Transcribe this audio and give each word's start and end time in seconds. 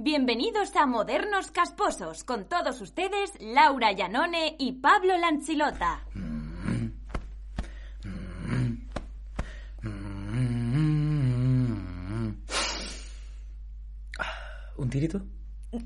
Bienvenidos 0.00 0.76
a 0.76 0.86
Modernos 0.86 1.50
Casposos, 1.50 2.22
con 2.22 2.48
todos 2.48 2.80
ustedes 2.80 3.32
Laura 3.40 3.90
Llanone 3.90 4.54
y 4.56 4.74
Pablo 4.74 5.18
Lanchilota. 5.18 6.04
¿Un 14.76 14.88
tirito? 14.88 15.20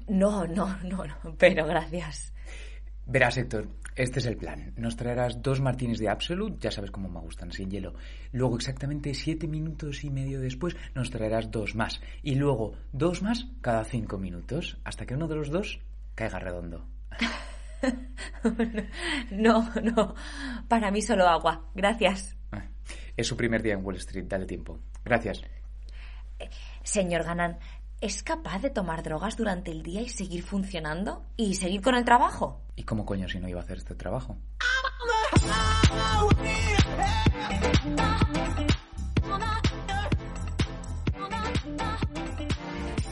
No, 0.09 0.47
no, 0.47 0.77
no, 0.84 1.06
no, 1.06 1.17
pero 1.39 1.65
gracias. 1.65 2.34
Verás, 3.06 3.39
Héctor, 3.39 3.67
este 3.96 4.20
es 4.20 4.27
el 4.27 4.37
plan. 4.37 4.73
Nos 4.77 4.96
traerás 4.96 5.42
dos 5.42 5.60
martinis 5.60 5.98
de 5.98 6.09
Absolute, 6.09 6.59
ya 6.60 6.70
sabes 6.70 6.91
cómo 6.91 7.09
me 7.09 7.20
gustan, 7.20 7.52
sin 7.52 7.70
hielo. 7.70 7.95
Luego, 8.33 8.56
exactamente 8.56 9.14
siete 9.14 9.46
minutos 9.46 10.05
y 10.05 10.10
medio 10.10 10.41
después, 10.41 10.77
nos 10.95 11.10
traerás 11.10 11.50
dos 11.50 11.74
más. 11.74 12.00
Y 12.23 12.34
luego, 12.34 12.74
dos 12.92 13.23
más 13.23 13.47
cada 13.60 13.84
cinco 13.84 14.19
minutos, 14.19 14.78
hasta 14.84 15.06
que 15.06 15.14
uno 15.14 15.28
de 15.28 15.36
los 15.36 15.50
dos 15.50 15.80
caiga 16.14 16.38
redondo. 16.38 16.86
no, 19.30 19.70
no, 19.83 20.14
para 20.69 20.91
mí 20.91 21.02
solo 21.02 21.28
agua. 21.28 21.69
Gracias. 21.74 22.36
Ah, 22.52 22.64
Es 23.17 23.27
su 23.27 23.36
primer 23.36 23.62
día 23.62 23.74
en 23.74 23.84
Wall 23.84 23.97
Street, 23.97 24.24
dale 24.27 24.47
tiempo. 24.47 24.78
Gracias. 25.05 25.42
Señor 26.83 27.24
Ganan, 27.24 27.58
¿es 28.03 28.25
capaz 28.25 28.61
de 28.61 28.69
tomar 28.69 29.05
drogas 29.05 29.36
durante 29.36 29.70
el 29.70 29.84
día 29.84 30.03
y 30.03 30.08
seguir 30.08 30.42
funcionando? 30.42 31.25
¿Y 31.36 31.55
seguir 31.55 31.81
con 31.81 31.95
el 31.95 32.05
trabajo? 32.05 32.61
¿Y 32.75 32.83
cómo 32.83 33.06
coño 33.06 33.28
si 33.28 33.39
no 33.39 33.48
iba 33.48 33.61
a 33.61 33.62
hacer 33.62 33.78
este 33.78 33.95
trabajo? 33.95 34.36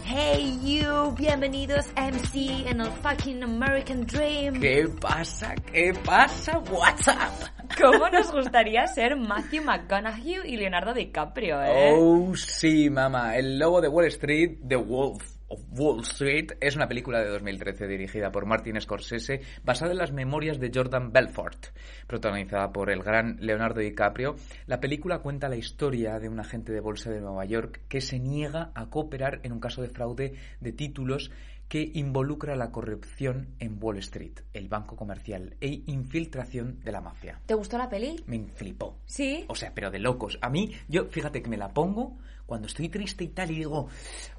Hey 0.07 0.59
you, 0.65 1.15
bienvenidos 1.17 1.87
a 1.95 2.11
MC 2.11 2.69
en 2.69 2.81
el 2.81 2.91
fucking 2.91 3.45
American 3.45 4.05
Dream. 4.07 4.61
¿Qué 4.61 4.89
pasa? 5.01 5.55
¿Qué 5.73 5.95
pasa? 6.05 6.59
WhatsApp. 6.59 7.60
¿Cómo 7.81 8.11
nos 8.11 8.31
gustaría 8.31 8.87
ser 8.87 9.17
Matthew 9.17 9.65
McConaughey 9.65 10.41
y 10.45 10.57
Leonardo 10.57 10.93
DiCaprio, 10.93 11.63
eh? 11.63 11.95
Oh, 11.97 12.35
sí, 12.37 12.91
mamá. 12.91 13.37
El 13.37 13.59
lobo 13.59 13.81
de 13.81 13.89
Wall 13.89 14.07
Street, 14.07 14.59
The 14.69 14.77
Wolf 14.77 15.25
of 15.49 15.61
Wall 15.71 16.01
Street, 16.03 16.53
es 16.61 16.77
una 16.77 16.87
película 16.87 17.21
de 17.21 17.31
2013 17.31 17.87
dirigida 17.87 18.31
por 18.31 18.45
Martin 18.45 18.81
Scorsese, 18.81 19.41
basada 19.65 19.93
en 19.93 19.99
las 19.99 20.13
memorias 20.13 20.61
de 20.61 20.71
Jordan 20.73 21.11
Belfort, 21.11 21.69
protagonizada 22.07 22.71
por 22.71 22.91
el 22.91 23.03
gran 23.03 23.39
Leonardo 23.41 23.81
DiCaprio. 23.81 24.37
La 24.67 24.79
película 24.79 25.21
cuenta 25.21 25.49
la 25.49 25.57
historia 25.57 26.19
de 26.19 26.29
un 26.29 26.39
agente 26.39 26.73
de 26.73 26.81
bolsa 26.81 27.11
de 27.11 27.21
Nueva 27.21 27.47
York 27.47 27.81
que 27.89 28.01
se 28.01 28.19
niega 28.19 28.73
a 28.75 28.91
cooperar 28.91 29.41
en 29.43 29.53
un 29.53 29.61
caso 29.61 29.81
de 29.81 29.89
fraude 29.89 30.35
de 30.61 30.73
títulos 30.73 31.31
que 31.71 31.89
involucra 31.95 32.57
la 32.57 32.73
corrupción 32.73 33.55
en 33.61 33.79
Wall 33.81 33.99
Street, 33.99 34.33
el 34.53 34.69
banco 34.69 34.97
comercial 34.97 35.55
e 35.61 35.83
infiltración 35.87 36.81
de 36.85 36.91
la 36.91 37.01
mafia. 37.01 37.41
¿Te 37.47 37.55
gustó 37.55 37.79
la 37.79 37.89
peli? 37.89 38.17
Me 38.27 38.45
flipó. 38.49 38.99
Sí. 39.07 39.45
O 39.47 39.55
sea, 39.55 39.73
pero 39.73 39.89
de 39.89 40.01
locos. 40.01 40.37
A 40.43 40.51
mí, 40.51 40.73
yo, 40.89 41.05
fíjate 41.07 41.41
que 41.41 41.49
me 41.49 41.57
la 41.57 41.69
pongo 41.69 42.19
cuando 42.45 42.67
estoy 42.67 42.89
triste 42.89 43.23
y 43.23 43.29
tal 43.29 43.53
y 43.53 43.59
digo, 43.59 43.87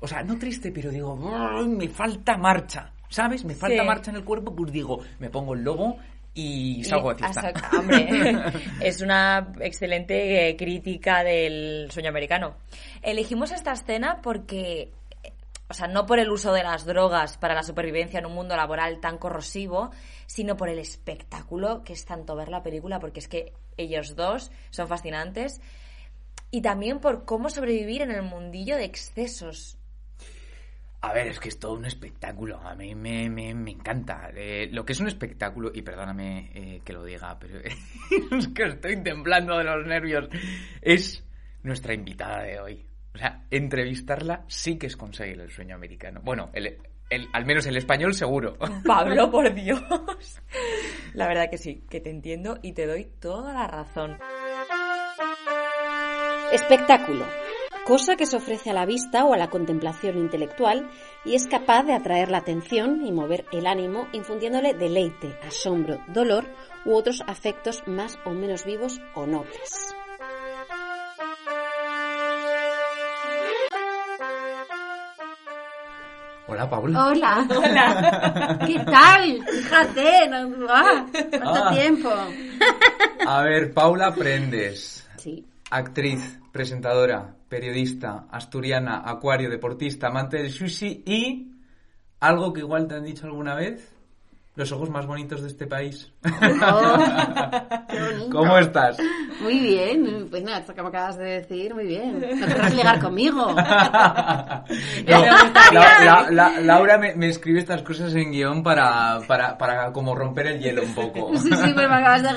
o 0.01 0.07
sea, 0.09 0.23
no 0.23 0.37
triste, 0.37 0.73
pero 0.73 0.91
digo, 0.91 1.17
"Ay, 1.33 1.69
me 1.69 1.87
falta 1.87 2.35
marcha, 2.37 2.91
¿sabes? 3.07 3.45
Me 3.45 3.55
falta 3.55 3.81
Sí. 3.81 3.87
marcha 3.87 4.11
en 4.11 4.17
el 4.17 4.25
cuerpo, 4.25 4.53
pues 4.53 4.69
digo, 4.73 4.99
me 5.19 5.29
pongo 5.29 5.53
el 5.53 5.63
logo 5.63 5.95
y 6.33 6.83
salgo 6.83 7.13
de 7.13 7.19
fiesta. 7.23 7.53
hombre, 7.79 8.09
es 8.81 8.99
una 9.01 9.53
excelente 9.61 10.49
eh, 10.49 10.57
crítica 10.57 11.23
del 11.23 11.89
sueño 11.91 12.09
americano. 12.09 12.57
Elegimos 13.01 13.51
esta 13.51 13.71
escena 13.71 14.19
porque, 14.21 14.91
o 15.71 15.73
sea, 15.73 15.87
no 15.87 16.05
por 16.05 16.19
el 16.19 16.29
uso 16.29 16.51
de 16.51 16.63
las 16.63 16.85
drogas 16.85 17.37
para 17.37 17.55
la 17.55 17.63
supervivencia 17.63 18.19
en 18.19 18.25
un 18.25 18.33
mundo 18.33 18.57
laboral 18.57 18.99
tan 18.99 19.17
corrosivo, 19.17 19.91
sino 20.27 20.57
por 20.57 20.67
el 20.67 20.79
espectáculo 20.79 21.83
que 21.85 21.93
es 21.93 22.03
tanto 22.03 22.35
ver 22.35 22.49
la 22.49 22.61
película, 22.61 22.99
porque 22.99 23.21
es 23.21 23.29
que 23.29 23.53
ellos 23.77 24.17
dos 24.17 24.51
son 24.69 24.89
fascinantes, 24.89 25.61
y 26.51 26.61
también 26.61 26.99
por 26.99 27.23
cómo 27.23 27.49
sobrevivir 27.49 28.01
en 28.01 28.11
el 28.11 28.21
mundillo 28.21 28.75
de 28.75 28.83
excesos. 28.83 29.77
A 30.99 31.13
ver, 31.13 31.27
es 31.27 31.39
que 31.39 31.47
es 31.47 31.57
todo 31.57 31.73
un 31.73 31.85
espectáculo. 31.85 32.59
A 32.59 32.75
mí 32.75 32.93
me, 32.93 33.29
me, 33.29 33.55
me 33.55 33.71
encanta. 33.71 34.29
Eh, 34.35 34.67
lo 34.71 34.85
que 34.85 34.91
es 34.91 34.99
un 34.99 35.07
espectáculo, 35.07 35.71
y 35.73 35.81
perdóname 35.83 36.51
eh, 36.53 36.81
que 36.83 36.91
lo 36.91 37.05
diga, 37.05 37.39
pero 37.39 37.59
es 38.37 38.47
que 38.49 38.63
estoy 38.63 39.01
temblando 39.01 39.57
de 39.57 39.63
los 39.63 39.87
nervios, 39.87 40.27
es 40.81 41.23
nuestra 41.63 41.93
invitada 41.93 42.43
de 42.43 42.59
hoy. 42.59 42.90
O 43.13 43.17
sea, 43.17 43.43
entrevistarla 43.51 44.45
sí 44.47 44.77
que 44.77 44.87
es 44.87 44.95
conseguir 44.95 45.39
el 45.41 45.51
sueño 45.51 45.75
americano. 45.75 46.21
Bueno, 46.23 46.49
el, 46.53 46.77
el- 47.09 47.27
al 47.33 47.45
menos 47.45 47.65
el 47.67 47.75
español 47.77 48.13
seguro. 48.13 48.57
Pablo, 48.85 49.29
por 49.29 49.53
Dios. 49.53 49.81
La 51.13 51.27
verdad 51.27 51.49
que 51.49 51.57
sí, 51.57 51.83
que 51.89 51.99
te 51.99 52.09
entiendo 52.09 52.59
y 52.61 52.73
te 52.73 52.87
doy 52.87 53.05
toda 53.19 53.53
la 53.53 53.67
razón. 53.67 54.17
Espectáculo. 56.51 57.25
Cosa 57.85 58.15
que 58.15 58.25
se 58.27 58.37
ofrece 58.37 58.69
a 58.69 58.73
la 58.73 58.85
vista 58.85 59.25
o 59.25 59.33
a 59.33 59.37
la 59.37 59.49
contemplación 59.49 60.17
intelectual 60.17 60.89
y 61.25 61.35
es 61.35 61.47
capaz 61.47 61.83
de 61.83 61.93
atraer 61.93 62.29
la 62.29 62.37
atención 62.37 63.05
y 63.05 63.11
mover 63.11 63.45
el 63.51 63.65
ánimo 63.65 64.07
infundiéndole 64.13 64.73
deleite, 64.73 65.35
asombro, 65.47 65.99
dolor 66.07 66.45
u 66.85 66.93
otros 66.93 67.23
afectos 67.25 67.83
más 67.87 68.19
o 68.25 68.31
menos 68.31 68.65
vivos 68.65 69.01
o 69.15 69.25
nobles. 69.25 69.95
Hola, 76.51 76.69
Paula. 76.69 77.05
Hola. 77.07 77.47
Hola. 77.49 78.59
¿Qué 78.67 78.77
tal? 78.79 79.39
Fíjate, 79.47 80.27
no, 80.29 80.65
ah, 80.69 81.05
¿cuánto 81.11 81.63
Ah. 81.63 81.71
tiempo? 81.73 82.09
A 83.25 83.43
ver, 83.43 83.73
Paula 83.73 84.13
Prendes. 84.13 85.07
Sí. 85.15 85.45
Actriz, 85.69 86.39
presentadora, 86.51 87.35
periodista, 87.47 88.25
asturiana, 88.29 89.01
acuario, 89.05 89.49
deportista, 89.49 90.07
amante 90.07 90.39
del 90.39 90.51
sushi 90.51 91.03
y 91.05 91.53
algo 92.19 92.51
que 92.51 92.59
igual 92.59 92.85
te 92.85 92.95
han 92.95 93.05
dicho 93.05 93.27
alguna 93.27 93.55
vez, 93.55 93.89
los 94.55 94.71
ojos 94.73 94.89
más 94.89 95.05
bonitos 95.05 95.41
de 95.41 95.47
este 95.47 95.65
país. 95.67 96.11
Oh, 96.63 96.97
qué 97.89 97.99
bonito. 97.99 98.29
¿Cómo 98.37 98.57
estás? 98.57 98.97
Muy 99.41 99.59
bien, 99.59 100.27
pues 100.29 100.43
nada, 100.43 100.59
esto 100.59 100.73
que 100.73 100.81
me 100.81 100.87
acabas 100.89 101.17
de 101.17 101.25
decir, 101.41 101.73
muy 101.73 101.85
bien. 101.85 102.19
No 102.19 102.45
querrás 102.47 102.73
ligar 102.75 102.99
conmigo. 102.99 103.55
No, 105.07 105.21
la- 105.73 105.99
la- 106.03 106.27
la- 106.31 106.61
Laura 106.61 106.97
me, 106.97 107.15
me 107.15 107.27
escribe 107.29 107.59
estas 107.59 107.81
cosas 107.81 108.13
en 108.15 108.31
guion 108.31 108.63
para, 108.63 109.19
para, 109.27 109.57
para 109.57 109.91
como 109.91 110.15
romper 110.15 110.47
el 110.47 110.59
hielo 110.59 110.83
un 110.83 110.93
poco. 110.93 111.31
Sí, 111.37 111.49
sí, 111.49 111.71
pues 111.73 111.89
me 111.89 111.95
acabas 111.95 112.23
de... 112.23 112.29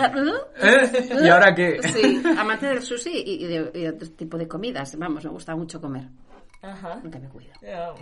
¿Eh? 0.62 1.08
¿Y 1.24 1.28
ahora 1.28 1.54
qué? 1.54 1.78
Sí, 1.82 2.22
amante 2.38 2.66
del 2.66 2.82
sushi 2.82 3.10
y, 3.10 3.44
y 3.44 3.46
de, 3.46 3.70
y 3.74 3.80
de 3.82 3.88
otro 3.90 4.08
tipo 4.10 4.36
de 4.38 4.48
comidas. 4.48 4.96
Vamos, 4.98 5.24
me 5.24 5.30
gusta 5.30 5.54
mucho 5.54 5.80
comer. 5.80 6.04
Ajá. 6.64 7.00
Nunca 7.02 7.18
me 7.18 7.28
cuido. 7.28 7.52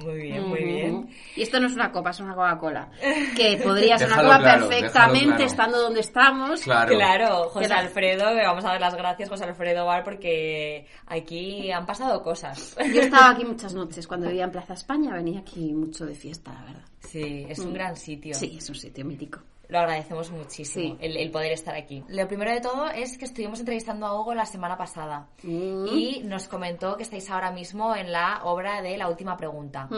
muy 0.04 0.18
bien, 0.18 0.48
muy 0.48 0.64
bien. 0.64 1.08
Y 1.34 1.42
esto 1.42 1.58
no 1.58 1.66
es 1.66 1.74
una 1.74 1.90
copa, 1.90 2.10
es 2.10 2.20
una 2.20 2.34
Coca-Cola. 2.34 2.90
Que 3.36 3.60
podría 3.62 3.98
ser 3.98 4.08
una 4.08 4.22
copa 4.22 4.38
claro, 4.38 4.68
perfectamente 4.68 5.26
claro. 5.26 5.44
estando 5.44 5.80
donde 5.80 6.00
estamos. 6.00 6.60
Claro. 6.62 6.94
Claro, 6.94 7.48
José 7.48 7.72
Alfredo, 7.72 8.32
le 8.34 8.44
vamos 8.44 8.64
a 8.64 8.68
dar 8.68 8.80
las 8.80 8.94
gracias, 8.94 9.28
José 9.28 9.44
Alfredo 9.44 9.86
Bar, 9.86 10.04
porque 10.04 10.86
aquí 11.06 11.70
han 11.70 11.86
pasado 11.86 12.22
cosas. 12.22 12.76
Yo 12.92 13.00
estaba 13.00 13.30
aquí 13.30 13.44
muchas 13.52 13.74
noches. 13.74 14.06
Cuando 14.06 14.28
vivía 14.28 14.44
en 14.44 14.50
Plaza 14.50 14.74
España 14.74 15.14
venía 15.14 15.40
aquí 15.40 15.72
mucho 15.72 16.06
de 16.06 16.14
fiesta, 16.14 16.52
la 16.52 16.62
verdad. 16.62 16.84
Sí, 17.00 17.46
es 17.48 17.58
un 17.58 17.74
gran 17.74 17.96
sitio. 17.96 18.34
Sí, 18.34 18.56
es 18.58 18.68
un 18.68 18.76
sitio 18.76 19.04
mítico. 19.04 19.40
Lo 19.72 19.78
agradecemos 19.78 20.30
muchísimo, 20.30 20.96
Sí. 20.96 20.98
el, 21.00 21.16
el 21.16 21.30
poder 21.30 21.52
estar 21.52 21.74
aquí. 21.74 22.04
Lo 22.08 22.28
primero 22.28 22.52
de 22.52 22.60
todo 22.60 22.88
es 22.90 23.16
que 23.16 23.24
estuvimos 23.24 23.58
entrevistando 23.58 24.04
a 24.06 24.20
Hugo 24.20 24.34
la 24.34 24.44
semana 24.44 24.76
pasada 24.76 25.28
Mm. 25.42 25.86
y 25.88 26.20
nos 26.24 26.46
comentó 26.46 26.96
que 26.96 27.02
estáis 27.04 27.30
ahora 27.30 27.50
mismo 27.50 27.96
en 27.96 28.12
la 28.12 28.42
obra 28.44 28.82
de 28.82 28.96
La 28.98 29.08
Última 29.08 29.36
Pregunta. 29.36 29.88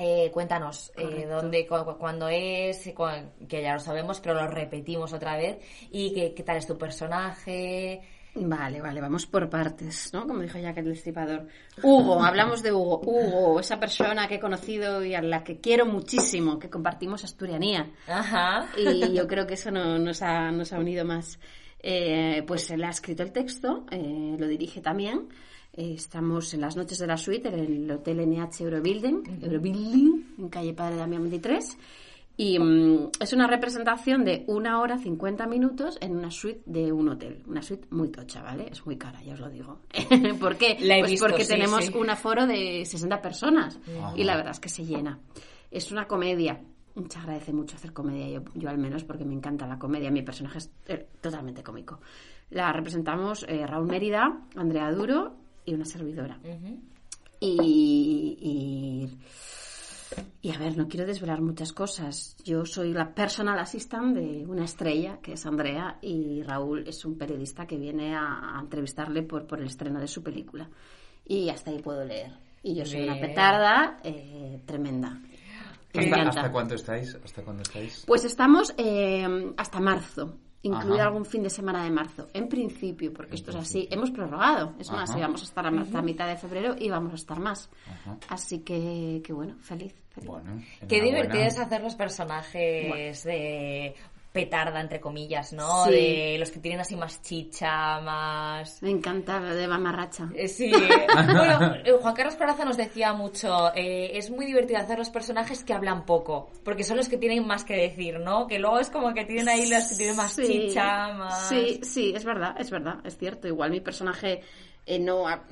Eh, 0.00 0.30
cuéntanos 0.32 0.92
eh, 0.96 1.26
dónde, 1.28 1.66
cu- 1.66 1.84
cu- 1.84 1.98
cuándo 1.98 2.28
es, 2.28 2.88
cu- 2.94 3.08
que 3.48 3.60
ya 3.62 3.74
lo 3.74 3.80
sabemos, 3.80 4.20
pero 4.20 4.34
lo 4.34 4.46
repetimos 4.46 5.12
otra 5.12 5.36
vez. 5.36 5.58
Y 5.90 6.14
qué, 6.14 6.32
qué 6.34 6.44
tal 6.44 6.56
es 6.58 6.68
tu 6.68 6.78
personaje. 6.78 8.00
Vale, 8.46 8.80
vale, 8.80 9.00
vamos 9.00 9.26
por 9.26 9.48
partes, 9.48 10.10
¿no? 10.12 10.26
Como 10.26 10.40
dijo 10.42 10.58
Jack 10.58 10.78
el 10.78 10.86
Destripador. 10.86 11.46
Hugo, 11.82 12.22
hablamos 12.22 12.62
de 12.62 12.72
Hugo. 12.72 13.00
Hugo, 13.04 13.60
esa 13.60 13.78
persona 13.80 14.28
que 14.28 14.36
he 14.36 14.40
conocido 14.40 15.04
y 15.04 15.14
a 15.14 15.22
la 15.22 15.42
que 15.44 15.60
quiero 15.60 15.86
muchísimo, 15.86 16.58
que 16.58 16.70
compartimos 16.70 17.24
asturianía. 17.24 17.90
Ajá. 18.06 18.66
Y 18.76 19.12
yo 19.14 19.26
creo 19.26 19.46
que 19.46 19.54
eso 19.54 19.70
no- 19.70 19.98
nos, 19.98 20.22
ha, 20.22 20.50
nos 20.50 20.72
ha 20.72 20.78
unido 20.78 21.04
más. 21.04 21.38
Eh, 21.80 22.42
pues 22.46 22.70
él 22.70 22.82
ha 22.84 22.90
escrito 22.90 23.22
el 23.22 23.32
texto, 23.32 23.86
eh, 23.90 24.36
lo 24.38 24.46
dirige 24.48 24.80
también. 24.80 25.28
Eh, 25.72 25.92
estamos 25.94 26.52
en 26.54 26.60
las 26.62 26.76
noches 26.76 26.98
de 26.98 27.06
la 27.06 27.16
suite 27.16 27.48
en 27.48 27.54
el 27.58 27.90
Hotel 27.90 28.20
NH 28.20 28.64
Eurobuilding, 28.64 29.22
Eurobuilding 29.42 30.34
en 30.38 30.48
calle 30.48 30.72
Padre 30.74 30.96
Damián 30.96 31.22
23. 31.22 31.76
Y 32.40 32.56
mm, 32.56 33.10
es 33.18 33.32
una 33.32 33.48
representación 33.48 34.24
de 34.24 34.44
una 34.46 34.80
hora 34.80 34.96
50 34.96 35.44
minutos 35.48 35.98
en 36.00 36.16
una 36.16 36.30
suite 36.30 36.62
de 36.66 36.92
un 36.92 37.08
hotel. 37.08 37.42
Una 37.48 37.62
suite 37.62 37.88
muy 37.90 38.10
tocha, 38.10 38.42
¿vale? 38.42 38.68
Es 38.70 38.86
muy 38.86 38.96
cara, 38.96 39.20
ya 39.24 39.34
os 39.34 39.40
lo 39.40 39.50
digo. 39.50 39.80
¿Por 40.40 40.56
qué? 40.56 40.76
La 40.80 40.96
he 40.96 41.00
pues 41.00 41.10
visto, 41.10 41.26
porque 41.26 41.42
sí, 41.42 41.54
tenemos 41.54 41.86
sí. 41.86 41.92
un 41.96 42.08
aforo 42.08 42.46
de 42.46 42.84
60 42.84 43.20
personas. 43.20 43.80
Y 44.14 44.22
la 44.22 44.36
verdad 44.36 44.52
es 44.52 44.60
que 44.60 44.68
se 44.68 44.84
llena. 44.84 45.18
Es 45.68 45.90
una 45.90 46.06
comedia. 46.06 46.62
Se 47.08 47.18
agradece 47.18 47.52
mucho 47.52 47.74
hacer 47.74 47.92
comedia, 47.92 48.28
yo, 48.28 48.44
yo 48.54 48.68
al 48.68 48.78
menos, 48.78 49.02
porque 49.02 49.24
me 49.24 49.34
encanta 49.34 49.66
la 49.66 49.76
comedia. 49.76 50.08
Mi 50.12 50.22
personaje 50.22 50.58
es 50.58 50.70
eh, 50.86 51.08
totalmente 51.20 51.64
cómico. 51.64 51.98
La 52.50 52.72
representamos 52.72 53.44
eh, 53.48 53.66
Raúl 53.66 53.88
Mérida, 53.88 54.42
Andrea 54.54 54.92
Duro 54.92 55.34
y 55.64 55.74
una 55.74 55.84
servidora. 55.84 56.38
y, 57.40 58.38
y, 58.40 59.08
y, 60.40 60.52
a 60.52 60.58
ver, 60.58 60.76
no 60.76 60.88
quiero 60.88 61.06
desvelar 61.06 61.40
muchas 61.40 61.72
cosas. 61.72 62.36
Yo 62.44 62.64
soy 62.64 62.92
la 62.92 63.14
personal 63.14 63.58
assistant 63.58 64.16
de 64.16 64.46
una 64.46 64.64
estrella, 64.64 65.18
que 65.22 65.32
es 65.34 65.46
Andrea, 65.46 65.98
y 66.02 66.42
Raúl 66.42 66.86
es 66.86 67.04
un 67.04 67.18
periodista 67.18 67.66
que 67.66 67.76
viene 67.76 68.14
a, 68.16 68.56
a 68.56 68.60
entrevistarle 68.60 69.22
por, 69.22 69.46
por 69.46 69.60
el 69.60 69.66
estreno 69.66 70.00
de 70.00 70.08
su 70.08 70.22
película. 70.22 70.68
Y 71.26 71.48
hasta 71.50 71.70
ahí 71.70 71.80
puedo 71.80 72.04
leer. 72.04 72.32
Y 72.62 72.74
yo 72.74 72.84
soy 72.84 73.02
una 73.04 73.20
petarda 73.20 73.98
eh, 74.02 74.60
tremenda. 74.66 75.10
Me 75.94 76.00
¿Hasta, 76.00 76.02
encanta. 76.02 76.28
hasta 76.40 76.52
cuánto 76.52 76.74
estáis? 76.74 77.16
¿Hasta 77.24 77.42
cuándo 77.42 77.62
estáis? 77.62 78.04
Pues 78.06 78.24
estamos 78.24 78.74
eh, 78.76 79.52
hasta 79.56 79.80
marzo, 79.80 80.36
incluido 80.62 80.94
Ajá. 80.96 81.06
algún 81.06 81.24
fin 81.24 81.42
de 81.42 81.50
semana 81.50 81.84
de 81.84 81.90
marzo. 81.90 82.28
En 82.34 82.48
principio, 82.48 83.12
porque 83.12 83.36
esto 83.36 83.50
es 83.50 83.56
así, 83.56 83.88
hemos 83.90 84.10
prorrogado. 84.10 84.74
Es 84.78 84.90
más, 84.90 85.14
íbamos 85.16 85.40
a 85.42 85.44
estar 85.44 85.66
hasta 85.66 86.02
mitad 86.02 86.26
de 86.28 86.36
febrero 86.36 86.74
y 86.78 86.88
vamos 86.88 87.12
a 87.12 87.16
estar 87.16 87.38
más. 87.38 87.70
Ajá. 87.86 88.16
Así 88.28 88.60
que, 88.60 89.20
que 89.24 89.32
bueno, 89.32 89.56
feliz. 89.60 89.94
feliz. 90.10 90.28
Bueno, 90.28 90.60
Qué 90.88 91.00
divertido 91.00 91.44
es 91.44 91.58
hacer 91.58 91.82
los 91.82 91.94
personajes 91.94 93.24
de 93.24 93.94
petarda, 94.32 94.80
entre 94.80 95.00
comillas, 95.00 95.52
¿no? 95.52 95.84
Sí. 95.86 95.90
De 95.90 96.36
los 96.38 96.50
que 96.50 96.60
tienen 96.60 96.80
así 96.80 96.94
más 96.96 97.22
chicha, 97.22 98.00
más... 98.00 98.82
Me 98.82 98.90
encanta 98.90 99.40
de 99.40 99.66
mamarracha. 99.66 100.28
Eh, 100.34 100.48
Sí, 100.48 100.70
bueno, 100.70 101.74
eh, 101.84 101.92
Juan 102.00 102.14
Carlos 102.14 102.36
Coraza 102.36 102.64
nos 102.64 102.76
decía 102.76 103.12
mucho, 103.14 103.74
eh, 103.74 104.10
es 104.18 104.30
muy 104.30 104.46
divertido 104.46 104.78
hacer 104.80 104.98
los 104.98 105.10
personajes 105.10 105.64
que 105.64 105.72
hablan 105.72 106.04
poco, 106.04 106.50
porque 106.64 106.84
son 106.84 106.98
los 106.98 107.08
que 107.08 107.16
tienen 107.16 107.46
más 107.46 107.64
que 107.64 107.74
decir, 107.74 108.20
¿no? 108.20 108.46
Que 108.46 108.58
luego 108.58 108.78
es 108.78 108.90
como 108.90 109.12
que 109.14 109.24
tienen 109.24 109.48
ahí 109.48 109.68
los 109.68 109.84
que 109.84 109.94
tienen 109.96 110.16
más 110.16 110.32
Sí, 110.32 110.46
chicha, 110.46 111.12
más... 111.14 111.48
Sí, 111.48 111.80
sí, 111.82 112.12
es 112.14 112.24
verdad, 112.24 112.54
es 112.60 112.70
verdad, 112.70 112.96
es 113.04 113.16
cierto. 113.16 113.48
Igual 113.48 113.70
mi 113.70 113.80
personaje 113.80 114.42
eh, 114.86 114.98
no... 114.98 115.26
ha- 115.26 115.42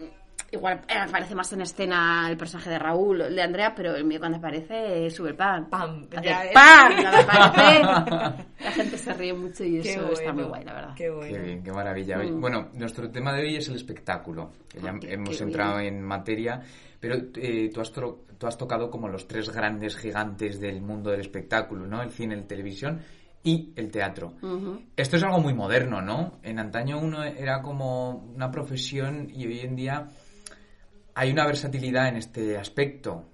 Igual 0.52 0.82
eh, 0.88 0.94
aparece 0.96 1.34
más 1.34 1.52
en 1.52 1.60
escena 1.62 2.28
el 2.30 2.36
personaje 2.36 2.70
de 2.70 2.78
Raúl, 2.78 3.20
el 3.20 3.34
de 3.34 3.42
Andrea, 3.42 3.74
pero 3.74 3.96
el 3.96 4.04
mío 4.04 4.20
cuando 4.20 4.38
aparece 4.38 5.10
sube 5.10 5.30
el 5.30 5.34
pan. 5.36 5.68
Pam, 5.68 6.06
Hace. 6.16 6.50
¡pam! 6.54 6.92
Cuando 7.02 7.18
aparece, 7.32 7.82
la 7.82 8.70
gente 8.72 8.98
se 8.98 9.12
ríe 9.14 9.34
mucho 9.34 9.64
y 9.64 9.80
Qué 9.80 9.94
eso 9.94 10.12
está 10.12 10.32
muy 10.32 10.44
guay, 10.44 10.64
la 10.64 10.72
verdad. 10.74 10.94
Qué 10.94 11.10
bueno. 11.10 11.32
Qué 11.36 11.42
bien, 11.42 11.62
qué 11.64 11.72
maravilla. 11.72 12.18
Mm. 12.18 12.40
Bueno, 12.40 12.68
nuestro 12.74 13.10
tema 13.10 13.32
de 13.32 13.42
hoy 13.42 13.56
es 13.56 13.68
el 13.68 13.74
espectáculo. 13.76 14.52
que 14.68 14.80
ya 14.80 14.90
Ah, 14.90 14.98
qué- 15.00 15.12
hemos 15.14 15.36
qué 15.36 15.42
entrado 15.44 15.78
bien. 15.78 15.96
en 15.96 16.02
materia, 16.02 16.60
pero 17.00 17.16
eh, 17.34 17.68
tú, 17.74 17.80
has 17.80 17.92
tro- 17.92 18.18
tú 18.38 18.46
has 18.46 18.56
tocado 18.56 18.88
como 18.90 19.08
los 19.08 19.26
tres 19.26 19.50
grandes 19.50 19.96
gigantes 19.96 20.60
del 20.60 20.80
mundo 20.80 21.10
del 21.10 21.20
espectáculo, 21.20 21.86
¿no? 21.86 22.02
El 22.02 22.10
cine, 22.12 22.36
la 22.36 22.46
televisión 22.46 23.00
y 23.42 23.72
el 23.76 23.90
teatro. 23.90 24.34
Esto 24.96 25.16
es 25.16 25.22
algo 25.22 25.40
muy 25.40 25.54
moderno, 25.54 26.00
¿no? 26.02 26.38
En 26.42 26.58
antaño 26.58 26.98
uno 27.00 27.22
era 27.24 27.62
como 27.62 28.10
una 28.34 28.50
profesión 28.50 29.28
y 29.32 29.46
hoy 29.46 29.60
en 29.60 29.76
día 29.76 30.08
hay 31.18 31.30
una 31.32 31.46
versatilidad 31.46 32.08
en 32.08 32.16
este 32.16 32.56
aspecto. 32.58 33.24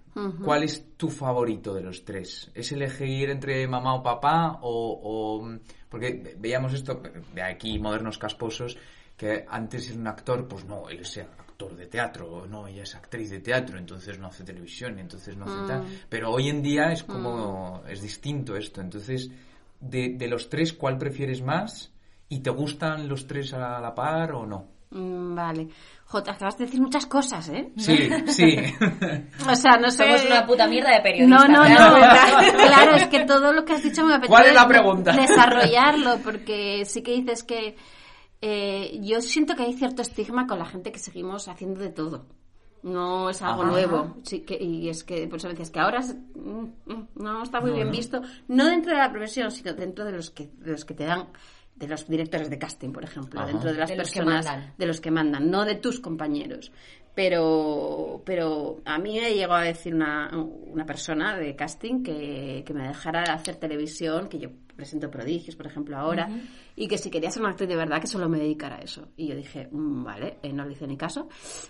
¿Cuál 0.45 0.63
es 0.65 0.97
tu 0.97 1.09
favorito 1.09 1.73
de 1.75 1.83
los 1.83 2.05
tres? 2.05 2.51
¿Es 2.55 2.71
elegir 2.73 3.31
entre 3.31 3.67
mamá 3.67 3.95
o 3.95 4.03
papá 4.03 4.59
o, 4.63 5.01
o- 5.03 5.59
porque 5.89 6.21
ve- 6.25 6.37
veíamos 6.39 6.73
esto 6.75 7.03
de 7.35 7.43
aquí 7.43 7.79
modernos 7.79 8.19
casposos 8.19 8.77
que 9.17 9.45
antes 9.49 9.89
era 9.91 9.99
un 9.99 10.07
actor, 10.07 10.49
pues 10.49 10.65
no, 10.65 10.89
él 10.89 11.01
es 11.01 11.17
actor 11.19 11.77
de 11.77 11.87
teatro, 11.87 12.31
o 12.31 12.47
no, 12.47 12.67
ella 12.67 12.83
es 12.83 12.95
actriz 12.95 13.31
de 13.31 13.41
teatro, 13.41 13.79
entonces 13.79 14.19
no 14.19 14.27
hace 14.29 14.43
televisión, 14.45 14.99
entonces 14.99 15.37
no 15.37 15.45
hace 15.47 15.61
tal. 15.63 15.83
Pero 16.09 16.31
hoy 16.31 16.49
en 16.49 16.63
día 16.63 16.93
es 16.93 17.05
como 17.05 17.83
es 17.89 18.01
distinto 18.03 18.57
esto. 18.57 18.81
Entonces, 18.81 19.31
de, 19.81 20.15
de 20.17 20.29
los 20.29 20.49
tres, 20.49 20.73
¿cuál 20.73 20.99
prefieres 20.99 21.41
más? 21.43 21.93
¿Y 22.29 22.41
te 22.41 22.51
gustan 22.51 23.09
los 23.09 23.27
tres 23.27 23.53
a 23.55 23.81
la 23.81 23.95
par 23.95 24.33
o 24.33 24.47
no? 24.47 24.72
Mm, 24.93 25.35
Vale. 25.35 25.69
Jota, 26.05 26.33
acabas 26.33 26.59
de 26.59 26.67
decir 26.67 26.81
muchas 26.81 27.07
cosas, 27.07 27.49
¿eh? 27.49 27.73
Sí, 27.79 28.11
sí. 28.27 28.57
O 29.51 29.55
sea, 29.55 29.79
no 29.81 29.91
sé... 29.91 30.05
Somos 30.05 30.25
una 30.27 30.47
puta 30.47 30.67
mierda 30.67 30.91
de 30.91 30.99
No, 30.99 31.03
periodistas. 31.03 31.49
no, 31.49 31.63
¿te 31.65 31.71
no. 31.75 31.91
cuenta? 31.91 32.27
Claro, 32.67 32.95
es 32.97 33.07
que 33.07 33.21
todo 33.25 33.53
lo 33.55 33.65
que 33.65 33.73
has 33.73 33.83
dicho 33.83 34.05
me 34.05 34.13
apetece 34.15 34.29
¿Cuál 34.31 34.47
es 34.47 34.55
la 34.55 34.69
pregunta? 34.69 35.13
desarrollarlo, 35.13 36.19
porque 36.23 36.85
sí 36.85 37.03
que 37.03 37.13
dices 37.13 37.43
que 37.45 37.77
eh, 38.43 38.99
yo 39.03 39.21
siento 39.23 39.55
que 39.55 39.63
hay 39.63 39.73
cierto 39.75 40.03
estigma 40.03 40.47
con 40.47 40.59
la 40.59 40.67
gente 40.67 40.93
que 40.93 40.99
seguimos 40.99 41.49
haciendo 41.49 41.81
de 41.81 41.91
todo. 41.91 42.27
No 42.83 43.31
es 43.31 43.41
algo 43.41 43.63
Ajá. 43.63 43.71
nuevo. 43.71 44.17
Sí 44.25 44.41
que, 44.41 44.59
y 44.61 44.89
es 44.89 45.05
que, 45.05 45.29
por 45.29 45.39
eso 45.39 45.47
me 45.47 45.53
decías 45.55 45.71
que 45.71 45.79
ahora 45.81 46.01
es- 46.01 46.17
mm, 46.35 46.65
mm, 46.93 47.09
no 47.15 47.43
está 47.45 47.61
muy 47.61 47.71
No, 47.71 47.77
bien 47.77 47.87
no. 47.87 47.93
visto, 47.93 48.21
no 48.49 48.67
dentro 48.67 48.93
de 48.93 48.99
la 48.99 49.11
profesión, 49.13 49.51
sino 49.53 49.73
dentro 49.73 50.05
de 50.05 50.13
los 50.13 50.31
que, 50.31 50.51
de 50.59 50.73
los 50.73 50.85
que 50.85 50.93
te 50.95 51.05
dan, 51.05 51.29
de 51.83 51.89
los 51.89 52.09
directores 52.09 52.49
de 52.49 52.59
casting, 52.59 52.93
por 52.93 53.05
ejemplo, 53.05 53.41
Ajá. 53.41 53.49
dentro 53.51 53.73
de 53.73 53.79
las 53.79 53.91
De 53.91 53.97
personas, 53.97 54.47
de 54.79 54.87
los 54.87 55.01
que 55.01 55.11
mandan, 55.11 55.51
no 55.51 55.65
de 55.65 55.75
tus 55.75 55.99
compañeros. 56.01 56.73
Pero, 57.15 58.23
pero 58.25 58.81
a 58.87 58.99
mí 58.99 59.21
me 59.21 59.35
llegó 59.35 59.53
a 59.53 59.63
decir 59.63 59.95
una, 59.95 60.31
una 60.35 60.87
persona 60.87 61.37
de 61.37 61.55
casting 61.55 62.03
que, 62.03 62.63
que 62.65 62.73
me 62.73 62.89
dejara 62.89 63.25
hacer 63.35 63.57
televisión, 63.57 64.29
que 64.29 64.39
yo 64.39 64.49
presento 64.75 65.11
prodigios, 65.11 65.57
por 65.57 65.67
ejemplo, 65.67 65.97
ahora, 65.97 66.29
y 66.77 66.89
que 66.89 66.99
si 66.99 67.11
quería 67.11 67.31
ser 67.31 67.43
una 67.43 67.51
actriz 67.51 67.69
de 67.69 67.77
verdad, 67.77 68.01
que 68.01 68.07
solo 68.07 68.29
me 68.29 68.39
dedicara 68.39 68.77
a 68.77 68.81
eso. 68.81 69.09
Y 69.17 69.29
yo 69.29 69.37
dije, 69.37 69.69
"Mm, 69.71 70.05
vale, 70.05 70.39
eh, 70.43 70.53
no 70.53 70.65
le 70.65 70.73
hice 70.73 70.87
ni 70.87 70.97
caso. 70.97 71.29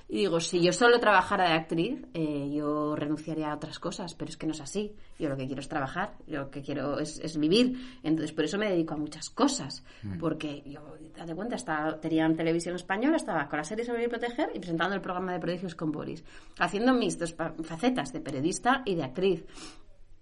Y 0.08 0.18
digo, 0.18 0.40
si 0.40 0.60
yo 0.60 0.72
solo 0.72 1.00
trabajara 1.00 1.48
de 1.48 1.54
actriz, 1.54 2.00
eh, 2.14 2.50
yo 2.52 2.94
renunciaría 2.96 3.50
a 3.50 3.56
otras 3.56 3.78
cosas, 3.78 4.14
pero 4.14 4.30
es 4.30 4.36
que 4.36 4.46
no 4.46 4.52
es 4.52 4.60
así. 4.60 4.94
Yo 5.18 5.28
lo 5.28 5.36
que 5.36 5.46
quiero 5.46 5.60
es 5.60 5.68
trabajar, 5.68 6.16
yo 6.26 6.40
lo 6.42 6.50
que 6.50 6.62
quiero 6.62 6.98
es, 6.98 7.18
es 7.20 7.38
vivir. 7.38 7.76
Entonces, 8.02 8.32
por 8.32 8.44
eso 8.44 8.58
me 8.58 8.68
dedico 8.68 8.94
a 8.94 8.96
muchas 8.96 9.30
cosas. 9.30 9.84
Porque 10.18 10.62
yo, 10.66 10.80
date 11.16 11.34
cuenta, 11.34 11.56
estaba, 11.56 11.98
tenía 12.00 12.26
en 12.26 12.36
televisión 12.36 12.74
española, 12.74 13.16
estaba 13.16 13.48
con 13.48 13.58
la 13.58 13.64
serie 13.64 13.84
sobre 13.84 14.04
y 14.04 14.08
proteger 14.08 14.50
y 14.54 14.58
presentando 14.58 14.94
el 14.94 15.00
programa 15.00 15.32
de 15.32 15.38
prodigios 15.40 15.74
con 15.74 15.92
Boris. 15.92 16.24
Haciendo 16.58 16.92
mis 16.92 17.18
dos 17.18 17.34
facetas 17.34 18.12
de 18.12 18.20
periodista 18.20 18.82
y 18.84 18.94
de 18.94 19.04
actriz. 19.04 19.44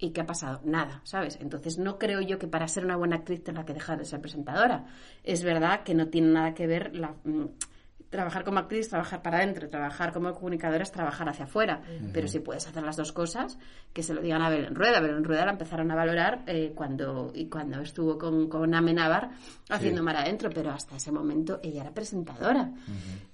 ¿Y 0.02 0.12
qué 0.12 0.23
ha 0.23 0.26
pasado? 0.26 0.61
Nada, 0.64 1.02
¿sabes? 1.04 1.38
Entonces 1.40 1.78
no 1.78 1.99
creo 1.99 2.23
yo 2.23 2.38
que 2.38 2.49
para 2.49 2.66
ser 2.69 2.87
una 2.87 2.97
buena 2.97 3.16
actriz 3.16 3.45
tenga 3.45 3.66
que 3.66 3.75
dejar 3.75 3.99
de 3.99 4.07
ser 4.07 4.21
presentadora. 4.21 4.87
Es 5.23 5.45
verdad 5.45 5.83
que 5.83 5.95
no 5.95 6.09
tiene 6.09 6.28
nada 6.28 6.54
que 6.54 6.66
ver 6.66 6.97
la, 6.97 7.14
mm, 7.23 7.49
trabajar 8.09 8.42
como 8.42 8.59
actriz, 8.59 8.88
trabajar 8.88 9.21
para 9.21 9.38
adentro, 9.38 9.69
trabajar 9.69 10.12
como 10.12 10.33
comunicadora 10.33 10.83
es 10.83 10.90
trabajar 10.90 11.28
hacia 11.28 11.45
afuera. 11.45 11.83
Pero 12.12 12.28
si 12.28 12.40
puedes 12.40 12.66
hacer 12.66 12.83
las 12.83 12.97
dos 12.97 13.12
cosas, 13.12 13.59
que 13.92 14.02
se 14.02 14.14
lo 14.14 14.23
digan 14.23 14.40
a 14.42 14.49
Belén 14.49 14.75
Rueda. 14.75 15.00
Belén 15.00 15.23
Rueda 15.23 15.45
la 15.45 15.52
empezaron 15.52 15.90
a 15.90 15.95
valorar 15.95 16.42
eh, 16.47 16.73
cuando 16.75 17.30
y 17.35 17.47
cuando 17.50 17.80
estuvo 17.80 18.19
con, 18.19 18.49
con 18.49 18.75
Amenábar 18.75 19.30
haciendo 19.69 20.02
Mar 20.02 20.16
Adentro, 20.16 20.50
pero 20.52 20.71
hasta 20.71 20.97
ese 20.97 21.12
momento 21.12 21.61
ella 21.62 21.83
era 21.83 21.92
presentadora. 21.92 22.73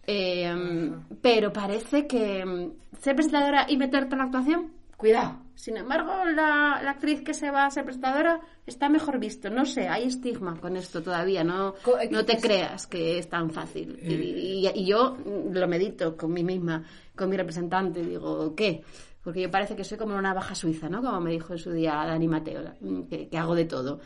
Eh, 0.07 0.93
pero 1.23 1.53
parece 1.53 2.07
que 2.07 2.45
mm, 2.45 2.99
ser 3.01 3.15
presentadora 3.15 3.67
y 3.69 3.77
meterte 3.77 4.15
en 4.15 4.19
la 4.19 4.25
actuación, 4.25 4.73
cuidado. 4.97 5.46
Sin 5.57 5.77
embargo, 5.79 6.13
la, 6.27 6.81
la 6.85 6.91
actriz 6.93 7.23
que 7.23 7.35
se 7.35 7.51
va 7.51 7.65
a 7.67 7.71
ser 7.71 7.85
presentadora 7.85 8.41
está 8.67 8.89
mejor 8.89 9.19
visto. 9.19 9.51
No 9.51 9.65
sé, 9.65 9.89
hay 9.89 10.05
estigma 10.05 10.61
con 10.61 10.77
esto 10.77 11.03
todavía. 11.03 11.43
No, 11.43 11.75
eh, 11.99 12.09
no 12.11 12.25
te 12.25 12.35
creas 12.43 12.87
que 12.87 13.19
es 13.19 13.29
tan 13.29 13.51
fácil. 13.51 13.99
Y, 14.03 14.67
y- 14.67 14.69
y 14.75 14.87
yo 14.87 15.17
lo 15.51 15.67
medito 15.67 16.17
con 16.17 16.33
mí 16.33 16.45
misma, 16.45 16.85
con 17.17 17.31
mi 17.31 17.37
representante. 17.37 18.03
Digo, 18.03 18.55
¿qué? 18.55 18.83
Porque 19.25 19.41
yo 19.41 19.51
parece 19.51 19.75
que 19.75 19.83
soy 19.83 19.99
como 19.99 20.15
una 20.15 20.35
baja 20.35 20.55
suiza, 20.55 20.89
¿no? 20.89 21.03
Como 21.03 21.21
me 21.21 21.33
dijo 21.33 21.55
en 21.55 21.59
su 21.59 21.73
día 21.73 21.95
Dani 22.07 22.29
Mateo, 22.29 22.63
que, 23.09 23.29
que 23.29 23.39
hago 23.39 23.55
de 23.57 23.65
todo. 23.65 23.99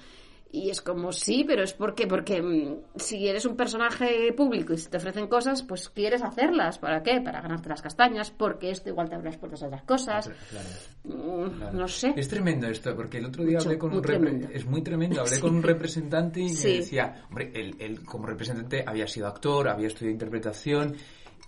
Y 0.52 0.68
es 0.70 0.80
como, 0.80 1.12
sí, 1.12 1.44
pero 1.46 1.62
es 1.62 1.72
porque, 1.74 2.08
porque 2.08 2.42
mm, 2.42 2.98
si 2.98 3.28
eres 3.28 3.44
un 3.46 3.54
personaje 3.56 4.32
público 4.32 4.72
y 4.72 4.78
si 4.78 4.90
te 4.90 4.96
ofrecen 4.96 5.28
cosas, 5.28 5.62
pues 5.62 5.88
quieres 5.90 6.22
hacerlas. 6.22 6.78
¿Para 6.78 7.04
qué? 7.04 7.20
Para 7.20 7.40
ganarte 7.40 7.68
las 7.68 7.80
castañas, 7.82 8.32
porque 8.32 8.70
esto 8.70 8.88
igual 8.88 9.08
te 9.08 9.14
abre 9.14 9.30
las 9.30 9.36
puertas 9.38 9.62
a 9.62 9.66
otras 9.68 9.82
cosas. 9.84 10.28
Mm, 11.04 11.50
Claro. 11.56 11.78
No 11.78 11.86
sé. 11.86 12.14
Es 12.16 12.28
tremendo 12.28 12.66
esto, 12.66 12.96
porque 12.96 13.18
el 13.18 13.26
otro 13.26 13.44
día 13.44 13.58
Mucho, 13.58 13.68
hablé 13.68 13.78
con 13.78 13.92
un 13.94 14.02
repre- 14.02 14.50
es 14.52 14.66
muy 14.66 14.82
tremendo, 14.82 15.20
hablé 15.20 15.36
Sí. 15.36 15.40
con 15.40 15.54
un 15.54 15.62
representante 15.62 16.40
y 16.40 16.48
Sí. 16.48 16.66
me 16.66 16.74
decía, 16.78 17.24
hombre, 17.28 17.52
él, 17.54 17.76
él 17.78 18.04
como 18.04 18.26
representante 18.26 18.82
había 18.84 19.06
sido 19.06 19.28
actor, 19.28 19.68
había 19.68 19.86
estudiado 19.86 20.12
interpretación 20.12 20.96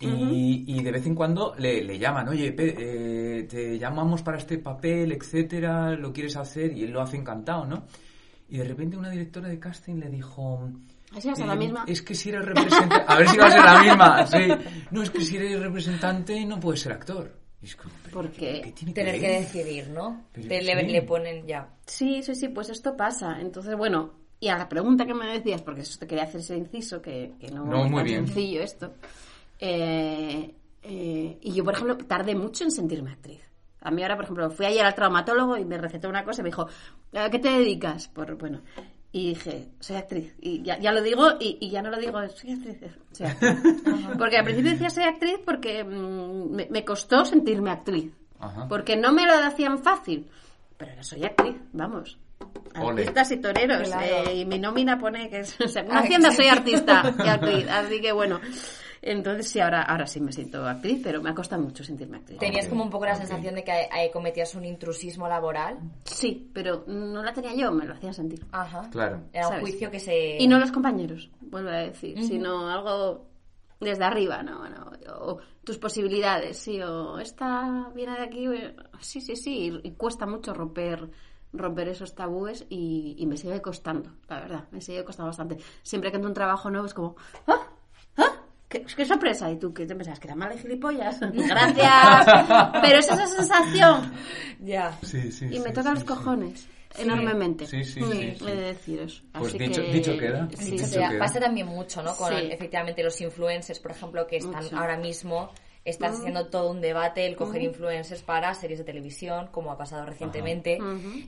y, 0.01 0.65
y 0.67 0.83
de 0.83 0.91
vez 0.93 1.07
en 1.07 1.15
cuando 1.15 1.55
le, 1.59 1.83
le 1.85 1.99
llaman, 1.99 2.29
oye, 2.29 2.53
Pe- 2.53 2.75
eh, 2.79 3.43
te 3.45 3.79
llamamos 3.79 4.23
para 4.23 4.39
este 4.39 4.59
papel, 4.59 5.13
etcétera, 5.13 5.91
lo 5.97 6.13
quieres 6.13 6.37
hacer 6.37 6.73
y 6.77 6.85
él 6.85 6.91
lo 6.93 7.01
hace 7.03 7.17
encantado, 7.17 7.67
¿no? 7.67 7.85
Y 8.53 8.59
de 8.59 8.65
repente 8.65 8.99
una 8.99 9.09
directora 9.09 9.49
de 9.49 9.59
casting 9.59 9.95
le 9.95 10.11
dijo, 10.11 10.69
¿Así 11.17 11.27
va 11.29 11.33
a 11.33 11.37
ser 11.37 11.47
la 11.47 11.55
eh, 11.55 11.57
misma? 11.57 11.85
Es 11.89 12.03
que 12.03 12.15
si 12.15 12.29
eres 12.29 12.45
representante. 12.45 13.05
A 13.09 13.17
ver 13.17 13.29
si 13.31 13.39
va 13.39 13.47
a 13.47 13.51
ser 13.51 13.65
la 13.65 13.81
misma, 13.83 14.27
sí. 14.27 14.39
No, 14.91 15.03
es 15.03 15.09
que 15.11 15.23
si 15.23 15.37
eres 15.39 15.59
representante 15.59 16.45
no 16.45 16.61
puedes 16.61 16.81
ser 16.83 16.93
actor. 16.93 17.35
Y 17.63 17.65
es 17.65 17.77
como, 17.77 17.95
¿pero 18.03 18.15
Porque 18.15 18.61
qué 18.63 18.73
tiene 18.73 18.93
Tener 18.93 19.15
que 19.19 19.27
ver? 19.29 19.41
decidir, 19.41 19.89
¿no? 19.89 20.25
Pero 20.33 20.49
Te- 20.49 20.61
le, 20.61 20.81
sí. 20.81 20.87
le 20.87 21.01
ponen 21.03 21.47
ya. 21.47 21.67
Sí, 21.87 22.23
sí, 22.23 22.35
sí, 22.35 22.49
pues 22.49 22.69
esto 22.69 22.95
pasa. 22.95 23.41
Entonces, 23.41 23.75
bueno, 23.75 24.13
y 24.39 24.49
a 24.49 24.59
la 24.59 24.69
pregunta 24.69 25.07
que 25.07 25.15
me 25.15 25.27
decías, 25.33 25.63
porque 25.63 25.81
eso 25.81 25.99
te 25.99 26.07
quería 26.07 26.25
hacer 26.25 26.41
ese 26.41 26.55
inciso, 26.57 27.01
que, 27.01 27.33
que 27.41 27.51
no, 27.51 27.65
No, 27.65 27.87
es 27.87 27.91
muy 27.91 28.03
bien. 28.03 28.27
sencillo 28.27 28.61
esto. 28.63 28.93
Eh, 29.61 30.55
eh, 30.83 31.39
y 31.41 31.53
yo, 31.55 31.65
por 31.65 31.73
ejemplo, 31.73 31.97
tardé 31.99 32.35
mucho 32.35 32.65
en 32.65 32.71
sentirme 32.71 33.13
actriz. 33.13 33.41
A 33.83 33.91
mí 33.91 34.03
ahora, 34.03 34.17
por 34.17 34.25
ejemplo, 34.25 34.51
fui 34.51 34.67
ayer 34.67 34.85
al 34.85 34.95
traumatólogo 34.95 35.57
y 35.57 35.65
me 35.65 35.79
recetó 35.79 36.09
una 36.09 36.25
cosa 36.25 36.41
y 36.41 36.45
me 36.45 36.51
dijo, 36.51 36.67
¿a 37.15 37.31
qué 37.31 37.39
te 37.39 37.51
dedicas? 37.51 38.09
Por, 38.09 38.37
bueno, 38.37 38.61
y 39.11 39.31
dije, 39.31 39.69
soy 39.81 39.97
actriz. 39.97 40.35
Y 40.41 40.63
ya, 40.63 40.79
ya 40.79 40.93
lo 40.93 41.03
digo 41.03 41.33
y, 41.41 41.59
y 41.61 41.71
ya 41.71 41.83
no 41.83 41.91
lo 41.91 41.99
digo, 41.99 42.19
soy 42.31 42.53
actriz. 42.53 42.79
soy 43.13 43.27
actriz. 43.27 43.57
porque 44.19 44.39
al 44.39 44.45
principio 44.45 44.71
decía 44.73 44.91
soy 44.91 45.05
actriz 45.05 45.39
porque 45.45 45.85
mm, 45.85 46.51
me, 46.55 46.69
me 46.71 46.85
costó 46.85 47.25
sentirme 47.25 47.71
actriz. 47.71 48.13
Ajá. 48.39 48.67
Porque 48.69 48.97
no 48.97 49.13
me 49.13 49.27
lo 49.27 49.35
hacían 49.35 49.79
fácil. 49.83 50.29
Pero 50.77 50.93
ahora 50.93 51.03
soy 51.05 51.25
actriz, 51.25 51.57
vamos. 51.73 52.19
Ole. 52.81 53.03
Artistas 53.03 53.31
y 53.33 53.37
toreros. 53.37 53.89
Claro. 53.89 54.07
eh, 54.31 54.35
y 54.39 54.45
mi 54.47 54.59
nómina 54.59 54.99
pone 54.99 55.29
que 55.31 55.41
es. 55.41 55.57
O 55.65 55.69
sea, 55.69 55.85
Ah, 55.91 55.99
Hacienda 56.01 56.33
soy 56.33 56.47
artista 56.49 57.15
y 57.25 57.29
actriz. 57.29 57.69
Así 57.71 58.01
que 58.01 58.11
bueno. 58.13 58.41
Entonces 59.05 59.49
sí, 59.49 59.59
ahora, 59.59 59.83
ahora 59.83 60.07
sí 60.07 60.21
me 60.21 60.33
siento 60.33 60.65
actriz, 60.65 61.01
pero 61.03 61.21
me 61.21 61.31
ha 61.31 61.35
costado 61.35 61.61
mucho 61.61 61.83
sentirme 61.83 62.19
actriz. 62.19 62.39
Tenías 62.39 62.69
como 62.69 62.85
un 62.85 62.91
poco 62.91 63.05
la 63.05 63.17
sensación 63.17 63.57
de 63.57 63.65
que 63.65 63.73
eh, 63.73 64.11
cometías 64.13 64.55
un 64.55 64.65
intrusismo 64.65 65.27
laboral. 65.27 65.79
Sí, 66.05 66.49
pero 66.55 66.85
no 66.87 67.21
la 67.21 67.33
tenía 67.33 67.53
yo, 67.53 67.73
me 67.73 67.85
lo 67.85 67.95
hacían 67.95 68.15
sentir. 68.15 68.47
Ajá. 68.53 68.89
Claro. 68.93 69.25
Era 69.33 69.49
un 69.49 69.55
¿Sabes? 69.55 69.69
juicio 69.69 69.91
que 69.91 69.99
se... 69.99 70.37
Y 70.39 70.47
no 70.47 70.61
los 70.61 70.71
compañeros, 70.71 71.31
vuelvo 71.41 71.71
a 71.71 71.79
decir, 71.79 72.23
sino 72.23 72.71
algo 72.71 73.27
desde 73.81 74.05
arriba, 74.05 74.41
¿no? 74.45 74.61
Bueno, 74.61 74.93
o 75.19 75.39
tus 75.65 75.79
posibilidades, 75.79 76.57
sí, 76.59 76.81
o 76.81 77.19
esta 77.19 77.91
viene 77.95 78.13
de 78.13 78.23
aquí, 78.23 78.47
eh, 78.47 78.77
sí, 79.01 79.21
sí, 79.21 79.35
sí, 79.35 79.81
y, 79.83 79.91
cuesta 79.93 80.27
mucho 80.27 80.55
romper 80.55 81.11
romper 81.55 81.89
esos 81.89 82.15
tabúes 82.15 82.65
y, 82.71 83.15
y 83.19 83.27
me 83.27 83.37
sigue 83.37 83.61
costando, 83.61 84.11
la 84.27 84.41
verdad, 84.41 84.69
me 84.71 84.81
sigue 84.81 85.05
costando 85.05 85.29
bastante. 85.29 85.59
Siempre 85.83 86.11
que 86.11 86.17
entro 86.17 86.31
un 86.31 86.35
trabajo 86.35 86.71
nuevo 86.71 86.87
es 86.87 86.95
como, 86.95 87.17
¡ah! 87.47 87.72
¡Qué, 88.73 88.83
qué 88.97 89.05
sorpresa! 89.05 89.51
¿Y 89.51 89.57
tú 89.59 89.73
qué 89.75 89.85
te 89.85 89.95
pensabas? 89.95 90.19
¿Que 90.19 90.29
era 90.29 90.35
mala 90.35 90.55
de 90.55 90.61
gilipollas? 90.63 91.21
¡Gracias! 91.33 92.71
Pero 92.81 92.99
es 92.99 93.05
esa 93.07 93.27
sensación 93.27 94.13
Ya. 94.61 94.97
Sí, 95.03 95.31
sí. 95.31 95.45
y 95.51 95.59
me 95.61 95.69
sí, 95.69 95.75
toca 95.75 95.83
sí, 95.83 95.89
los 95.91 95.99
sí. 96.01 96.07
cojones, 96.07 96.69
enormemente. 96.99 97.67
Sí, 97.67 97.85
sí, 97.85 98.01
Mm, 98.01 98.11
sí, 98.13 98.35
sí. 98.39 98.45
He 98.49 98.55
de 98.55 98.63
deciros. 98.63 99.23
Pues 99.33 99.49
Así 99.55 99.59
dicho- 99.59 99.83
que- 99.83 99.93
dicho 99.93 100.17
queda. 100.19 100.49
Sí, 100.59 100.71
Dicho 100.73 100.87
sea, 100.87 101.09
queda. 101.11 101.19
pasa 101.19 101.39
también 101.41 101.67
mucho, 101.67 102.03
¿no? 102.03 102.17
Con 102.17 102.31
Sí. 102.31 102.49
efectivamente 102.51 103.03
los 103.03 103.21
influencers, 103.21 103.79
por 103.79 103.91
ejemplo, 103.91 104.27
que 104.27 104.37
están 104.39 104.65
Mucho. 104.65 104.77
ahora 104.79 104.97
mismo 104.97 105.51
están 105.85 106.13
haciendo 106.13 106.47
todo 106.47 106.71
un 106.71 106.81
debate 106.81 107.27
el 107.27 107.35
coger 107.37 107.61
influencers 107.63 108.23
para 108.23 108.55
series 108.55 108.79
de 108.79 108.85
televisión, 108.85 109.49
como 109.51 109.73
ha 109.73 109.77
pasado 109.77 110.07
recientemente. 110.07 110.79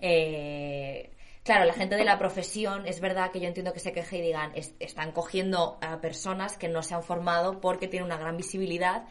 Eh, 0.00 1.10
claro, 1.44 1.64
la 1.66 1.74
gente 1.74 1.94
de 1.94 2.04
la 2.04 2.18
profesión, 2.18 2.86
es 2.86 3.00
verdad 3.00 3.30
que 3.30 3.38
yo 3.38 3.46
entiendo 3.46 3.72
que 3.72 3.78
se 3.78 3.92
queje 3.92 4.18
y 4.18 4.22
digan, 4.22 4.50
es- 4.54 4.74
están 4.80 5.12
cogiendo 5.12 5.78
a 5.80 6.00
personas 6.00 6.56
que 6.56 6.68
no 6.68 6.82
se 6.82 6.94
han 6.94 7.02
formado 7.02 7.60
porque 7.60 7.86
tienen 7.86 8.06
una 8.06 8.16
gran 8.18 8.36
visibilidad, 8.36 9.04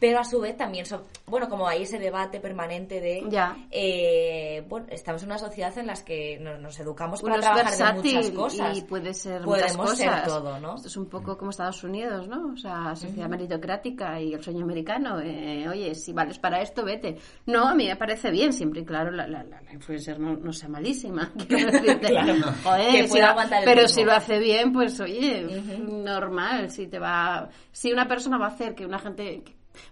pero 0.00 0.18
a 0.18 0.24
su 0.24 0.40
vez 0.40 0.56
también, 0.56 0.84
son, 0.84 1.02
bueno, 1.26 1.48
como 1.48 1.66
hay 1.68 1.82
ese 1.84 1.98
debate 1.98 2.40
permanente 2.40 3.00
de, 3.00 3.24
Ya. 3.30 3.56
eh, 3.70 4.64
bueno, 4.68 4.86
estamos 4.90 5.22
en 5.22 5.28
una 5.28 5.38
sociedad 5.38 5.76
en 5.78 5.86
la 5.86 5.94
que 5.94 6.38
nos, 6.40 6.60
nos 6.60 6.78
educamos 6.80 7.22
para 7.22 7.34
Uno 7.36 7.40
es 7.40 7.46
trabajar 7.76 7.94
de 8.02 8.02
muchas 8.02 8.30
cosas. 8.32 8.76
y 8.78 8.82
puede 8.82 9.14
ser 9.14 9.42
Podemos 9.42 9.76
muchas 9.76 9.96
ser 9.98 10.08
cosas. 10.10 10.24
todo, 10.26 10.60
¿no? 10.60 10.74
Esto 10.74 10.88
es 10.88 10.96
un 10.96 11.06
poco 11.08 11.38
como 11.38 11.50
Estados 11.50 11.82
Unidos, 11.84 12.28
¿no? 12.28 12.52
O 12.52 12.56
sea, 12.56 12.94
sociedad 12.96 13.28
meritocrática 13.28 14.20
y 14.20 14.34
el 14.34 14.42
sueño 14.42 14.64
americano. 14.64 15.20
Eh, 15.20 15.66
oye, 15.68 15.94
si 15.94 16.12
vales 16.12 16.38
para 16.38 16.60
esto, 16.60 16.84
vete. 16.84 17.16
No, 17.46 17.68
a 17.68 17.74
mí 17.74 17.86
me 17.86 17.96
parece 17.96 18.30
bien, 18.30 18.52
siempre 18.52 18.80
y 18.80 18.84
claro, 18.84 19.10
la, 19.10 19.26
la, 19.26 19.42
la, 19.44 19.60
la 19.62 19.72
influencer 19.72 20.18
no, 20.18 20.36
no 20.36 20.52
sea 20.52 20.68
malísima. 20.68 21.32
quiero 21.82 21.98
decirte. 21.98 22.06
Claro. 22.08 22.34
Joder, 22.62 23.08
si 23.08 23.18
pero 23.64 23.88
si 23.88 24.04
lo 24.04 24.12
hace 24.12 24.38
bien, 24.38 24.72
pues 24.72 24.98
oye, 25.00 25.42
normal. 25.86 26.70
Si 26.70 26.86
te 26.88 26.98
va, 26.98 27.48
si 27.72 27.92
una 27.92 28.06
persona 28.08 28.38
va 28.38 28.46
a 28.46 28.50
hacer 28.50 28.74
que 28.74 28.86
una 28.86 28.98
gente 28.98 29.42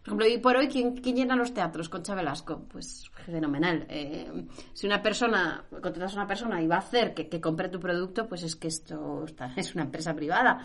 por 0.03 0.07
ejemplo, 0.07 0.25
hoy 0.25 0.39
por 0.39 0.57
hoy, 0.57 0.69
¿quién, 0.69 0.97
quién 0.97 1.15
llena 1.17 1.37
los 1.37 1.53
teatros? 1.53 1.91
Concha 1.91 2.15
Velasco. 2.15 2.63
Pues 2.73 3.11
fenomenal. 3.27 3.85
Eh, 3.91 4.47
si 4.73 4.87
una 4.87 5.03
persona, 5.03 5.63
contratas 5.71 6.13
a 6.15 6.21
una 6.21 6.27
persona 6.27 6.63
y 6.63 6.67
va 6.67 6.77
a 6.77 6.79
hacer 6.79 7.13
que, 7.13 7.29
que 7.29 7.39
compre 7.39 7.69
tu 7.69 7.79
producto, 7.79 8.27
pues 8.27 8.43
es 8.45 8.57
que 8.57 8.69
esto 8.69 9.25
está- 9.27 9.53
es 9.57 9.75
una 9.75 9.85
empresa 9.85 10.15
privada. 10.15 10.63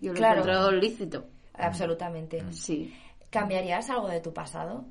Yo 0.00 0.12
lo 0.12 0.16
Claro. 0.18 0.40
encuentro 0.40 0.70
lícito. 0.72 1.26
Absolutamente. 1.52 2.42
Sí. 2.52 2.94
¿Cambiarías 3.28 3.90
algo 3.90 4.08
de 4.08 4.20
tu 4.20 4.32
pasado? 4.32 4.86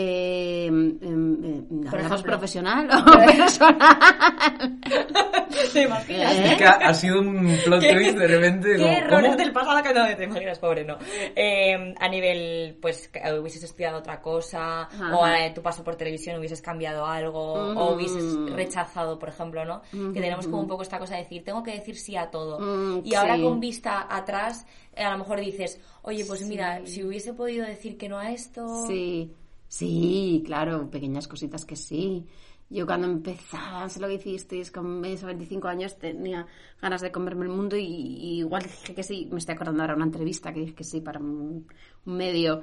Eh, 0.00 0.66
em, 0.66 0.98
em, 1.02 1.82
Por 1.82 1.88
¿Hablamos 1.88 2.20
ejemplo. 2.20 2.22
profesional 2.22 2.88
o 2.90 3.18
personal? 3.26 4.78
¿Te 5.72 5.82
imaginas? 5.82 6.34
¿Eh? 6.36 6.54
Que 6.56 6.64
ha, 6.64 6.94
sido 6.94 7.20
un 7.20 7.58
plot 7.64 7.80
twist 7.80 8.16
de 8.16 8.26
repente. 8.28 8.76
¿Qué 8.76 8.82
como, 8.82 8.92
errores 8.92 9.30
¿cómo? 9.30 9.42
del 9.42 9.52
pasado 9.52 9.82
que 9.82 9.94
no 9.94 10.16
te 10.16 10.24
imaginas, 10.24 10.58
pobre, 10.60 10.84
no? 10.84 10.98
Eh, 11.34 11.94
a 11.98 12.08
nivel, 12.08 12.78
pues, 12.80 13.08
que 13.08 13.20
hubieses 13.32 13.64
estudiado 13.64 13.98
otra 13.98 14.20
cosa, 14.20 14.82
Ajá. 14.82 15.16
o 15.16 15.24
a 15.24 15.52
tu 15.52 15.62
paso 15.62 15.82
por 15.82 15.96
televisión 15.96 16.38
hubieses 16.38 16.62
cambiado 16.62 17.04
algo, 17.04 17.54
o 17.54 17.94
hubieses 17.94 18.24
rechazado, 18.52 19.18
por 19.18 19.30
ejemplo, 19.30 19.64
¿no? 19.64 19.82
Que 19.90 20.20
tenemos 20.20 20.46
como 20.46 20.60
un 20.60 20.68
poco 20.68 20.82
esta 20.82 20.98
cosa 20.98 21.16
de 21.16 21.22
decir, 21.22 21.42
tengo 21.42 21.62
que 21.62 21.72
decir 21.72 21.96
sí 21.96 22.16
a 22.16 22.30
todo. 22.30 22.60
Mm, 22.60 23.02
y 23.04 23.14
ahora 23.14 23.34
sí. 23.36 23.42
con 23.42 23.58
vista 23.58 24.06
atrás, 24.08 24.64
eh, 24.94 25.02
a 25.02 25.10
lo 25.10 25.18
mejor 25.18 25.40
dices, 25.40 25.80
oye, 26.02 26.24
pues 26.24 26.42
mira, 26.42 26.82
si 26.84 27.02
hubiese 27.02 27.34
podido 27.34 27.66
decir 27.66 27.96
que 27.98 28.08
no 28.08 28.18
a 28.18 28.30
esto... 28.30 28.86
Sí, 28.86 29.34
sí, 29.68 30.42
claro, 30.44 30.90
pequeñas 30.90 31.28
cositas 31.28 31.64
que 31.64 31.76
sí. 31.76 32.26
Yo 32.70 32.84
cuando 32.84 33.06
empezaba, 33.06 33.88
sé 33.88 33.98
lo 33.98 34.08
que 34.08 34.14
hicisteis, 34.14 34.70
con 34.70 35.00
mis 35.00 35.22
25 35.22 35.68
años 35.68 35.98
tenía 35.98 36.46
ganas 36.82 37.00
de 37.00 37.10
comerme 37.10 37.44
el 37.46 37.50
mundo 37.50 37.76
y, 37.76 37.84
y 37.84 38.38
igual 38.40 38.62
dije 38.64 38.94
que 38.94 39.02
sí. 39.02 39.26
Me 39.30 39.38
estoy 39.38 39.54
acordando 39.54 39.82
ahora 39.82 39.94
de 39.94 39.98
una 39.98 40.06
entrevista 40.06 40.52
que 40.52 40.60
dije 40.60 40.74
que 40.74 40.84
sí 40.84 41.00
para 41.00 41.18
un, 41.18 41.66
un 42.04 42.16
medio 42.16 42.62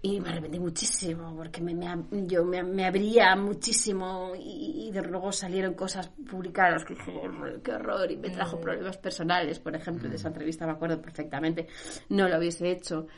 y 0.00 0.20
me 0.20 0.28
arrepentí 0.28 0.60
muchísimo 0.60 1.34
porque 1.34 1.60
me, 1.60 1.74
yo 2.26 2.44
me, 2.44 2.62
me 2.62 2.86
abría 2.86 3.34
muchísimo 3.34 4.32
y, 4.36 4.88
y 4.88 4.92
de 4.92 5.02
luego 5.02 5.32
salieron 5.32 5.74
cosas 5.74 6.08
publicadas 6.30 6.84
que 6.84 6.94
dije, 6.94 7.12
"Horror, 7.18 7.60
qué 7.62 7.72
horror, 7.72 8.10
y 8.10 8.16
me 8.16 8.30
trajo 8.30 8.60
problemas 8.60 8.96
personales, 8.96 9.58
por 9.58 9.74
ejemplo, 9.74 10.08
de 10.08 10.14
esa 10.16 10.28
entrevista 10.28 10.66
me 10.66 10.72
acuerdo 10.72 11.02
perfectamente, 11.02 11.66
no 12.10 12.28
lo 12.28 12.38
hubiese 12.38 12.70
hecho. 12.70 13.08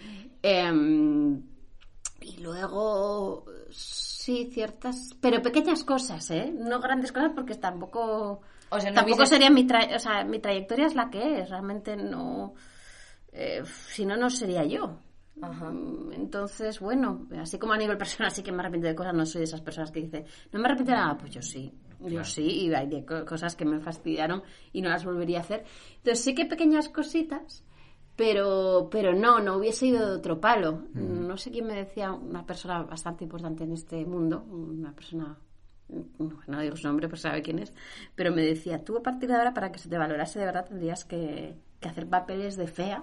Em, 0.43 1.43
y 2.21 2.37
luego, 2.39 3.45
sí, 3.71 4.51
ciertas, 4.53 5.15
pero 5.21 5.41
pequeñas 5.43 5.85
cosas, 5.85 6.31
¿eh? 6.31 6.53
No 6.57 6.81
grandes 6.81 7.13
cosas 7.13 7.33
porque 7.35 7.55
tampoco... 7.55 8.41
O 8.71 8.81
sea, 8.81 8.91
no 8.91 8.97
tampoco 8.97 9.23
hubieses- 9.23 9.29
sería 9.29 9.51
mi, 9.51 9.67
tra- 9.67 9.95
o 9.97 9.99
sea, 9.99 10.25
mi 10.25 10.39
trayectoria 10.39 10.87
es 10.87 10.95
la 10.95 11.11
que 11.11 11.41
es, 11.41 11.51
realmente 11.51 11.97
no... 11.97 12.55
eh, 13.33 13.63
si 13.89 14.05
no, 14.07 14.17
no 14.17 14.31
sería 14.31 14.65
yo. 14.65 14.99
Ajá. 15.43 15.71
Mm, 15.71 16.13
Entonces, 16.13 16.79
bueno, 16.81 17.27
así 17.41 17.59
como 17.59 17.73
a 17.73 17.79
nivel 17.79 17.97
personal 17.97 18.31
sí 18.31 18.43
que 18.43 18.53
me 18.53 18.61
arrepiento 18.61 18.89
de 18.89 18.95
cosas, 18.95 19.15
no 19.15 19.25
soy 19.27 19.41
de 19.41 19.45
esas 19.45 19.61
personas 19.63 19.91
que 19.91 20.01
dice, 20.03 20.25
no 20.53 20.61
me 20.61 20.67
arrepiento 20.67 20.93
de 20.93 20.99
nada, 20.99 21.17
pues 21.17 21.31
yo 21.33 21.41
sí, 21.43 21.73
yo 22.01 22.23
sí, 22.25 22.43
y 22.67 22.75
hay 22.75 23.05
cosas 23.05 23.57
que 23.57 23.65
me 23.65 23.81
fastidiaron 23.81 24.43
y 24.73 24.83
no 24.83 24.91
las 24.91 25.05
volvería 25.05 25.39
a 25.39 25.43
hacer. 25.43 25.65
Entonces 25.97 26.23
sí 26.23 26.35
que 26.35 26.45
pequeñas 26.47 26.89
cositas, 26.91 27.65
pero, 28.21 28.89
pero 28.91 29.15
no, 29.15 29.41
no 29.41 29.57
hubiese 29.57 29.87
ido 29.87 30.07
de 30.11 30.17
otro 30.17 30.39
palo. 30.39 30.83
No 30.93 31.39
sé 31.39 31.51
quién 31.51 31.67
me 31.67 31.73
decía, 31.75 32.13
una 32.13 32.45
persona 32.45 32.83
bastante 32.83 33.25
importante 33.25 33.65
en 33.65 33.73
este 33.73 34.05
mundo, 34.05 34.45
una 34.51 34.93
persona 34.93 35.39
no 36.47 36.61
digo 36.61 36.77
su 36.77 36.87
nombre, 36.87 37.09
pues 37.09 37.23
sabe 37.23 37.41
quién 37.41 37.59
es, 37.61 37.73
pero 38.15 38.31
me 38.31 38.43
decía, 38.43 38.85
tú 38.85 38.99
a 38.99 39.03
partir 39.03 39.31
de 39.31 39.37
ahora 39.37 39.55
para 39.55 39.73
que 39.73 39.79
se 39.79 39.89
te 39.89 39.97
valorase 39.97 40.39
de 40.39 40.45
verdad 40.45 40.67
tendrías 40.69 41.05
que, 41.07 41.57
que 41.81 41.89
hacer 41.89 42.07
papeles 42.09 42.57
de 42.59 42.67
fea 42.67 43.03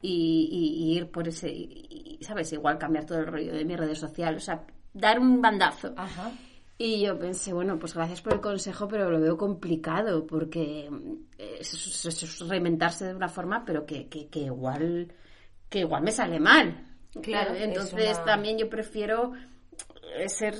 y, 0.00 0.48
y- 0.50 0.82
y 0.92 0.96
ir 0.96 1.10
por 1.10 1.28
ese, 1.28 1.50
y- 1.52 2.18
¿sabes? 2.22 2.52
Igual 2.54 2.78
cambiar 2.78 3.04
todo 3.04 3.18
el 3.18 3.26
rollo 3.26 3.52
de 3.52 3.64
mi 3.66 3.76
redes 3.76 3.98
social, 3.98 4.34
o 4.36 4.40
sea, 4.40 4.64
dar 4.94 5.20
un 5.20 5.42
bandazo. 5.42 5.92
Ajá. 5.96 6.32
Y 6.78 7.00
yo 7.02 7.18
pensé, 7.18 7.52
bueno, 7.52 7.78
pues 7.78 7.94
gracias 7.94 8.20
por 8.22 8.34
el 8.34 8.40
consejo, 8.40 8.88
pero 8.88 9.10
lo 9.10 9.20
veo 9.20 9.36
complicado, 9.36 10.26
porque 10.26 10.90
eh, 11.38 11.58
es, 11.60 11.72
es- 12.06 12.22
es 12.22 12.48
reinventarse 12.48 13.06
de 13.06 13.14
una 13.14 13.28
forma, 13.28 13.64
pero 13.64 13.86
que, 13.86 14.08
que, 14.08 14.28
que 14.28 14.40
igual 14.40 15.12
que 15.68 15.80
igual 15.80 16.02
me 16.02 16.12
sale 16.12 16.40
mal. 16.40 16.86
Claro, 17.22 17.52
es 17.54 17.62
Entonces 17.62 18.18
una- 18.18 18.24
también 18.24 18.58
yo 18.58 18.68
prefiero 18.68 19.32
eh, 20.16 20.28
ser, 20.28 20.54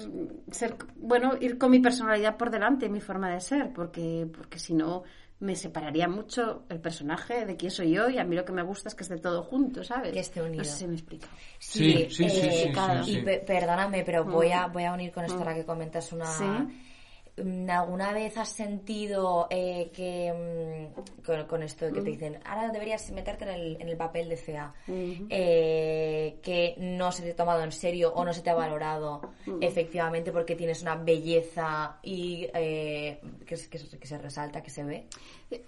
ser, 0.50 0.76
bueno, 0.96 1.34
ir 1.40 1.58
con 1.58 1.70
mi 1.70 1.80
personalidad 1.80 2.36
por 2.36 2.50
delante, 2.50 2.88
mi 2.88 3.00
forma 3.00 3.30
de 3.30 3.40
ser, 3.40 3.72
porque, 3.72 4.26
porque 4.36 4.58
si 4.58 4.74
no 4.74 5.02
me 5.42 5.56
separaría 5.56 6.08
mucho 6.08 6.64
el 6.68 6.80
personaje 6.80 7.44
de 7.44 7.56
quién 7.56 7.70
soy 7.70 7.90
yo 7.90 8.08
y 8.08 8.18
a 8.18 8.24
mí 8.24 8.34
lo 8.36 8.44
que 8.44 8.52
me 8.52 8.62
gusta 8.62 8.88
es 8.88 8.94
que 8.94 9.02
esté 9.02 9.16
todo 9.18 9.42
junto, 9.42 9.82
¿sabes? 9.84 10.12
Que 10.12 10.20
esté 10.20 10.40
unido. 10.40 10.58
No 10.58 10.64
sé 10.64 10.78
si 10.78 10.86
me 10.86 10.94
explico. 10.94 11.26
Sí, 11.58 11.92
sí, 12.10 12.24
sí, 12.30 12.30
sí, 12.30 12.50
sí, 12.66 12.72
claro. 12.72 13.04
sí. 13.04 13.10
Y 13.18 13.22
pe- 13.22 13.38
perdóname, 13.46 14.04
pero 14.04 14.24
voy 14.24 14.52
a, 14.52 14.66
voy 14.68 14.84
a 14.84 14.92
unir 14.92 15.10
con 15.12 15.24
esto 15.24 15.38
ahora 15.38 15.54
que 15.54 15.64
comentas 15.64 16.12
una... 16.12 16.24
Mm, 17.34 17.70
¿Alguna 17.70 18.12
vez 18.12 18.36
has 18.36 18.50
sentido 18.50 19.46
eh, 19.48 19.90
que 19.94 20.90
mm, 20.94 21.22
con, 21.24 21.46
con 21.46 21.62
esto 21.62 21.86
que 21.90 22.00
te 22.02 22.10
dicen 22.10 22.38
ahora 22.44 22.68
deberías 22.68 23.10
meterte 23.10 23.44
en 23.44 23.50
el, 23.50 23.80
en 23.80 23.88
el 23.88 23.96
papel 23.96 24.28
de 24.28 24.36
CA 24.36 24.74
eh, 25.30 26.38
que 26.42 26.74
no 26.78 27.10
se 27.10 27.22
te 27.22 27.30
ha 27.30 27.36
tomado 27.36 27.62
en 27.62 27.72
serio 27.72 28.12
o 28.14 28.22
no 28.22 28.34
se 28.34 28.42
te 28.42 28.50
ha 28.50 28.54
valorado 28.54 29.32
efectivamente 29.62 30.30
porque 30.30 30.56
tienes 30.56 30.82
una 30.82 30.94
belleza 30.96 31.98
y 32.02 32.46
eh, 32.52 33.18
que, 33.46 33.56
se- 33.56 33.70
que 33.70 33.78
se- 33.78 33.98
que 33.98 34.06
se 34.06 34.18
resalta, 34.18 34.62
que 34.62 34.68
se 34.70 34.84
ve? 34.84 35.06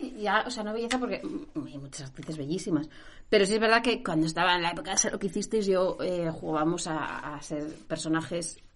Y 0.01 0.23
Ya, 0.23 0.45
o 0.47 0.51
sea, 0.51 0.65
no 0.65 0.75
belleza 0.75 0.99
porque 0.99 1.23
mm, 1.23 1.67
hay 1.67 1.79
muchas 1.79 2.09
actrices 2.09 2.37
bellísimas. 2.37 2.89
Pero 3.31 3.47
sí 3.47 3.55
es 3.55 3.61
verdad 3.61 3.83
que 3.83 4.03
cuando 4.03 4.27
estaba 4.27 4.55
en 4.55 4.63
la 4.63 4.71
época 4.73 4.91
de 4.91 4.99
ser 4.99 5.13
lo 5.13 5.19
que 5.19 5.29
hicisteis, 5.29 5.65
yo 5.67 5.97
eh, 6.03 6.31
jugábamos 6.31 6.87
a, 6.89 7.35
a 7.37 7.41
ser 7.43 7.65
personajes 7.89 8.59
mm, 8.59 8.74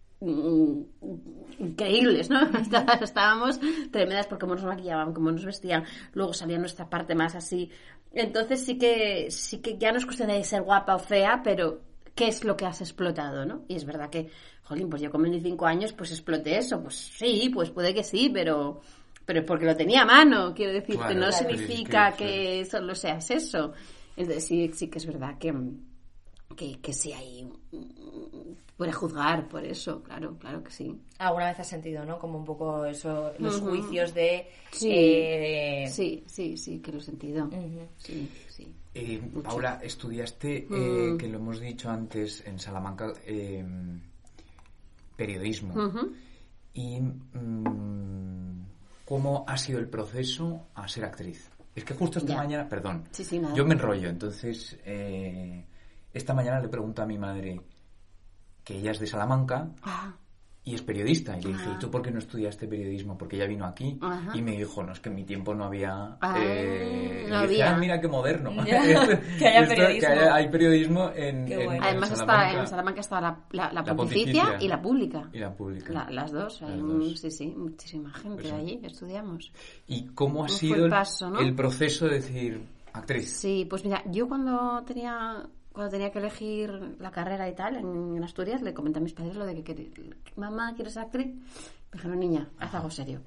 increíbles, 1.59 2.31
¿no? 2.31 2.41
Está- 2.61 2.99
Estábamos 3.03 3.61
tremendas 3.91 4.27
por 4.27 4.39
cómo 4.39 4.55
nos 4.55 4.65
maquillaban, 4.65 5.13
cómo 5.13 5.31
nos 5.31 5.45
vestían. 5.45 5.85
Luego 6.13 6.33
salía 6.33 6.59
nuestra 6.59 6.89
parte 6.89 7.15
más 7.15 7.35
así. 7.35 7.71
Entonces 8.13 8.65
sí 8.65 8.79
que, 8.79 9.31
sí 9.31 9.59
que 9.59 9.77
ya 9.79 9.93
no 9.93 9.99
es 9.99 10.05
cuestión 10.07 10.29
de 10.29 10.43
ser 10.45 10.63
guapa 10.63 10.95
o 10.95 10.99
fea, 10.99 11.41
pero 11.45 11.81
qué 12.15 12.29
es 12.29 12.43
lo 12.45 12.57
que 12.57 12.67
has 12.67 12.81
explotado, 12.81 13.45
¿no? 13.45 13.65
Y 13.69 13.77
es 13.77 13.85
verdad 13.85 14.11
que, 14.11 14.29
jolín, 14.65 14.89
pues 14.89 15.03
yo 15.03 15.11
con 15.11 15.23
25 15.23 15.67
años 15.67 15.93
pues 15.93 16.11
exploté 16.11 16.57
eso. 16.59 16.81
Pues 16.83 16.95
sí, 16.97 17.51
pues 17.53 17.71
puede 17.71 17.95
que 17.95 18.05
sí, 18.05 18.31
pero 18.33 18.81
pero 19.25 19.45
porque 19.45 19.67
lo 19.67 19.77
tenía 19.77 20.03
a 20.03 20.07
mano, 20.07 20.55
quiero 20.55 20.73
decir, 20.73 20.95
Claro, 20.97 21.11
que 21.11 21.15
no 21.17 21.29
claro. 21.29 21.37
significa 21.37 22.09
Es 22.09 22.15
que- 22.17 22.65
solo 22.65 22.95
seas 22.95 23.31
eso. 23.31 23.73
Entonces 24.17 24.47
sí, 24.47 24.71
sí 24.73 24.89
que 24.89 24.97
es 24.99 25.07
verdad 25.07 25.37
que, 25.39 25.53
que, 26.57 26.81
que 26.81 26.93
sí 26.93 27.13
hay... 27.13 27.49
Puede 28.77 28.93
juzgar 28.93 29.49
por 29.49 29.65
eso, 29.65 30.03
claro, 30.05 30.37
claro 30.39 30.63
que 30.63 30.71
sí. 30.71 30.97
¿Alguna 31.19 31.49
vez 31.49 31.59
has 31.61 31.69
sentido, 31.69 32.05
no? 32.05 32.19
Como 32.19 32.39
un 32.39 32.45
poco 32.45 32.85
eso, 32.85 33.33
los 33.39 33.61
juicios 33.61 34.15
de... 34.15 34.47
Sí. 34.71 34.89
eh, 34.93 35.89
Sí, 35.91 36.23
sí, 36.27 36.57
sí, 36.57 36.79
que 36.79 36.93
lo 36.93 36.99
he 36.99 37.03
sentido. 37.03 37.51
Sí, 37.97 38.29
sí. 38.49 38.73
Eh, 38.95 39.21
Paula, 39.43 39.81
estudiaste, 39.83 40.69
eh, 40.71 41.17
que 41.19 41.27
lo 41.29 41.39
hemos 41.39 41.59
dicho 41.61 41.91
antes, 41.91 42.45
en 42.47 42.59
Salamanca, 42.61 43.13
eh, 43.27 43.65
periodismo. 45.17 45.75
¿Y 46.75 47.01
mm, 47.01 48.65
cómo 49.05 49.45
ha 49.47 49.57
sido 49.59 49.81
el 49.81 49.89
proceso 49.89 50.69
a 50.75 50.87
ser 50.89 51.05
actriz? 51.05 51.51
Es 51.75 51.85
que 51.85 51.95
justo 51.95 52.19
esta 52.21 52.31
Ya. 52.33 52.37
mañana, 52.39 52.69
perdón, 52.69 53.05
Sí, 53.11 53.25
sí, 53.25 53.39
nada. 53.39 53.55
yo 53.55 53.65
me 53.65 53.75
enrollo, 53.75 54.09
entonces 54.09 54.77
eh, 54.85 55.65
esta 56.19 56.35
mañana 56.35 56.61
le 56.61 56.69
pregunto 56.69 57.03
a 57.03 57.07
mi 57.07 57.19
madre 57.19 57.61
que 58.65 58.77
ella 58.77 58.91
es 58.91 58.99
de 59.01 59.07
Salamanca 59.07 59.71
Ah, 59.83 60.15
y 60.65 60.75
es 60.75 60.83
periodista. 60.83 61.39
Y 61.39 61.43
le 61.45 61.49
dije, 61.55 61.71
¿y 61.75 61.79
tú 61.79 61.91
por 61.91 62.03
qué 62.03 62.11
no 62.11 62.19
estudiaste 62.19 62.69
periodismo? 62.69 63.17
Porque 63.17 63.37
ella 63.37 63.47
vino 63.47 63.65
aquí 63.65 63.99
Ajá. 64.03 64.37
y 64.37 64.43
me 64.43 64.55
dijo, 64.55 64.83
no, 64.83 64.93
es 64.93 65.01
que 65.01 65.09
en 65.09 65.15
mi 65.15 65.25
tiempo 65.25 65.55
no 65.55 65.65
había... 65.65 66.19
Ah, 66.21 66.37
eh, 66.39 67.27
no 67.27 67.47
dije. 67.47 67.63
"Ah, 67.63 67.79
mira 67.79 67.99
qué 67.99 68.07
moderno. 68.09 68.51
Ya, 68.67 68.83
que 69.39 69.47
haya 69.49 69.61
Esto- 69.61 69.75
periodismo. 69.75 70.09
haya- 70.11 70.35
hay 70.35 70.49
periodismo 70.51 71.11
en, 71.17 71.51
en- 71.51 71.65
bueno. 71.65 71.73
en 71.73 71.83
Además 71.85 72.11
está, 72.11 72.27
Salamanca. 72.27 72.61
en 72.61 72.67
Salamanca 72.67 73.01
está 73.01 73.21
la, 73.23 73.41
la, 73.53 73.73
la 73.73 73.81
La 73.83 73.97
pontificia, 73.97 74.43
pontificia. 74.43 74.67
y 74.67 74.69
la 74.69 74.83
pública. 74.83 75.31
Y 75.33 75.39
la 75.39 75.55
pública. 75.57 75.93
La- 75.95 76.11
las 76.11 76.33
dos, 76.33 76.61
hay 76.61 76.79
un- 76.79 77.17
sí, 77.17 77.31
sí, 77.31 77.47
muchísima 77.57 78.13
gente 78.13 78.43
Pues 78.43 78.49
sí. 78.49 78.55
allí, 78.55 78.81
estudiamos. 78.85 79.51
¿Y 79.87 80.09
cómo 80.09 80.45
ha 80.45 80.49
¿Cómo 80.49 80.49
fue 80.49 80.59
sido 80.59 80.75
el 80.77 80.83
el, 80.85 80.91
paso, 80.91 81.31
no? 81.31 81.41
el 81.41 81.55
proceso 81.55 82.05
de 82.07 82.15
decir 82.17 82.63
actriz? 82.93 83.31
Sí, 83.33 83.67
pues 83.71 83.83
mira, 83.87 84.03
yo 84.11 84.29
cuando 84.29 84.83
tenía 84.85 85.49
cuando 85.79 85.93
tenía 85.93 86.11
que 86.11 86.19
elegir 86.19 86.97
la 86.99 87.11
carrera 87.11 87.49
y 87.49 87.55
tal 87.55 87.77
en, 87.77 88.17
en 88.17 88.25
Asturias 88.25 88.61
le 88.63 88.75
comenté 88.75 88.99
a 88.99 89.03
mis 89.03 89.13
padres 89.15 89.37
lo 89.37 89.47
de 89.47 89.55
que, 89.55 89.63
quería- 89.65 89.91
mamá, 90.37 90.75
¿quieres 90.75 90.95
ser 90.95 91.05
actriz? 91.05 91.27
Me 91.29 91.43
dijeron, 91.93 92.19
niña, 92.19 92.49
haz 92.59 92.75
algo 92.75 92.91
serio. 92.91 93.21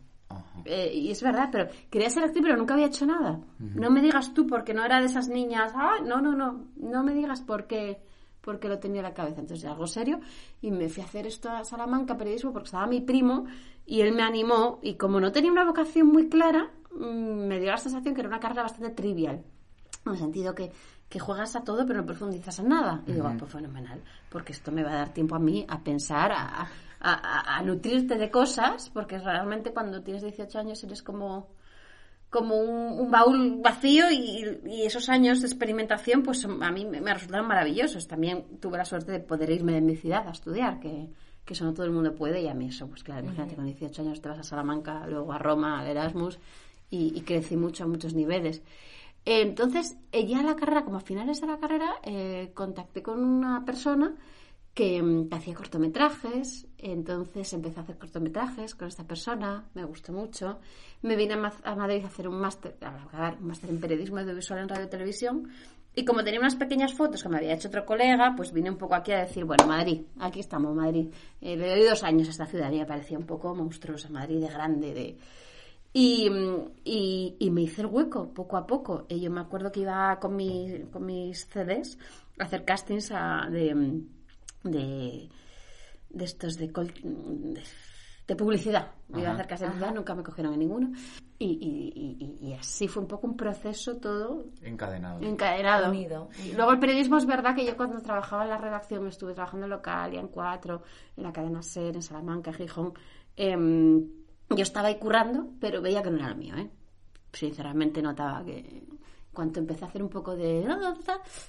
Eh, 0.66 0.92
y 0.94 1.12
es 1.12 1.22
verdad, 1.24 1.50
pero 1.52 1.68
quería 1.90 2.10
ser 2.10 2.24
actriz, 2.24 2.44
pero 2.44 2.58
nunca 2.58 2.74
había 2.74 2.86
hecho 2.88 3.06
nada. 3.06 3.40
No 3.60 3.90
me 3.90 4.02
digas 4.02 4.34
tú, 4.34 4.46
porque 4.48 4.74
no 4.74 4.84
era 4.86 5.00
de 5.00 5.06
esas 5.08 5.28
niñas. 5.28 5.72
Ah, 5.76 5.96
no, 6.06 6.22
no, 6.22 6.34
no. 6.36 6.68
No 6.78 7.04
me 7.04 7.14
digas 7.14 7.42
por 7.42 7.68
qué, 7.68 8.02
porque 8.42 8.70
lo 8.70 8.80
tenía 8.80 9.00
en 9.00 9.06
la 9.08 9.14
cabeza. 9.14 9.42
Entonces, 9.42 9.66
algo 9.68 9.88
serio. 9.88 10.20
Y 10.62 10.72
me 10.72 10.88
fui 10.90 11.04
a 11.04 11.06
hacer 11.06 11.28
esto 11.28 11.50
a 11.50 11.64
Salamanca, 11.66 12.16
periodismo, 12.18 12.54
porque 12.54 12.68
estaba 12.68 12.86
mi 12.88 13.02
primo 13.02 13.46
y 13.86 14.02
él 14.02 14.14
me 14.14 14.24
animó. 14.24 14.80
Y 14.84 14.96
como 14.96 15.20
no 15.20 15.32
tenía 15.32 15.52
una 15.52 15.66
vocación 15.66 16.08
muy 16.08 16.30
clara, 16.30 16.70
mm, 16.94 17.48
me 17.48 17.60
dio 17.60 17.72
la 17.72 17.78
sensación 17.78 18.14
que 18.14 18.22
era 18.22 18.30
una 18.30 18.40
carrera 18.40 18.64
bastante 18.64 18.92
trivial. 18.94 19.44
En 20.06 20.12
el 20.14 20.18
sentido 20.18 20.56
que, 20.56 20.72
que 21.12 21.20
juegas 21.20 21.56
a 21.56 21.64
todo, 21.64 21.86
pero 21.86 22.00
no 22.00 22.06
profundizas 22.08 22.58
en 22.60 22.70
nada. 22.70 23.04
Y 23.06 23.12
digo, 23.12 23.28
ah, 23.28 23.36
pues 23.38 23.52
fenomenal, 23.52 24.02
porque 24.30 24.54
esto 24.54 24.72
me 24.72 24.82
va 24.84 24.94
a 24.94 24.96
dar 24.96 25.14
tiempo 25.14 25.36
a 25.36 25.40
mí 25.40 25.64
a 25.68 25.84
pensar, 25.84 26.32
a, 26.32 26.62
a- 26.62 26.68
a- 27.02 27.58
a 27.58 27.62
nutrirte 27.62 28.16
de 28.18 28.32
cosas, 28.32 28.90
porque 28.90 29.20
realmente 29.20 29.72
cuando 29.74 30.02
tienes 30.02 30.24
18 30.24 30.58
años 30.58 30.84
eres 30.84 31.04
como 31.04 31.50
como 32.30 32.56
un, 32.56 32.98
un 32.98 33.12
baúl 33.12 33.60
vacío 33.62 34.10
y, 34.10 34.62
y 34.66 34.84
esos 34.84 35.10
años 35.10 35.42
de 35.42 35.48
experimentación 35.48 36.24
pues 36.24 36.46
a 36.46 36.72
mí 36.72 36.86
me, 36.86 37.02
me 37.02 37.14
resultaron 37.14 37.46
maravillosos. 37.46 38.08
También 38.08 38.46
tuve 38.62 38.78
la 38.78 38.86
suerte 38.86 39.12
de 39.12 39.20
poder 39.20 39.50
irme 39.50 39.74
de 39.74 39.82
mi 39.82 39.98
ciudad 39.98 40.26
a 40.26 40.32
estudiar, 40.32 40.80
que, 40.80 41.10
que 41.44 41.54
eso 41.54 41.66
no 41.66 41.74
todo 41.74 41.86
el 41.86 41.92
mundo 41.92 42.16
puede 42.16 42.42
y 42.42 42.48
a 42.48 42.54
mí 42.54 42.68
eso, 42.70 42.88
pues 42.88 43.04
claro, 43.04 43.26
imagínate, 43.26 43.56
con 43.56 43.66
18 43.66 44.02
años 44.04 44.22
te 44.22 44.30
vas 44.30 44.40
a 44.40 44.44
Salamanca, 44.44 45.06
luego 45.08 45.34
a 45.34 45.40
Roma, 45.40 45.82
al 45.82 45.88
Erasmus 45.88 46.40
y, 46.90 47.12
y 47.18 47.22
crecí 47.22 47.58
mucho 47.58 47.84
a 47.84 47.88
muchos 47.88 48.14
niveles. 48.14 48.62
Entonces, 49.26 49.98
ya 50.12 50.40
en 50.40 50.46
la 50.46 50.56
carrera, 50.56 50.84
como 50.84 50.98
a 50.98 51.02
finales 51.02 51.42
de 51.42 51.48
la 51.48 51.58
carrera, 51.60 51.96
eh, 52.04 52.52
contacté 52.54 53.04
con 53.04 53.24
una 53.24 53.64
persona 53.66 54.16
que, 54.74 55.02
mm, 55.02 55.30
que 55.30 55.36
hacía 55.36 55.54
cortometrajes, 55.54 56.68
entonces 56.78 57.54
empecé 57.54 57.80
a 57.80 57.84
hacer 57.84 57.98
cortometrajes 57.98 58.74
con 58.74 58.88
esta 58.88 59.04
persona, 59.04 59.70
me 59.76 59.84
gustó 59.84 60.12
mucho. 60.14 60.60
Me 61.04 61.16
vine 61.16 61.34
a, 61.36 61.38
Ma- 61.38 61.54
a 61.64 61.76
Madrid 61.76 62.04
a 62.04 62.08
hacer 62.08 62.28
un 62.28 62.40
máster, 62.40 62.78
un 63.40 63.48
máster 63.48 63.70
en 63.70 63.80
periodismo 63.80 64.20
audiovisual 64.20 64.60
en 64.62 64.70
radio 64.70 64.86
y 64.86 64.90
televisión. 64.90 65.50
Y 65.94 66.06
como 66.06 66.24
tenía 66.24 66.40
unas 66.40 66.56
pequeñas 66.56 66.94
fotos 66.94 67.22
que 67.22 67.28
me 67.28 67.38
había 67.38 67.54
hecho 67.54 67.68
otro 67.68 67.86
colega, 67.86 68.34
pues 68.36 68.54
vine 68.54 68.70
un 68.72 68.78
poco 68.78 68.96
aquí 68.96 69.12
a 69.12 69.20
decir, 69.20 69.44
bueno, 69.44 69.68
Madrid, 69.68 70.04
aquí 70.20 70.40
estamos, 70.40 70.74
Madrid. 70.74 71.08
Eh, 71.42 71.58
le 71.58 71.70
doy 71.70 71.84
dos 71.84 72.02
años 72.04 72.30
a 72.30 72.32
esta 72.32 72.46
ciudad 72.46 72.72
y 72.72 72.80
me 72.80 72.86
parecía 72.86 73.18
un 73.20 73.26
poco 73.26 73.54
monstruosa, 73.54 74.10
Madrid 74.10 74.40
de 74.40 74.48
grande, 74.48 74.94
de, 74.94 75.18
y, 75.94 76.30
y, 76.84 77.36
y 77.40 77.50
me 77.52 77.62
hice 77.64 77.82
el 77.82 77.88
hueco 77.88 78.34
poco 78.34 78.58
a 78.58 78.66
poco. 78.66 79.06
Y 79.10 79.20
yo 79.20 79.30
me 79.32 79.42
acuerdo 79.42 79.72
que 79.72 79.82
iba 79.82 80.18
con, 80.20 80.36
mi, 80.36 80.84
con 80.92 81.06
mis 81.06 81.46
CDs 81.48 81.98
a 82.40 82.44
hacer 82.46 82.64
castings 82.66 83.12
a- 83.12 83.48
de, 83.50 84.02
de, 84.64 85.30
de 86.10 86.24
estos 86.26 86.58
de, 86.58 86.72
col- 86.72 86.94
de, 87.04 87.62
de 88.28 88.36
publicidad. 88.36 88.92
Iba 89.10 89.30
a 89.30 89.34
hacer 89.34 89.48
castings 89.48 89.72
de 89.72 89.78
publicidad, 89.78 89.96
nunca 89.96 90.16
me 90.16 90.24
cogieron 90.24 90.54
en 90.54 90.60
ninguno. 90.60 90.92
Y, 91.40 91.46
y, 91.46 91.92
y- 91.96 92.26
y- 92.46 92.50
y 92.50 92.54
así 92.54 92.88
fue 92.88 93.02
un 93.02 93.08
poco 93.08 93.26
un 93.28 93.36
proceso 93.36 93.98
todo 93.98 94.46
Encadenado. 94.62 95.20
encadenado. 95.22 95.90
Unido. 95.90 96.30
Y 96.46 96.54
Luego 96.54 96.72
el 96.72 96.80
periodismo 96.80 97.18
es 97.18 97.26
verdad 97.26 97.56
que 97.56 97.66
yo 97.66 97.76
cuando 97.76 98.00
trabajaba 98.00 98.44
en 98.44 98.50
la 98.50 98.58
redacción 98.60 99.08
estuve 99.08 99.34
trabajando 99.34 99.66
en 99.66 99.72
local, 99.72 100.12
ya 100.14 100.20
en 100.20 100.28
cuatro, 100.28 100.84
en 101.18 101.24
la 101.24 101.34
cadena 101.34 101.62
SER, 101.64 101.96
en 101.96 102.02
Salamanca, 102.04 102.52
en 102.52 102.56
Gijón. 102.58 102.94
em, 103.36 104.08
yo 104.56 104.64
estaba 104.64 104.88
ahí 104.90 104.98
currando, 105.00 105.50
pero 105.60 105.82
veía 105.82 106.02
que 106.04 106.10
no 106.12 106.18
era 106.18 106.30
lo 106.30 106.36
mío, 106.36 106.56
¿eh? 106.58 106.70
Sinceramente 107.34 108.02
notaba 108.02 108.44
que 108.44 108.84
cuando 109.34 109.60
empecé 109.60 109.86
a 109.86 109.88
hacer 109.88 110.04
un 110.04 110.10
poco 110.10 110.36
de... 110.36 110.68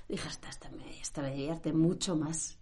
Dije, 0.09 0.29
esta, 0.29 0.49
esta, 0.49 0.71
me, 0.71 0.89
esta 1.01 1.23
me 1.23 1.33
divierte 1.33 1.73
mucho 1.73 2.15
más 2.15 2.57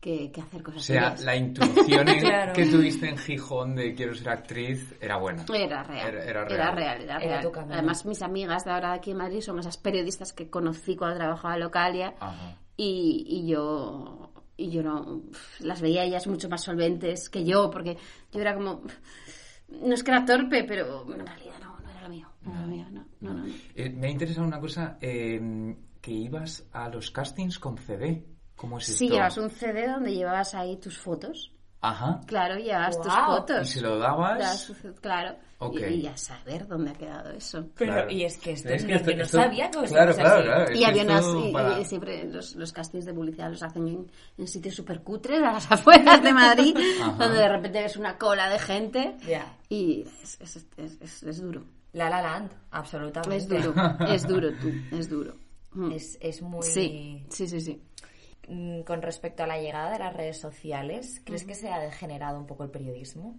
que, 0.00 0.30
que 0.32 0.40
hacer 0.40 0.60
O 0.62 0.64
cosas 0.64 0.82
sea, 0.84 1.02
serias. 1.16 1.24
la 1.24 1.36
intuición 1.36 2.08
en- 2.08 2.20
Claro. 2.20 2.52
que 2.54 2.66
tuviste 2.66 3.08
en 3.08 3.18
Gijón 3.18 3.74
de 3.74 3.94
quiero 3.94 4.14
ser 4.14 4.30
actriz 4.30 4.94
era 5.00 5.18
buena. 5.18 5.44
Era 5.54 5.82
real. 5.82 6.08
Era- 6.08 6.24
era 6.24 6.40
Era 6.46 6.46
real. 6.46 6.74
real, 6.76 7.02
era 7.02 7.18
real. 7.18 7.42
tu. 7.42 7.58
Además, 7.58 8.06
mis 8.06 8.22
amigas 8.22 8.64
de 8.64 8.70
ahora 8.70 8.92
aquí 8.94 9.10
en 9.10 9.18
Madrid 9.18 9.40
son 9.42 9.58
esas 9.58 9.76
periodistas 9.76 10.32
que 10.32 10.48
conocí 10.48 10.96
cuando 10.96 11.16
trabajaba 11.18 11.54
en 11.54 11.60
Localia 11.60 12.14
y, 12.76 13.24
y 13.28 13.46
yo 13.46 14.30
y 14.56 14.70
yo 14.70 14.82
no 14.84 15.22
las 15.60 15.80
veía 15.80 16.04
ellas 16.04 16.26
mucho 16.28 16.48
más 16.48 16.62
solventes 16.62 17.28
que 17.28 17.44
yo 17.44 17.70
porque 17.70 17.96
yo 18.32 18.40
era 18.40 18.54
como 18.54 18.82
no 19.68 19.94
es 19.94 20.02
que 20.02 20.10
era 20.10 20.24
torpe 20.24 20.64
pero 20.64 21.04
en 21.12 21.26
realidad 21.26 21.54
no 21.60 21.78
no 21.80 21.90
era 21.90 22.02
lo 22.02 22.08
mío 22.08 22.28
no 22.42 22.52
era 22.52 22.60
lo 22.62 22.66
mío 22.66 22.86
no 22.90 23.06
no 23.20 23.34
no. 23.34 23.44
Eh, 23.74 23.90
me 23.90 24.08
ha 24.08 24.10
interesado 24.10 24.46
una 24.46 24.60
cosa, 24.60 24.98
eh, 25.00 25.76
que 26.00 26.12
ibas 26.12 26.66
a 26.72 26.88
los 26.90 27.10
castings 27.10 27.58
con 27.58 27.78
CD. 27.78 28.22
¿Cómo 28.54 28.78
es 28.78 28.84
sí 28.84 29.06
esto? 29.06 29.14
llevas 29.14 29.38
un 29.38 29.50
CD 29.50 29.86
donde 29.88 30.14
llevabas 30.14 30.54
ahí 30.54 30.76
tus 30.76 30.98
fotos 30.98 31.53
Ajá. 31.86 32.20
Claro, 32.26 32.56
llevas 32.56 32.96
tus 32.96 33.06
Guau. 33.06 33.36
fotos. 33.36 33.68
¿Y 33.68 33.72
se 33.74 33.80
lo 33.82 33.98
dabas? 33.98 34.72
Claro. 35.00 35.36
Y, 35.72 35.82
y 36.02 36.06
a 36.06 36.16
saber 36.16 36.66
dónde 36.66 36.90
ha 36.90 36.94
quedado 36.94 37.30
eso. 37.30 37.66
Pero, 37.76 37.92
Claro. 37.92 38.10
y 38.10 38.24
es 38.24 38.36
que 38.38 38.52
esto 38.52 38.68
Es 38.68 38.82
es 38.82 38.84
que 38.84 38.92
lo 38.92 38.96
esto- 38.98 39.10
que 39.10 39.16
no 39.16 39.22
esto- 39.22 39.36
sabía 39.38 39.70
que 39.70 39.78
claro, 39.86 40.10
así. 40.10 40.20
claro, 40.20 40.42
claro. 40.44 40.72
Y 40.74 40.78
que 40.78 40.86
había 40.86 41.02
unas, 41.04 41.24
esto 41.24 41.46
y- 41.48 41.52
para- 41.52 41.80
y 41.80 41.84
siempre 41.86 42.24
los, 42.24 42.54
los 42.56 42.72
castings 42.72 43.04
de 43.06 43.14
publicidad 43.14 43.50
los 43.50 43.62
hacen 43.62 43.88
en, 43.88 44.10
en 44.36 44.46
sitios 44.48 44.74
súper 44.74 45.00
cutres, 45.02 45.38
a 45.42 45.52
las 45.52 45.66
afueras 45.72 46.22
de 46.22 46.32
Madrid, 46.32 46.76
donde 47.18 47.38
de 47.38 47.48
repente 47.48 47.82
ves 47.82 47.96
una 47.96 48.18
cola 48.18 48.48
de 48.50 48.58
gente 48.58 49.16
y 49.70 50.02
es, 50.22 50.38
es, 50.40 50.56
es, 50.76 51.00
es- 51.00 51.22
es 51.22 51.40
duro. 51.40 51.64
La 51.92 52.10
La 52.10 52.20
Land, 52.20 52.50
absolutamente. 52.72 53.36
Es 53.36 53.64
duro, 53.64 53.74
es 54.08 54.26
duro 54.26 54.48
tú, 54.60 54.68
es 54.90 55.08
duro. 55.08 55.34
Mm. 55.72 55.90
Es, 55.92 56.18
es 56.20 56.40
muy... 56.42 56.62
Sí, 56.62 57.24
sí, 57.30 57.48
sí, 57.48 57.60
sí. 57.60 57.82
Mm, 58.48 58.82
Con 58.82 59.00
respecto 59.02 59.42
a 59.42 59.46
la 59.46 59.58
llegada 59.60 59.90
de 59.92 59.98
las 59.98 60.14
redes 60.14 60.38
sociales, 60.38 61.20
¿crees 61.24 61.44
que 61.44 61.54
se 61.54 61.70
ha 61.70 61.78
degenerado 61.80 62.38
un 62.38 62.46
poco 62.46 62.64
el 62.64 62.70
periodismo? 62.70 63.38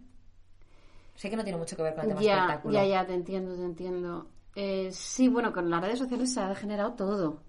Sé 1.15 1.30
que 1.30 1.36
no 1.38 1.44
tiene 1.44 1.58
mucho 1.60 1.76
que 1.78 1.84
ver 1.84 1.94
con 1.96 2.04
el 2.04 2.10
tema 2.10 2.22
Ya, 2.22 2.36
espectáculo. 2.38 2.74
ya, 2.74 2.86
ya, 2.86 3.06
te 3.06 3.13
entiendo, 3.13 3.56
te 3.56 3.63
entiendo. 3.63 4.30
Eh, 4.56 4.89
sí, 4.91 5.28
bueno, 5.28 5.54
con 5.54 5.70
las 5.70 5.82
redes 5.82 6.00
sociales 6.00 6.34
se 6.34 6.39
ha 6.41 6.50
degenerado 6.50 6.94
todo. 6.94 7.44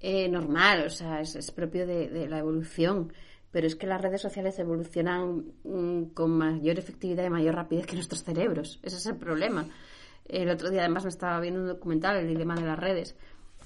Eh, 0.00 0.28
normal, 0.28 0.84
o 0.86 0.90
sea, 0.90 1.20
es, 1.20 1.34
es 1.36 1.50
propio 1.50 1.86
de, 1.86 2.08
de 2.08 2.28
la 2.28 2.38
evolución. 2.38 3.12
Pero 3.50 3.66
es 3.66 3.76
que 3.76 3.86
las 3.86 4.00
redes 4.00 4.20
sociales 4.20 4.58
evolucionan 4.58 5.44
mm, 5.64 6.04
con 6.14 6.30
mayor 6.32 6.78
efectividad 6.78 7.24
y 7.24 7.30
mayor 7.30 7.54
rapidez 7.54 7.86
que 7.86 7.94
nuestros 7.94 8.24
cerebros. 8.24 8.80
Ese 8.82 8.96
es 8.96 9.06
el 9.06 9.16
problema. 9.16 9.66
El 10.26 10.48
otro 10.50 10.70
día, 10.70 10.80
además, 10.80 11.04
me 11.04 11.10
estaba 11.10 11.38
viendo 11.40 11.60
un 11.60 11.66
documental, 11.68 12.16
El 12.16 12.28
dilema 12.28 12.54
de 12.54 12.62
las 12.62 12.78
redes, 12.78 13.16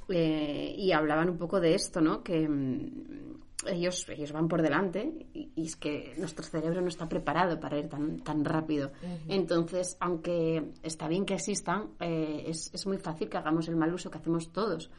eh, 0.09 0.75
y 0.77 0.93
hablaban 0.93 1.31
un 1.31 1.39
poco 1.39 1.61
de 1.61 1.75
esto, 1.75 2.01
¿no? 2.01 2.23
Que 2.23 2.49
mm, 2.49 3.29
ellos, 3.67 4.09
ellos 4.09 4.33
van 4.33 4.49
por 4.49 4.63
delante 4.63 5.27
y, 5.35 5.51
y 5.57 5.67
es 5.67 5.77
que 5.77 6.15
nuestro 6.17 6.45
cerebro 6.45 6.81
no 6.81 6.89
está 6.89 7.09
preparado 7.09 7.59
para 7.59 7.79
ir 7.79 7.89
tan, 7.89 8.21
tan 8.21 8.45
rápido. 8.45 8.93
Entonces, 9.29 9.97
aunque 10.01 10.73
está 10.83 11.09
bien 11.09 11.25
que 11.25 11.35
existan, 11.35 11.91
eh, 12.01 12.45
es, 12.47 12.71
es 12.73 12.87
muy 12.87 12.99
fácil 12.99 13.29
que 13.29 13.37
hagamos 13.37 13.69
el 13.69 13.77
mal 13.77 13.93
uso 13.93 14.11
que 14.11 14.19
hacemos 14.19 14.53
todos, 14.53 14.91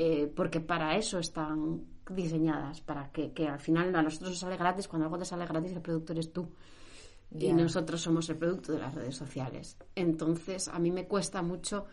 Eh, 0.00 0.30
porque 0.32 0.60
para 0.60 0.96
eso 0.96 1.18
están 1.18 1.82
diseñadas, 2.08 2.80
para 2.82 3.10
que, 3.10 3.32
que 3.32 3.48
al 3.48 3.58
final 3.58 3.92
a 3.96 4.02
nosotros 4.02 4.30
nos 4.30 4.38
sale 4.38 4.56
gratis, 4.56 4.86
cuando 4.86 5.06
algo 5.06 5.18
te 5.18 5.24
sale 5.24 5.44
gratis 5.44 5.72
el 5.72 5.82
producto 5.82 6.12
eres 6.12 6.32
tú. 6.32 6.46
Ya. 7.30 7.48
Y 7.48 7.52
nosotros 7.52 8.00
somos 8.00 8.28
el 8.30 8.36
producto 8.36 8.72
de 8.72 8.78
las 8.78 8.94
redes 8.94 9.16
sociales. 9.16 9.76
Entonces, 9.96 10.68
a 10.68 10.78
mí 10.78 10.92
me 10.92 11.08
cuesta 11.08 11.42
mucho 11.42 11.86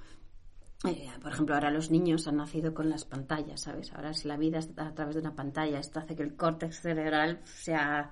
eh, 0.88 1.10
por 1.21 1.32
ejemplo, 1.32 1.56
ahora 1.56 1.71
los 1.71 1.91
niños 1.91 2.28
han 2.28 2.38
nacido 2.38 2.74
con 2.74 2.89
las 2.89 3.06
pantallas, 3.06 3.62
¿sabes? 3.62 3.91
Ahora 3.93 4.13
si 4.13 4.28
la 4.28 4.38
vida 4.38 4.60
a 4.78 4.93
través 4.93 5.15
de 5.15 5.21
una 5.21 5.36
pantalla, 5.36 5.80
esto 5.80 6.00
hace 6.00 6.15
que 6.15 6.24
el 6.24 6.36
córtex 6.36 6.82
cerebral 6.82 7.41
sea 7.43 8.12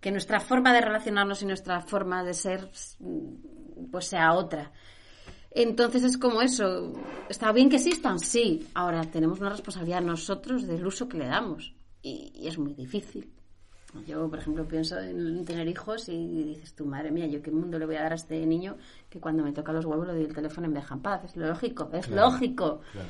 que 0.00 0.10
nuestra 0.10 0.40
forma 0.40 0.72
de 0.72 0.80
relacionarnos 0.80 1.42
y 1.42 1.46
nuestra 1.46 1.80
forma 1.80 2.22
de 2.24 2.34
ser 2.34 2.70
mm, 3.00 3.90
pues 3.90 4.06
sea 4.06 4.32
otra. 4.34 4.72
Entonces 5.50 6.04
es 6.04 6.18
como 6.18 6.42
eso, 6.42 6.92
está 7.28 7.50
bien 7.52 7.70
que 7.70 7.76
existan, 7.76 8.18
sí. 8.18 8.68
Ahora 8.74 9.02
tenemos 9.04 9.40
una 9.40 9.50
responsabilidad 9.50 10.02
nosotros 10.02 10.66
del 10.66 10.86
uso 10.86 11.08
que 11.08 11.18
le 11.18 11.26
damos 11.26 11.74
y 12.02 12.46
es 12.46 12.58
muy 12.58 12.74
difícil. 12.74 13.35
Yo, 14.06 14.28
por 14.28 14.38
ejemplo, 14.38 14.66
pienso 14.66 14.98
en 14.98 15.44
tener 15.44 15.66
hijos 15.68 16.08
y 16.08 16.44
dices 16.44 16.74
tú, 16.74 16.84
madre 16.86 17.10
mía, 17.10 17.26
¿yo 17.26 17.42
qué 17.42 17.50
mundo 17.50 17.78
le 17.78 17.86
voy 17.86 17.96
a 17.96 18.02
dar 18.02 18.12
a 18.12 18.16
este 18.16 18.44
niño 18.46 18.76
que 19.08 19.20
cuando 19.20 19.42
me 19.42 19.52
toca 19.52 19.72
los 19.72 19.84
huevos 19.84 20.06
le 20.06 20.14
doy 20.14 20.24
el 20.24 20.34
teléfono 20.34 20.66
y 20.66 20.70
me 20.70 20.80
deja 20.80 20.94
en 20.94 21.00
paz? 21.02 21.24
Es 21.24 21.36
lógico, 21.36 21.88
es 21.92 22.06
Claro, 22.06 22.30
lógico. 22.30 22.80
claro. 22.92 23.08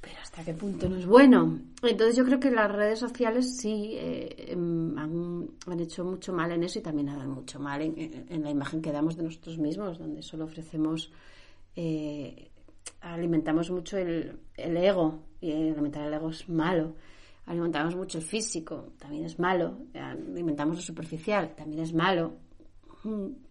Pero 0.00 0.16
hasta 0.20 0.44
qué 0.44 0.52
punto 0.52 0.88
no 0.88 0.96
es 0.96 1.06
bueno. 1.06 1.60
Entonces 1.82 2.16
yo 2.16 2.24
creo 2.24 2.40
que 2.40 2.50
las 2.50 2.70
redes 2.72 2.98
sociales 2.98 3.56
sí 3.56 3.92
eh, 3.94 4.46
em, 4.48 4.98
han, 4.98 5.46
han 5.66 5.78
hecho 5.80 6.04
mucho 6.04 6.32
mal 6.32 6.50
en 6.50 6.64
eso 6.64 6.80
y 6.80 6.82
también 6.82 7.08
han 7.08 7.28
mucho 7.30 7.60
mal 7.60 7.80
en, 7.82 7.96
en- 7.96 8.26
en 8.28 8.42
la 8.42 8.50
imagen 8.50 8.82
que 8.82 8.90
damos 8.90 9.16
de 9.16 9.22
nosotros 9.22 9.58
mismos, 9.58 9.98
donde 10.00 10.20
solo 10.22 10.46
ofrecemos, 10.46 11.12
eh, 11.76 12.50
alimentamos 13.00 13.70
mucho 13.70 13.96
el, 13.96 14.40
el 14.56 14.76
ego 14.76 15.20
y 15.40 15.52
alimentar 15.52 16.04
el 16.06 16.14
ego 16.14 16.30
es 16.30 16.48
malo. 16.48 16.94
Alimentamos 17.46 17.96
mucho 17.96 18.18
el 18.18 18.24
físico, 18.24 18.92
también 18.98 19.24
es 19.24 19.38
malo. 19.38 19.78
Alimentamos 19.94 20.76
lo 20.76 20.82
superficial, 20.82 21.54
también 21.54 21.82
es 21.82 21.92
malo. 21.92 22.34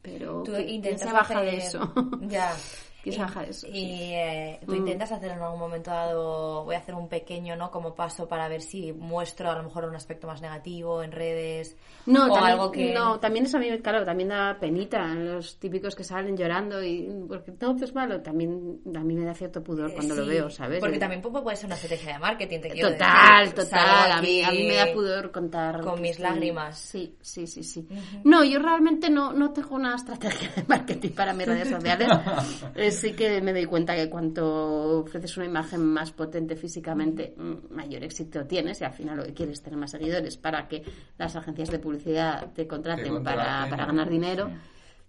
Pero 0.02 0.44
Tú 0.44 0.54
¿quién 0.54 0.70
intentas 0.70 1.30
de 1.30 1.58
eso? 1.58 1.94
Ya. 2.22 2.56
¿Quién 3.04 3.16
se 3.16 3.22
baja 3.22 3.42
de 3.42 3.50
eso? 3.50 3.68
Y 3.68 3.72
Sí. 3.72 4.12
eh, 4.14 4.60
tú 4.66 4.74
Mm. 4.74 4.76
intentas 4.76 5.12
hacer 5.12 5.32
en 5.32 5.40
algún 5.42 5.60
momento 5.60 5.90
dado, 5.92 6.64
voy 6.66 6.76
a 6.76 6.78
hacer 6.78 6.94
un 6.96 7.08
pequeño, 7.10 7.56
¿no? 7.56 7.72
Como 7.72 7.96
paso 7.96 8.28
para 8.28 8.48
ver 8.48 8.62
si 8.62 8.94
muestro 8.94 9.50
a 9.50 9.56
lo 9.56 9.64
mejor 9.64 9.86
un 9.86 9.96
aspecto 9.96 10.28
más 10.28 10.42
negativo 10.42 11.02
en 11.02 11.12
redes. 11.12 11.76
No, 12.06 12.26
o 12.26 12.34
también, 12.34 12.46
algo 12.54 12.72
que... 12.72 12.94
no, 12.94 13.20
también 13.20 13.46
eso 13.46 13.58
a 13.58 13.60
mí, 13.60 13.70
claro, 13.80 14.06
también 14.06 14.30
da 14.30 14.58
penita. 14.60 15.06
Los 15.16 15.58
típicos 15.58 15.96
que 15.96 16.04
salen 16.04 16.38
llorando 16.38 16.84
y 16.84 17.10
porque 17.28 17.52
todo 17.54 17.76
es 17.84 17.96
malo, 17.96 18.22
también 18.22 18.82
a 18.96 19.00
mí 19.00 19.16
me 19.16 19.26
da 19.26 19.34
cierto 19.34 19.64
pudor 19.64 19.94
cuando 19.94 20.14
lo 20.16 20.26
veo, 20.26 20.50
¿sabes? 20.50 20.80
Porque 20.80 20.96
Yo- 20.96 21.00
también 21.00 21.22
pu- 21.24 21.42
puede 21.42 21.58
ser 21.58 21.66
una 21.68 21.76
estrategia 21.76 22.14
de 22.14 22.20
marketing, 22.20 22.60
te 22.62 22.70
quiero 22.70 22.92
Total, 22.92 23.46
decir. 23.50 23.64
total. 23.64 24.12
A 24.12 24.22
mí, 24.22 24.44
a 24.44 24.52
mí 24.52 24.68
me 24.68 24.76
da 24.76 24.88
pudor 24.94 25.32
contar. 25.32 25.82
Con 25.82 26.00
mis 26.02 26.20
lágrimas. 26.20 26.78
Sí, 26.78 27.16
sí, 27.22 27.48
sí, 27.48 27.64
sí. 27.64 27.88
No, 28.24 28.44
yo 28.44 28.60
realmente 28.60 29.10
no, 29.10 29.34
no 29.34 29.52
tengo 29.52 29.76
una 29.76 29.96
estrategia 29.96 30.50
de 30.56 30.64
marketing 30.68 31.10
para 31.12 31.34
mis 31.34 31.48
redes 31.48 31.70
sociales. 31.70 32.08
Sí 32.92 33.14
que 33.14 33.42
me 33.42 33.54
doy 33.54 33.66
cuenta 33.66 33.96
que 33.96 34.10
cuanto 34.10 35.00
ofreces 35.00 35.38
una 35.38 35.46
imagen 35.46 35.82
más 35.82 36.12
potente 36.12 36.56
físicamente, 36.56 37.34
mm, 37.38 37.74
mayor 37.74 38.04
éxito 38.04 38.46
tienes 38.46 38.82
y 38.82 38.84
al 38.84 38.94
final 38.94 39.18
lo 39.18 39.24
que 39.24 39.34
quieres 39.34 39.60
es 39.60 39.64
tener 39.64 39.80
más 39.80 39.92
seguidores 39.92 40.38
para 40.38 40.68
que 40.68 40.84
las 41.18 41.36
agencias 41.36 41.70
de 41.70 41.80
publicidad 41.80 42.52
te 42.54 42.68
contraten, 42.68 43.18
Te 43.18 43.22
para, 43.22 43.68
para 43.70 43.86
ganar 43.86 44.10
dinero. 44.10 44.50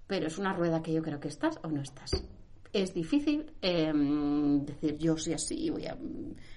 Pero 0.07 0.27
es 0.27 0.39
una 0.39 0.53
rueda 0.53 0.83
que 0.83 0.93
yo 0.93 1.03
creo 1.03 1.21
que 1.21 1.29
estás 1.29 1.59
o 1.63 1.69
no 1.69 1.81
estás. 1.81 2.11
Es 2.73 2.95
difícil 2.95 3.53
eh, 3.61 3.93
decir 3.95 4.97
yo 4.99 5.17
soy 5.17 5.35
así 5.35 5.67
y 5.67 5.71
voy 5.71 5.87
a 5.87 5.97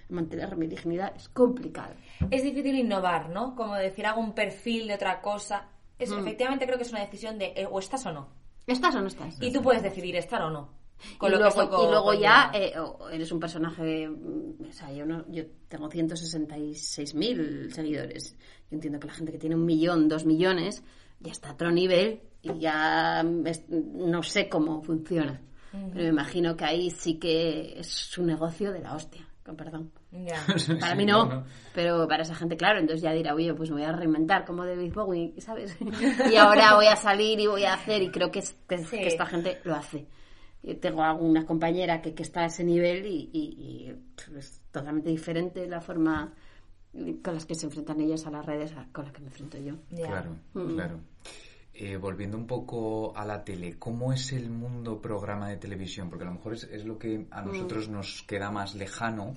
mantener 0.09 0.55
mi 0.55 0.67
dignidad. 0.67 1.13
Es 1.15 1.27
complicado. 1.29 1.93
Es 2.31 2.43
difícil 2.43 2.75
innovar, 2.75 3.29
¿no? 3.29 3.55
Como 3.55 3.75
decir, 3.75 4.05
hago 4.05 4.21
un 4.21 4.33
perfil 4.33 4.87
de 4.87 4.95
otra 4.95 5.21
cosa. 5.21 5.67
Es, 5.99 6.09
Mm. 6.09 6.19
Efectivamente 6.19 6.65
creo 6.65 6.77
que 6.77 6.83
es 6.83 6.91
una 6.91 7.01
decisión 7.01 7.37
de 7.37 7.53
eh, 7.55 7.67
o 7.69 7.79
estás 7.79 8.05
o 8.05 8.11
no. 8.11 8.27
¿Estás 8.67 8.95
o 8.95 9.01
no 9.01 9.07
estás? 9.07 9.37
Y 9.41 9.51
tú 9.51 9.61
puedes 9.61 9.83
decidir 9.83 10.15
estar 10.15 10.41
o 10.41 10.49
no. 10.49 10.69
Con 11.17 11.29
y, 11.29 11.35
lo 11.35 11.39
luego, 11.91 12.13
y 12.13 12.19
ya 12.19 12.51
eh, 12.53 12.73
eres 13.11 13.31
un 13.31 13.39
personaje, 13.39 14.07
mm, 14.07 14.67
o 14.69 14.71
sea, 14.71 14.91
yo, 14.91 15.05
no, 15.05 15.25
yo 15.29 15.43
tengo 15.67 15.89
166.000 15.89 17.69
seguidores. 17.71 18.35
Yo 18.69 18.75
entiendo 18.75 18.99
que 18.99 19.07
la 19.07 19.13
gente 19.13 19.31
que 19.31 19.37
tiene 19.37 19.55
un 19.55 19.65
millón, 19.65 20.07
dos 20.07 20.25
millones, 20.25 20.83
ya 21.19 21.31
está 21.31 21.49
a 21.49 21.53
otro 21.53 21.71
nivel 21.71 22.21
y 22.41 22.59
ya 22.59 23.23
es- 23.45 23.63
no 23.69 24.23
sé 24.23 24.49
cómo 24.49 24.81
funciona. 24.83 25.41
Pero 25.71 26.03
me 26.05 26.09
imagino 26.09 26.55
que 26.55 26.63
ahí 26.63 26.89
sí 26.89 27.19
que 27.19 27.77
es 27.79 28.17
un 28.17 28.27
negocio 28.27 28.71
de 28.71 28.79
la 28.79 28.95
hostia, 28.95 29.27
con 29.45 29.57
perdón. 29.57 29.91
Ya. 30.11 30.41
Para 30.79 30.91
Sí, 30.93 30.97
mí 30.97 31.05
no, 31.05 31.25
no, 31.25 31.35
no. 31.35 31.45
pero 31.73 32.07
para 32.07 32.23
esa 32.23 32.33
gente, 32.33 32.55
claro, 32.55 32.79
entonces 32.79 33.01
ya 33.01 33.11
dirá, 33.11 33.35
oye, 33.35 33.53
pues 33.53 33.69
me 33.69 33.77
voy 33.77 33.85
a 33.85 33.91
reinventar 33.91 34.45
como 34.45 34.65
David 34.65 34.93
Bowie, 34.93 35.33
¿sabes? 35.39 35.75
y 36.31 36.35
ahora 36.37 36.75
voy 36.75 36.85
a 36.87 36.95
salir 36.95 37.37
y 37.41 37.47
voy 37.47 37.65
a 37.65 37.73
hacer, 37.73 38.01
y 38.01 38.09
creo 38.09 38.31
que, 38.31 38.39
es- 38.39 38.55
que, 38.69 38.77
Sí. 38.77 38.97
que 38.97 39.07
esta 39.07 39.25
gente 39.25 39.59
lo 39.65 39.75
hace. 39.75 40.07
Yo 40.65 40.77
tengo 40.79 41.03
alguna 41.03 41.45
compañera 41.45 42.01
que, 42.01 42.13
que 42.15 42.23
está 42.23 42.41
a 42.41 42.45
ese 42.47 42.63
nivel 42.63 43.05
y, 43.05 43.29
y- 43.31 43.55
y 43.59 43.95
es 44.37 44.61
totalmente 44.71 45.09
diferente 45.09 45.67
la 45.67 45.79
forma 45.79 46.33
con 47.23 47.33
las 47.35 47.45
que 47.45 47.53
se 47.55 47.67
enfrentan 47.67 48.01
ellas 48.01 48.25
a 48.25 48.31
las 48.31 48.45
redes 48.45 48.71
a- 48.75 48.87
con 48.91 49.03
las 49.05 49.13
que 49.13 49.19
me 49.21 49.27
enfrento 49.27 49.57
yo. 49.59 49.75
Claro, 49.95 50.35
Mm. 50.53 50.73
claro. 50.73 50.99
Eh, 51.77 51.97
volviendo 51.97 52.37
un 52.37 52.47
poco 52.47 53.15
a 53.17 53.25
la 53.25 53.43
tele, 53.43 53.77
¿cómo 53.77 54.13
es 54.13 54.31
el 54.31 54.49
mundo 54.49 55.01
programa 55.01 55.49
de 55.49 55.57
televisión? 55.57 56.09
Porque 56.09 56.23
a 56.23 56.27
lo 56.27 56.33
mejor 56.35 56.53
es, 56.53 56.63
es 56.63 56.85
lo 56.85 56.97
que 56.97 57.27
a 57.31 57.41
nosotros 57.41 57.89
nos 57.89 58.23
queda 58.23 58.49
más 58.49 58.75
lejano. 58.75 59.33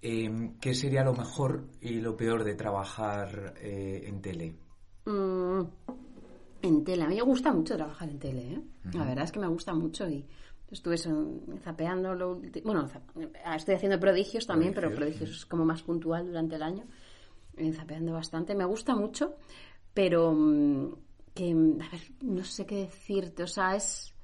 Eh, 0.00 0.52
¿Qué 0.60 0.74
sería 0.74 1.04
lo 1.04 1.12
mejor 1.12 1.66
y 1.82 2.00
lo 2.00 2.16
peor 2.16 2.42
de 2.44 2.54
trabajar 2.54 3.54
eh, 3.60 4.04
en 4.06 4.22
tele? 4.22 4.54
En 6.62 6.84
tele. 6.84 7.04
A 7.04 7.08
mí 7.08 7.14
me 7.14 7.22
gusta 7.22 7.52
mucho 7.52 7.76
trabajar 7.76 8.08
en 8.08 8.18
tele, 8.18 8.54
¿eh? 8.54 8.62
La 8.92 9.04
verdad 9.04 9.24
es 9.24 9.32
que 9.32 9.38
me 9.38 9.48
gusta 9.48 9.72
mucho 9.74 10.08
y 10.08 10.26
estuve 10.70 10.96
zapeando. 11.62 12.14
Lo 12.14 12.40
bueno, 12.64 12.88
ah, 13.44 13.56
estoy 13.56 13.76
haciendo 13.76 13.98
prodigios 14.00 14.46
también, 14.46 14.74
pero 14.74 14.94
Prodigios, 14.94 15.30
es 15.30 15.46
como 15.46 15.64
más 15.64 15.82
puntual 15.82 16.26
durante 16.26 16.56
el 16.56 16.62
año. 16.62 16.84
Eh, 17.56 17.72
zapeando 17.72 18.12
bastante. 18.12 18.54
Me 18.54 18.64
gusta 18.64 18.94
mucho, 18.94 19.36
pero 19.94 20.32
mm, 20.32 20.92
que, 21.34 21.50
a 21.50 21.90
ver, 21.90 22.00
no 22.22 22.44
sé 22.44 22.66
qué 22.66 22.76
decirte. 22.76 23.42
O 23.42 23.48
sea, 23.48 23.76
es, 23.76 24.14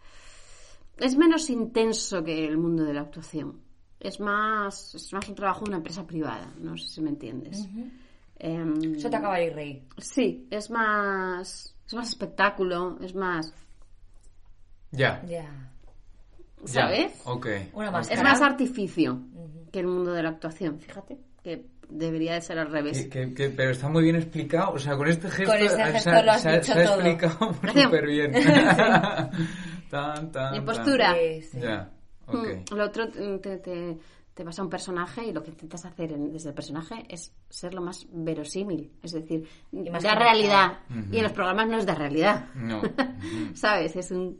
es 0.99 1.17
menos 1.17 1.51
intenso 1.51 2.23
que 2.23 2.45
el 2.45 2.59
mundo 2.59 2.85
de 2.85 2.95
la 2.95 3.03
actuación. 3.03 3.61
Es 4.01 4.21
más, 4.21 4.95
es 4.95 5.13
más 5.13 5.29
un 5.29 5.35
trabajo 5.35 5.65
de 5.65 5.71
una 5.71 5.77
empresa 5.79 6.07
privada, 6.07 6.53
no 6.61 6.77
sé 6.77 6.89
si 6.89 7.01
me 7.01 7.09
entiendes. 7.11 7.67
Em, 8.39 8.97
Eso 8.97 9.09
te 9.09 9.17
acaba 9.17 9.39
de 9.39 9.47
ir 9.47 9.55
rey. 9.55 9.89
Sí, 9.97 10.47
es 10.51 10.71
más, 10.71 11.74
es 11.87 11.95
más 11.95 12.09
espectáculo, 12.09 12.99
es 13.03 13.15
más, 13.15 13.53
Ya. 14.91 15.23
Ya. 15.27 15.47
¿sabes? 16.65 17.21
Ok. 17.25 17.47
Una 17.75 17.87
Es 17.87 17.93
máscara. 17.93 18.23
más 18.23 18.41
artificio 18.43 19.21
que 19.73 19.81
el 19.81 19.87
mundo 19.87 20.13
de 20.13 20.23
la 20.23 20.31
actuación, 20.31 20.79
fíjate. 20.79 21.19
que 21.43 21.67
debería 21.91 22.33
de 22.33 22.41
ser 22.41 22.59
al 22.59 22.71
revés. 22.71 23.03
Que- 23.03 23.09
que- 23.11 23.35
que- 23.35 23.51
pero 23.51 23.73
está 23.73 23.91
muy 23.91 24.03
bien 24.03 24.17
explicado. 24.17 24.73
O 24.73 24.79
sea, 24.79 24.97
con 24.97 25.07
este 25.09 25.29
gesto, 25.31 25.53
Con 25.53 25.57
ha- 25.63 25.87
gesto 25.93 26.11
se, 26.11 26.23
lo 26.23 26.33
has 26.33 26.41
se 26.41 26.49
ha- 26.49 26.53
dicho 26.55 26.73
se 26.73 26.81
ha 26.81 26.85
todo. 26.87 26.95
explicado 27.03 27.55
súper 27.85 28.07
bien. 28.07 28.33
tan, 28.33 29.31
tan, 29.91 30.33
tan. 30.33 30.65
postura. 30.65 31.15
Sí, 31.15 31.43
sí. 31.43 31.61
Ya, 31.61 31.91
ok. 32.27 32.47
Mm, 32.71 32.75
Lo 32.77 32.85
otro 32.87 33.11
te, 33.11 33.59
te, 33.59 33.99
te 34.35 34.43
vas 34.45 34.59
a 34.59 34.63
un 34.65 34.69
personaje 34.69 35.25
y 35.27 35.33
lo 35.33 35.43
que 35.43 35.51
intentas 35.51 35.85
hacer 35.85 36.13
en- 36.13 36.33
desde 36.33 36.49
el 36.49 36.55
personaje 36.55 37.07
es 37.09 37.33
ser 37.49 37.73
lo 37.73 37.81
más 37.81 38.07
verosímil, 38.13 38.91
es 39.03 39.13
decir, 39.13 39.43
más 39.71 39.85
de 39.85 39.91
conectado. 39.91 40.19
realidad. 40.19 40.79
Y 41.13 41.17
en 41.19 41.23
los 41.23 41.33
programas 41.33 41.69
no 41.69 41.79
es 41.79 41.87
de 41.87 41.95
realidad. 41.95 42.49
No. 42.55 42.83
¿Sabes? 43.55 43.95
Es 43.97 44.11
un. 44.11 44.39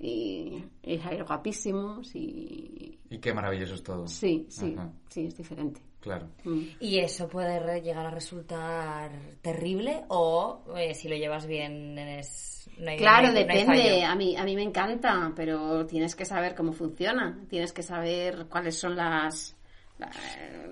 Y, 0.00 0.64
y 0.82 0.98
hay 0.98 1.20
guapísimos 1.22 2.14
y. 2.14 2.98
Y 3.10 3.18
qué 3.18 3.32
maravilloso 3.32 3.74
es 3.74 3.82
todo. 3.82 4.06
Sí, 4.08 4.46
sí, 4.50 4.74
Ajá, 4.76 4.90
sí, 5.08 5.26
es 5.26 5.36
diferente. 5.36 5.80
Claro. 6.04 6.28
Mm. 6.44 6.60
¿Y 6.80 6.98
eso 6.98 7.28
puede 7.28 7.80
llegar 7.80 8.04
a 8.06 8.10
resultar 8.10 9.10
terrible 9.40 10.04
o 10.08 10.62
eh, 10.76 10.94
si 10.94 11.08
lo 11.08 11.16
llevas 11.16 11.46
bien 11.46 11.98
es... 11.98 12.68
no 12.78 12.90
hay- 12.90 12.98
Claro, 12.98 13.32
no 13.32 13.38
hay- 13.38 13.44
depende. 13.46 14.04
A 14.04 14.14
mí, 14.14 14.36
a 14.36 14.44
mí 14.44 14.54
me 14.54 14.62
encanta, 14.62 15.32
pero 15.34 15.86
tienes 15.86 16.14
que 16.14 16.24
saber 16.26 16.54
cómo 16.54 16.72
funciona. 16.72 17.40
Tienes 17.48 17.72
que 17.72 17.82
saber 17.82 18.46
cuáles 18.50 18.78
son 18.78 18.94
las, 18.96 19.56
la- 19.98 20.10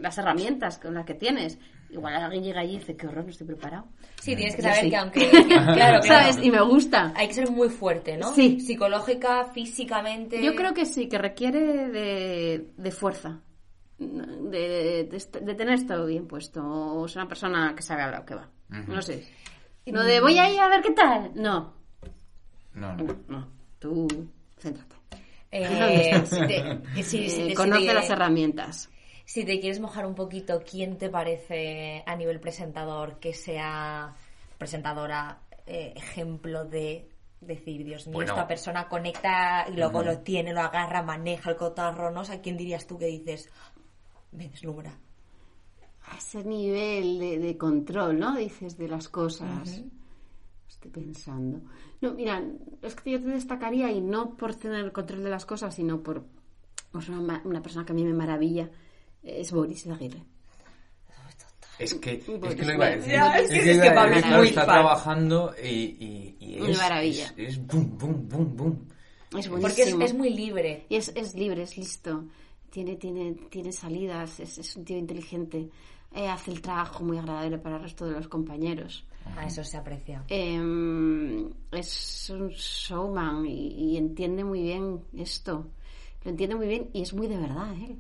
las 0.01 0.18
herramientas 0.18 0.79
con 0.79 0.95
las 0.95 1.07
que 1.07 1.14
tienes. 1.14 1.59
Igual 1.90 2.14
alguien 2.14 2.42
llega 2.45 2.61
allí 2.61 2.77
y 2.77 2.79
dice, 2.79 2.97
qué 2.97 3.07
horror, 3.07 3.25
no 3.25 3.31
estoy 3.31 3.47
preparado. 3.47 3.85
Sí, 4.21 4.35
tienes 4.35 4.57
que 4.57 4.62
saber 4.62 4.81
sí. 4.85 4.90
que 4.90 4.97
aunque... 4.97 5.21
que- 5.31 5.45
claro, 5.47 5.73
claro. 5.75 6.03
¿Sabes? 6.03 6.38
Y 6.42 6.51
me 6.51 6.62
gusta. 6.62 7.12
Hay 7.16 7.29
que 7.29 7.35
ser 7.35 7.51
muy 7.51 7.68
fuerte, 7.68 8.16
¿no? 8.16 8.33
Sí. 8.35 8.61
Psicológica, 8.61 9.45
físicamente... 9.53 10.42
Yo 10.42 10.55
creo 10.55 10.73
que 10.73 10.87
sí, 10.87 11.09
que 11.09 11.18
requiere 11.18 11.88
de, 11.90 12.68
de 12.77 12.90
fuerza. 12.90 13.40
De, 14.06 15.04
de, 15.10 15.16
est- 15.16 15.36
de 15.36 15.54
tener 15.54 15.74
esto 15.74 16.06
bien 16.06 16.26
puesto. 16.26 16.62
O 16.62 17.06
es 17.06 17.16
una 17.16 17.28
persona 17.28 17.74
que 17.76 17.82
sabe 17.82 18.02
a 18.02 18.10
lo 18.18 18.24
que 18.24 18.34
va. 18.34 18.48
No 18.68 19.00
sé. 19.02 19.26
No 19.86 20.02
de 20.02 20.20
voy 20.20 20.38
a 20.38 20.50
ir 20.50 20.60
a 20.60 20.68
ver 20.68 20.82
qué 20.82 20.92
tal. 20.92 21.32
No, 21.34 21.74
No, 22.74 22.94
no. 22.96 23.04
no, 23.04 23.16
no. 23.28 23.48
Tú, 23.78 24.06
céntrate. 24.58 24.96
Eh, 25.50 26.22
si 26.26 26.40
te- 26.46 27.02
si- 27.02 27.28
si 27.28 27.42
Eh, 27.42 27.46
te- 27.48 27.54
conoce 27.54 27.86
te- 27.86 27.94
las 27.94 28.08
herramientas. 28.10 28.88
Si 29.24 29.44
te 29.44 29.60
quieres 29.60 29.80
mojar 29.80 30.06
un 30.06 30.14
poquito, 30.14 30.62
¿quién 30.68 30.98
te 30.98 31.08
parece 31.08 32.02
a 32.06 32.16
nivel 32.16 32.40
presentador 32.40 33.18
que 33.18 33.32
sea 33.34 34.14
presentadora 34.58 35.40
eh, 35.66 35.92
ejemplo 35.96 36.64
de 36.64 37.08
decir, 37.40 37.84
Dios 37.84 38.06
mío, 38.06 38.14
Bueno. 38.14 38.32
esta 38.32 38.46
persona 38.46 38.88
conecta 38.88 39.66
y 39.68 39.72
luego 39.76 40.02
lo 40.02 40.18
tiene, 40.20 40.52
lo 40.52 40.60
agarra, 40.60 41.02
maneja 41.02 41.50
el 41.50 41.56
cotarro, 41.56 42.10
¿no? 42.10 42.20
O 42.20 42.24
sea, 42.24 42.40
¿quién 42.40 42.56
dirías 42.56 42.86
tú 42.86 42.96
que 42.98 43.06
dices, 43.06 43.50
me 44.33 44.49
deslumbra? 44.49 44.92
A 46.07 46.16
ese 46.16 46.42
nivel 46.45 47.18
de, 47.18 47.38
de 47.38 47.57
control, 47.57 48.18
¿no? 48.18 48.37
Dices 48.37 48.77
de 48.77 48.88
las 48.88 49.09
cosas. 49.09 49.83
Estoy 50.68 50.90
pensando. 50.90 51.61
No, 52.01 52.12
mira, 52.14 52.42
es 52.83 52.95
que 52.97 53.12
yo 53.12 53.21
te 53.21 53.29
destacaría, 53.29 53.90
y 53.92 54.01
no 54.01 54.37
por 54.37 54.55
tener 54.55 54.85
el 54.85 54.92
control 54.92 55.23
de 55.23 55.31
las 55.31 55.47
cosas, 55.47 55.75
sino 55.75 56.03
por 56.03 56.25
pues 56.90 57.09
una, 57.09 57.62
persona 57.62 57.87
que 57.87 57.92
a 57.92 57.95
mí 57.95 58.05
me 58.05 58.12
maravilla, 58.12 58.68
es 59.23 59.53
Boris 59.53 59.87
Aguirre. 59.87 60.23
Es 61.79 61.95
que, 61.95 62.14
es 62.14 62.55
que 62.55 62.64
lo 62.64 62.75
iba 62.75 62.87
a 62.87 62.90
decir. 62.90 63.14
Es 63.14 63.49
que- 63.51 63.71
es 63.73 63.81
que 63.81 63.90
Pablo 63.90 64.16
es 64.16 64.27
muy 64.27 64.49
está 64.49 64.64
fan. 64.66 64.75
trabajando 64.75 65.55
y, 65.62 65.68
y, 65.68 66.37
y 66.38 66.61
Una 66.61 66.71
es, 66.71 66.79
maravilla. 66.79 67.35
Es, 67.37 67.49
es 67.49 67.66
boom, 67.66 67.99
boom, 67.99 68.29
boom, 68.29 68.57
boom. 68.57 68.88
Es 69.38 69.49
Porque 69.49 69.66
es, 69.66 69.75
buenísimo. 69.95 70.05
es 70.05 70.14
muy 70.14 70.31
libre. 70.31 70.87
Y 70.90 70.97
es, 70.97 71.11
es 71.16 71.35
libre, 71.35 71.62
es 71.62 71.77
listo. 71.79 72.25
Tiene, 72.72 72.96
tiene, 72.96 73.32
tiene 73.50 73.70
salidas, 73.70 74.40
es, 74.40 74.56
es 74.58 74.74
un 74.76 74.85
tío 74.85 74.96
inteligente. 74.96 75.68
Eh, 76.14 76.26
hace 76.26 76.50
el 76.50 76.61
trabajo 76.61 77.04
muy 77.04 77.18
agradable 77.18 77.58
para 77.58 77.76
el 77.76 77.82
resto 77.82 78.06
de 78.06 78.12
los 78.12 78.26
compañeros. 78.28 79.06
A 79.37 79.46
eso 79.46 79.62
se 79.62 79.76
aprecia. 79.76 80.24
Eh, 80.28 81.46
es 81.70 82.30
un 82.30 82.48
showman 82.48 83.46
y, 83.46 83.92
y 83.92 83.96
entiende 83.96 84.42
muy 84.42 84.62
bien 84.62 85.00
esto. 85.16 85.68
Lo 86.24 86.30
entiende 86.30 86.56
muy 86.56 86.66
bien 86.66 86.88
y 86.92 87.02
es 87.02 87.12
muy 87.14 87.28
de 87.28 87.37
verdad 87.37 87.72
él, 87.74 87.98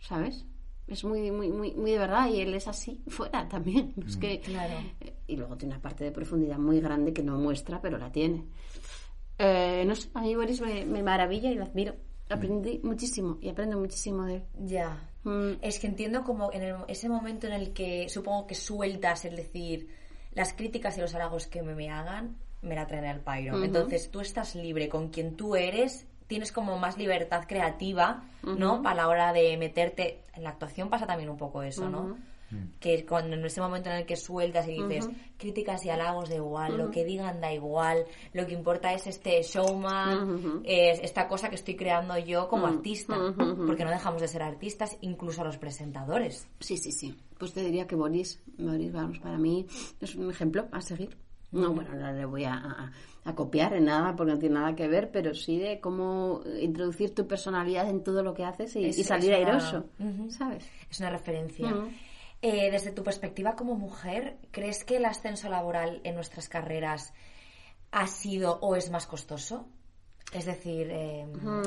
¿sabes? 0.00 0.44
Es 0.88 1.02
muy, 1.04 1.30
muy, 1.30 1.50
muy, 1.50 1.74
muy 1.74 1.90
de 1.92 1.98
verdad 1.98 2.28
y 2.30 2.40
él 2.40 2.54
es 2.54 2.68
así 2.68 3.02
fuera 3.08 3.48
también. 3.48 3.92
Es 4.06 4.16
que, 4.16 4.40
Claro. 4.40 4.74
eh, 5.00 5.14
Y 5.26 5.36
luego 5.36 5.56
tiene 5.56 5.74
una 5.74 5.82
parte 5.82 6.04
de 6.04 6.12
profundidad 6.12 6.58
muy 6.58 6.80
grande 6.80 7.12
que 7.12 7.22
no 7.22 7.38
muestra, 7.38 7.80
pero 7.82 7.98
la 7.98 8.10
tiene. 8.12 8.44
Eh, 9.38 9.84
no 9.86 9.94
sé, 9.94 10.08
a 10.14 10.20
mí 10.22 10.34
Boris 10.34 10.60
me, 10.60 10.84
me 10.86 11.02
maravilla 11.02 11.50
y 11.50 11.54
lo 11.56 11.64
admiro. 11.64 11.94
Aprendí 12.28 12.80
muchísimo 12.82 13.38
y 13.40 13.48
aprendo 13.48 13.78
muchísimo 13.78 14.24
de 14.24 14.36
él. 14.36 14.42
Ya. 14.64 15.08
Mm. 15.24 15.52
Es 15.62 15.78
que 15.78 15.86
entiendo 15.86 16.24
como 16.24 16.52
en 16.52 16.62
el- 16.62 16.76
ese 16.88 17.08
momento 17.08 17.46
en 17.46 17.52
el 17.52 17.72
que 17.72 18.08
supongo 18.08 18.46
que 18.46 18.54
sueltas 18.54 19.24
el 19.24 19.36
decir 19.36 19.88
las 20.32 20.52
críticas 20.52 20.98
y 20.98 21.00
los 21.00 21.14
halagos 21.14 21.46
que 21.46 21.62
me, 21.62 21.74
me 21.74 21.88
hagan 21.90 22.36
me 22.62 22.74
la 22.74 22.86
traen 22.86 23.04
al 23.06 23.20
pairo. 23.20 23.56
Entonces 23.64 24.10
tú 24.10 24.20
estás 24.20 24.54
libre 24.56 24.88
con 24.88 25.08
quien 25.10 25.36
tú 25.36 25.54
eres, 25.56 26.06
tienes 26.26 26.50
como 26.50 26.78
más 26.78 26.98
libertad 26.98 27.44
creativa, 27.46 28.24
¿no? 28.42 28.82
A 28.84 28.94
la 28.94 29.06
hora 29.08 29.32
de 29.32 29.56
meterte 29.56 30.22
en 30.34 30.42
la 30.42 30.50
actuación 30.50 30.90
pasa 30.90 31.06
también 31.06 31.28
un 31.30 31.36
poco 31.36 31.62
eso, 31.62 31.88
¿no? 31.88 32.18
Que 32.80 33.04
cuando 33.04 33.34
en 33.36 33.44
ese 33.44 33.60
momento 33.60 33.90
en 33.90 33.96
el 33.96 34.06
que 34.06 34.16
sueltas 34.16 34.68
y 34.68 34.80
dices 34.82 35.08
críticas 35.36 35.84
y 35.84 35.90
halagos 35.90 36.28
da 36.28 36.36
igual, 36.36 36.76
lo 36.78 36.90
que 36.90 37.04
digan 37.04 37.40
da 37.40 37.52
igual, 37.52 38.04
lo 38.32 38.46
que 38.46 38.54
importa 38.54 38.92
es 38.92 39.06
este 39.06 39.42
showman, 39.42 40.30
Ujú. 40.34 40.62
es 40.64 41.00
esta 41.00 41.26
cosa 41.28 41.48
que 41.48 41.56
estoy 41.56 41.74
creando 41.76 42.16
yo 42.18 42.48
como 42.48 42.66
artista, 42.66 43.16
porque 43.66 43.84
no 43.84 43.90
dejamos 43.90 44.20
de 44.22 44.28
ser 44.28 44.42
artistas, 44.42 44.96
incluso 45.00 45.42
los 45.44 45.58
presentadores. 45.58 46.48
Sí, 46.60 46.76
sí, 46.76 46.92
sí. 46.92 47.16
Pues 47.38 47.52
te 47.52 47.62
diría 47.64 47.86
que 47.86 47.96
Boris, 47.96 48.40
Boris, 48.58 48.92
vamos, 48.92 49.18
para 49.18 49.38
mí 49.38 49.66
es 50.00 50.14
un 50.14 50.30
ejemplo 50.30 50.66
a 50.72 50.80
seguir. 50.80 51.16
No, 51.52 51.72
bueno, 51.72 51.94
no 51.94 52.12
le 52.12 52.24
voy 52.24 52.44
a, 52.44 52.54
a- 52.54 52.92
a 53.24 53.34
copiar 53.34 53.72
en 53.74 53.84
nada 53.86 54.14
porque 54.16 54.32
no 54.32 54.38
tiene 54.38 54.56
nada 54.56 54.74
que 54.74 54.88
ver, 54.88 55.10
pero 55.10 55.32
sí 55.34 55.58
de 55.58 55.80
cómo 55.80 56.42
introducir 56.60 57.14
tu 57.14 57.26
personalidad 57.26 57.88
en 57.88 58.02
todo 58.02 58.22
lo 58.22 58.34
que 58.34 58.44
haces 58.44 58.74
y, 58.76 58.84
Es- 58.86 58.98
y 58.98 59.04
salir 59.04 59.30
una- 59.30 59.38
airoso. 59.38 59.84
¿sabes? 60.28 60.68
Es 60.90 61.00
una 61.00 61.10
referencia. 61.10 61.72
Eh, 62.42 62.70
desde 62.70 62.92
tu 62.92 63.02
perspectiva 63.02 63.56
como 63.56 63.76
mujer, 63.76 64.36
¿crees 64.50 64.84
que 64.84 64.96
el 64.96 65.06
ascenso 65.06 65.48
laboral 65.48 66.00
en 66.04 66.14
nuestras 66.14 66.48
carreras 66.48 67.12
ha 67.90 68.06
sido 68.06 68.58
o 68.60 68.76
es 68.76 68.90
más 68.90 69.06
costoso? 69.06 69.68
Es 70.32 70.44
decir, 70.44 70.88
eh, 70.90 71.24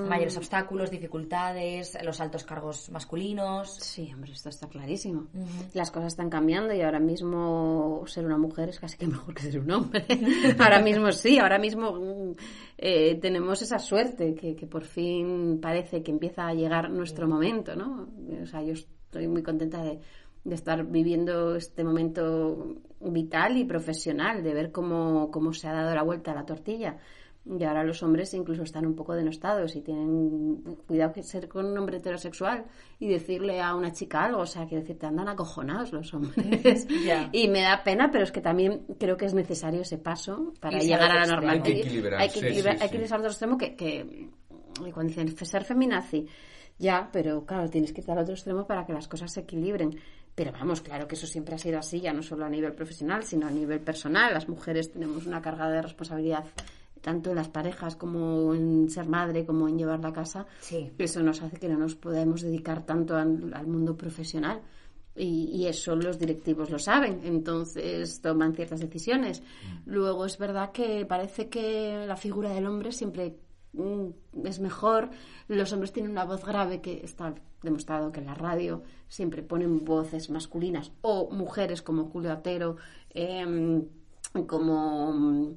mayores 0.07 0.35
obstáculos, 0.35 0.91
dificultades, 0.91 1.97
los 2.03 2.19
altos 2.19 2.43
cargos 2.43 2.89
masculinos. 2.91 3.73
Sí, 3.75 4.11
hombre, 4.13 4.33
esto 4.33 4.49
está 4.49 4.67
clarísimo. 4.67 5.27
Las 5.73 5.91
cosas 5.91 6.07
están 6.07 6.29
cambiando 6.29 6.73
y 6.73 6.81
ahora 6.81 6.99
mismo 6.99 8.03
ser 8.05 8.25
una 8.25 8.37
mujer 8.37 8.69
es 8.69 8.79
casi 8.79 8.97
que 8.97 9.07
mejor 9.07 9.33
que 9.33 9.43
ser 9.43 9.61
un 9.61 9.71
hombre. 9.71 10.05
ahora 10.59 10.81
mismo 10.81 11.09
sí, 11.13 11.39
ahora 11.39 11.57
mismo 11.57 11.93
mm, 11.93 12.35
eh, 12.77 13.15
tenemos 13.15 13.61
esa 13.61 13.79
suerte 13.79 14.35
que, 14.35 14.55
que 14.57 14.67
por 14.67 14.83
fin 14.83 15.59
parece 15.61 16.03
que 16.03 16.11
empieza 16.11 16.45
a 16.45 16.53
llegar 16.53 16.91
nuestro 16.91 17.29
momento, 17.29 17.77
¿no? 17.77 18.09
O 18.43 18.45
sea, 18.45 18.61
yo 18.61 18.73
estoy 18.73 19.29
muy 19.29 19.41
contenta 19.41 19.81
de, 19.81 20.01
de 20.43 20.55
estar 20.55 20.85
viviendo 20.85 21.55
este 21.55 21.83
momento 21.83 22.75
vital 23.01 23.57
y 23.57 23.65
profesional, 23.65 24.43
de 24.43 24.53
ver 24.53 24.71
cómo, 24.71 25.31
cómo 25.31 25.53
se 25.53 25.67
ha 25.67 25.73
dado 25.73 25.93
la 25.93 26.03
vuelta 26.03 26.31
a 26.31 26.35
la 26.35 26.45
tortilla. 26.45 26.97
Y 27.45 27.63
ahora 27.63 27.83
los 27.83 28.03
hombres 28.03 28.33
incluso 28.33 28.63
están 28.63 28.85
un 28.85 28.95
poco 28.95 29.15
denostados 29.15 29.75
y 29.75 29.81
tienen 29.81 30.57
cuidado 30.85 31.13
que 31.13 31.23
ser 31.23 31.47
con 31.47 31.65
un 31.65 31.77
hombre 31.77 31.97
heterosexual 31.97 32.65
y 32.99 33.07
decirle 33.07 33.61
a 33.61 33.73
una 33.75 33.91
chica 33.91 34.25
algo. 34.25 34.41
O 34.41 34.45
sea, 34.45 34.67
que 34.67 34.75
decir, 34.75 34.99
te 34.99 35.07
andan 35.07 35.29
acojonados 35.29 35.91
los 35.91 36.13
hombres. 36.13 36.85
Y 37.31 37.47
me 37.47 37.61
da 37.61 37.83
pena, 37.83 38.09
pero 38.11 38.23
es 38.23 38.31
que 38.31 38.41
también 38.41 38.85
creo 38.99 39.17
que 39.17 39.25
es 39.25 39.33
necesario 39.33 39.81
ese 39.81 39.97
paso 39.97 40.53
para 40.59 40.79
llegar 40.79 41.11
a 41.11 41.15
la 41.15 41.25
normalidad. 41.25 41.65
Hay 41.65 41.73
que 41.73 41.79
equilibrar, 41.79 42.21
Hay 42.21 42.27
que 42.29 42.39
sí, 42.39 42.45
equilibrar, 42.45 42.77
sí, 42.77 42.83
hay 42.83 42.89
que 42.89 42.97
sí. 42.97 43.01
irse 43.01 43.13
al 43.13 43.19
otro 43.21 43.31
extremo 43.31 43.57
que, 43.57 43.75
que 43.75 44.29
y 44.85 44.91
cuando 44.91 45.13
dicen 45.13 45.35
ser 45.45 45.63
feminazi, 45.63 46.27
ya, 46.77 47.09
pero 47.11 47.45
claro, 47.45 47.69
tienes 47.69 47.91
que 47.91 48.01
ir 48.01 48.11
al 48.11 48.19
otro 48.19 48.33
extremo 48.33 48.65
para 48.65 48.85
que 48.85 48.93
las 48.93 49.07
cosas 49.07 49.33
se 49.33 49.41
equilibren. 49.41 49.99
Pero 50.39 50.53
vamos, 50.53 50.79
claro 50.79 51.05
que 51.05 51.15
eso 51.15 51.27
siempre 51.27 51.55
ha 51.55 51.57
sido 51.57 51.79
así, 51.79 51.99
ya 51.99 52.13
no 52.13 52.23
solo 52.23 52.45
a 52.45 52.49
nivel 52.49 52.71
profesional, 52.71 53.25
sino 53.25 53.45
a 53.45 53.51
nivel 53.51 53.81
personal. 53.81 54.33
Las 54.33 54.47
mujeres 54.47 54.89
tenemos 54.89 55.25
una 55.25 55.41
carga 55.41 55.69
de 55.69 55.81
responsabilidad 55.81 56.45
tanto 57.01 57.31
en 57.31 57.35
las 57.35 57.49
parejas 57.49 57.97
como 57.97 58.55
en 58.55 58.89
ser 58.89 59.05
madre, 59.05 59.45
como 59.45 59.67
en 59.67 59.77
llevar 59.77 59.99
la 59.99 60.13
casa. 60.13 60.45
Sí. 60.61 60.93
Eso 60.97 61.21
nos 61.21 61.41
hace 61.41 61.57
que 61.57 61.67
no 61.67 61.77
nos 61.77 61.95
podemos 61.95 62.39
dedicar 62.39 62.85
tanto 62.85 63.17
al, 63.17 63.53
al 63.53 63.67
mundo 63.67 63.97
profesional. 63.97 64.61
Y, 65.13 65.49
y 65.53 65.67
eso 65.67 65.93
los 65.97 66.17
directivos 66.17 66.69
lo 66.69 66.79
saben, 66.79 67.19
entonces 67.25 68.21
toman 68.21 68.55
ciertas 68.55 68.79
decisiones. 68.79 69.43
Luego 69.85 70.25
es 70.25 70.37
verdad 70.37 70.71
que 70.71 71.05
parece 71.05 71.49
que 71.49 72.05
la 72.07 72.15
figura 72.15 72.51
del 72.51 72.65
hombre 72.65 72.93
siempre 72.93 73.27
mm, 73.27 73.48
es 74.43 74.59
mejor. 74.59 75.09
Los 75.47 75.71
hombres 75.73 75.91
tienen 75.91 76.11
una 76.11 76.25
voz 76.25 76.43
grave 76.45 76.81
que 76.81 77.01
está 77.03 77.35
demostrado 77.61 78.11
que 78.11 78.19
en 78.19 78.27
la 78.27 78.35
radio 78.35 78.83
siempre 79.07 79.43
ponen 79.43 79.83
voces 79.83 80.29
masculinas 80.29 80.91
o 81.01 81.29
mujeres 81.31 81.81
como 81.81 82.05
Julio 82.05 82.31
Atero, 82.31 82.77
em, 83.13 83.85
como 84.47 85.55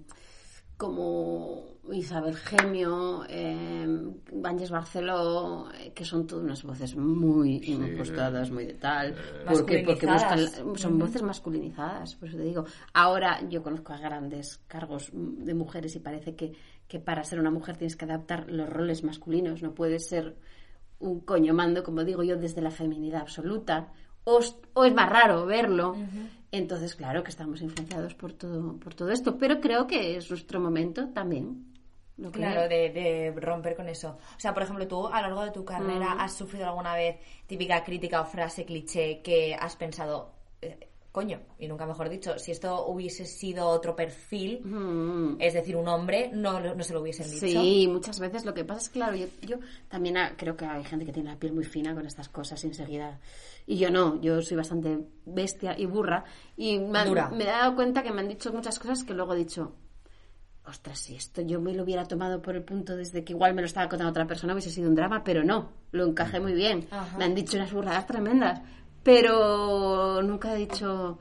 como 0.83 1.63
Isabel 1.93 2.35
Gemio, 2.35 3.23
eh, 3.29 3.87
Báñez 4.33 4.69
Barceló, 4.69 5.71
eh, 5.79 5.93
que 5.95 6.05
son 6.05 6.27
todas 6.27 6.45
unas 6.45 6.63
voces 6.65 6.97
muy 6.97 7.61
impostadas, 7.65 8.51
muy 8.51 8.67
de 8.67 8.75
tal. 8.75 9.15
Porque, 9.47 9.85
porque 9.87 10.07
buscan, 10.07 10.77
son 10.77 10.99
voces 10.99 11.23
masculinizadas, 11.23 12.17
por 12.17 12.29
eso 12.29 12.39
te 12.39 12.43
digo. 12.43 12.65
Ahora 12.95 13.49
yo 13.49 13.63
conozco 13.63 13.93
a 13.93 13.99
grandes 13.99 14.59
cargos 14.67 15.11
de 15.13 15.55
mujeres 15.55 15.95
y 15.95 16.01
parece 16.01 16.35
que, 16.35 16.53
que 16.93 17.01
para 17.01 17.25
ser 17.25 17.41
una 17.41 17.51
mujer 17.51 17.79
tienes 17.79 17.97
que 17.97 18.05
adaptar 18.05 18.51
los 18.51 18.69
roles 18.69 19.03
masculinos, 19.03 19.63
no 19.63 19.73
puedes 19.75 20.07
ser 20.11 20.37
un 20.99 21.21
coño 21.21 21.55
mando, 21.55 21.83
como 21.83 22.05
digo 22.05 22.23
yo, 22.23 22.37
desde 22.37 22.61
la 22.61 22.71
feminidad 22.71 23.23
absoluta. 23.23 23.95
O, 24.25 24.41
es- 24.41 24.57
o 24.75 24.85
es 24.85 24.93
más 24.93 25.09
raro 25.09 25.47
verlo. 25.47 25.95
Entonces, 26.53 26.95
claro 26.95 27.23
que 27.25 27.31
estamos 27.31 27.63
influenciados 27.63 28.15
por 28.15 28.35
todo, 28.35 28.77
por 28.79 28.93
todo 28.95 29.11
esto, 29.11 29.39
pero 29.39 29.59
creo 29.59 29.87
que 29.87 30.17
es 30.19 30.29
nuestro 30.29 30.61
momento 30.61 31.09
también. 31.15 31.73
Claro, 32.31 32.69
de, 32.69 32.91
de 32.91 33.33
romper 33.41 33.75
con 33.75 33.89
eso. 33.89 34.19
O 34.37 34.39
sea, 34.41 34.53
por 34.53 34.63
ejemplo, 34.65 34.87
tú 34.87 35.07
a 35.09 35.23
lo 35.23 35.29
largo 35.29 35.45
de 35.47 35.51
tu 35.53 35.65
carrera 35.65 36.13
has 36.23 36.35
sufrido 36.35 36.67
alguna 36.67 36.95
vez 36.95 37.17
típica 37.47 37.83
crítica 37.83 38.21
o 38.21 38.27
frase 38.27 38.67
cliché 38.67 39.23
que 39.23 39.55
has 39.59 39.75
pensado, 39.77 40.31
eh, 40.61 40.89
coño, 41.13 41.41
y 41.59 41.69
nunca 41.69 41.85
mejor 41.87 42.09
dicho, 42.09 42.39
si 42.39 42.51
esto 42.53 42.87
hubiese 42.87 43.27
sido 43.27 43.69
otro 43.69 43.95
perfil, 43.95 44.61
Mm. 44.65 45.37
es 45.41 45.53
decir, 45.53 45.77
un 45.77 45.87
hombre, 45.87 46.31
no, 46.33 46.59
no 46.75 46.83
se 46.83 46.95
lo 46.95 47.03
hubiesen 47.03 47.31
dicho. 47.31 47.47
Sí, 47.47 47.87
muchas 47.87 48.19
veces 48.19 48.45
lo 48.47 48.55
que 48.55 48.65
pasa 48.65 48.81
es 48.81 48.89
que, 48.89 48.93
claro, 48.95 49.15
yo, 49.17 49.27
yo 49.43 49.57
también 49.89 50.17
ah, 50.17 50.33
creo 50.39 50.57
que 50.57 50.65
hay 50.65 50.83
gente 50.85 51.05
que 51.05 51.13
tiene 51.13 51.31
la 51.31 51.37
piel 51.39 51.53
muy 51.53 51.65
fina 51.65 51.95
con 51.95 52.07
estas 52.07 52.29
cosas 52.31 52.65
y 52.65 52.69
enseguida. 52.69 53.21
Y 53.67 53.77
yo 53.77 53.91
no, 53.91 54.21
yo 54.23 54.41
soy 54.43 54.57
bastante 54.57 54.99
bestia 55.27 55.79
y 55.79 55.85
burra. 55.87 56.25
Y 56.57 56.79
me, 56.79 56.99
han- 57.01 57.37
me 57.37 57.45
he 57.45 57.47
dado 57.47 57.75
cuenta 57.77 58.03
que 58.03 58.11
me 58.11 58.23
han 58.23 58.29
dicho 58.29 58.51
muchas 58.53 58.79
cosas 58.79 59.05
que 59.05 59.13
luego 59.15 59.35
he 59.35 59.39
dicho, 59.39 59.75
ostras, 60.67 60.99
si 60.99 61.15
esto 61.17 61.43
yo 61.43 61.61
me 61.61 61.75
lo 61.75 61.83
hubiera 61.83 62.07
tomado 62.07 62.41
por 62.41 62.55
el 62.57 62.63
punto 62.63 62.97
desde 62.97 63.25
que 63.25 63.33
igual 63.33 63.53
me 63.55 63.63
lo 63.63 63.67
estaba 63.67 63.89
contando 63.89 64.11
otra 64.11 64.27
persona 64.27 64.53
hubiese 64.55 64.71
sido 64.71 64.89
un 64.89 64.95
drama, 64.95 65.23
pero 65.25 65.45
no, 65.45 65.73
lo 65.91 66.07
encajé 66.07 66.41
muy 66.41 66.55
bien. 66.55 66.87
Ajá. 66.91 67.19
Me 67.19 67.25
han 67.25 67.35
dicho 67.35 67.57
unas 67.57 67.73
burradas 67.73 68.07
tremendas, 68.07 68.63
pero 69.03 70.23
nunca 70.23 70.53
he 70.55 70.59
dicho... 70.59 71.19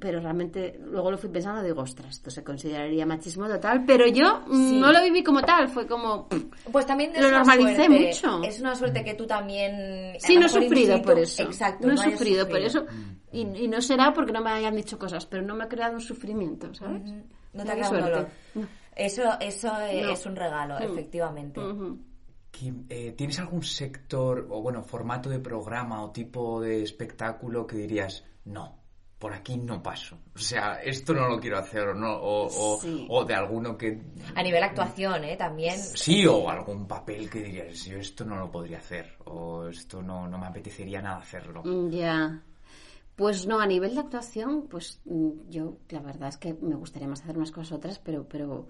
Pero 0.00 0.18
realmente 0.20 0.80
luego 0.90 1.12
lo 1.12 1.16
fui 1.16 1.30
pensando 1.30 1.62
digo, 1.62 1.82
ostras, 1.82 2.10
esto 2.16 2.28
se 2.28 2.42
consideraría 2.42 3.06
machismo 3.06 3.46
total, 3.46 3.84
pero 3.86 4.08
yo 4.08 4.42
mm, 4.48 4.68
Sí. 4.70 4.80
no 4.80 4.90
lo 4.92 5.00
viví 5.02 5.22
como 5.22 5.40
tal, 5.42 5.68
fue 5.68 5.86
como... 5.86 6.28
Pues 6.72 6.84
también 6.84 7.12
es 7.14 7.22
Lo 7.22 7.30
normalicé 7.30 7.86
suerte. 7.86 8.06
mucho. 8.06 8.42
Es 8.42 8.60
una 8.60 8.74
suerte 8.74 9.04
que 9.04 9.14
tú 9.14 9.24
también... 9.24 10.14
Sí, 10.18 10.36
no 10.36 10.46
he 10.46 10.48
sufrido 10.48 11.00
por 11.00 11.16
eso. 11.18 11.44
Exacto. 11.44 11.86
No 11.86 11.92
he 11.94 11.96
sufrido 11.98 12.48
por 12.48 12.58
eso. 12.58 12.84
Y, 13.30 13.42
y 13.42 13.68
no 13.68 13.80
será 13.80 14.12
porque 14.12 14.32
no 14.32 14.40
me 14.42 14.50
hayan 14.50 14.74
dicho 14.74 14.98
cosas, 14.98 15.26
pero 15.26 15.42
no 15.44 15.54
me 15.54 15.62
ha 15.64 15.68
creado 15.68 15.94
un 15.94 16.00
sufrimiento, 16.00 16.74
¿sabes? 16.74 17.02
No 17.52 17.62
te 17.64 17.70
ha 17.70 17.74
creado 17.74 18.00
dolor. 18.00 18.28
No. 18.56 18.66
Eso, 18.96 19.22
eso 19.40 19.68
No. 19.68 20.10
es 20.10 20.26
un 20.26 20.34
regalo, 20.36 20.74
Mm. 20.80 20.82
efectivamente. 20.92 21.60
Eh, 21.60 21.94
¿Tienes 23.16 23.38
algún 23.38 23.62
sector 23.62 24.46
o 24.50 24.62
bueno, 24.62 24.82
formato 24.82 25.28
de 25.28 25.38
programa 25.40 26.02
o 26.04 26.10
tipo 26.10 26.60
de 26.60 26.82
espectáculo 26.82 27.66
que 27.66 27.76
dirías, 27.76 28.24
no, 28.44 28.78
por 29.18 29.32
aquí 29.32 29.56
no 29.56 29.82
paso? 29.82 30.18
O 30.34 30.38
sea, 30.38 30.80
esto 30.82 31.12
no 31.14 31.28
lo 31.28 31.40
quiero 31.40 31.58
hacer 31.58 31.88
o 31.88 31.94
no, 31.94 32.16
o, 32.20 32.78
Sí. 32.80 33.06
o 33.10 33.24
de 33.24 33.34
alguno 33.34 33.76
que... 33.76 34.00
A 34.34 34.42
nivel 34.42 34.62
actuación, 34.62 35.24
¿eh? 35.24 35.36
También. 35.36 35.76
Sí, 35.78 36.26
o 36.26 36.48
algún 36.48 36.86
papel 36.86 37.28
que 37.28 37.40
dirías, 37.42 37.84
yo 37.86 37.98
esto 37.98 38.24
no 38.24 38.36
lo 38.36 38.50
podría 38.50 38.78
hacer, 38.78 39.16
o 39.24 39.66
esto 39.66 40.00
no, 40.02 40.28
no 40.28 40.38
me 40.38 40.46
apetecería 40.46 41.02
nada 41.02 41.18
hacerlo. 41.18 41.62
Mm, 41.64 41.90
Ya. 41.90 42.42
Pues 43.16 43.46
no, 43.46 43.60
a 43.60 43.66
nivel 43.66 43.94
de 43.94 44.00
actuación, 44.00 44.66
pues 44.68 45.00
mm, 45.04 45.48
yo 45.48 45.76
la 45.90 46.00
verdad 46.00 46.28
es 46.30 46.36
que 46.36 46.52
me 46.54 46.74
gustaría 46.74 47.06
más 47.06 47.22
hacer 47.22 47.36
unas 47.36 47.52
cosas 47.52 47.70
otras, 47.72 48.00
pero, 48.00 48.28
pero, 48.28 48.66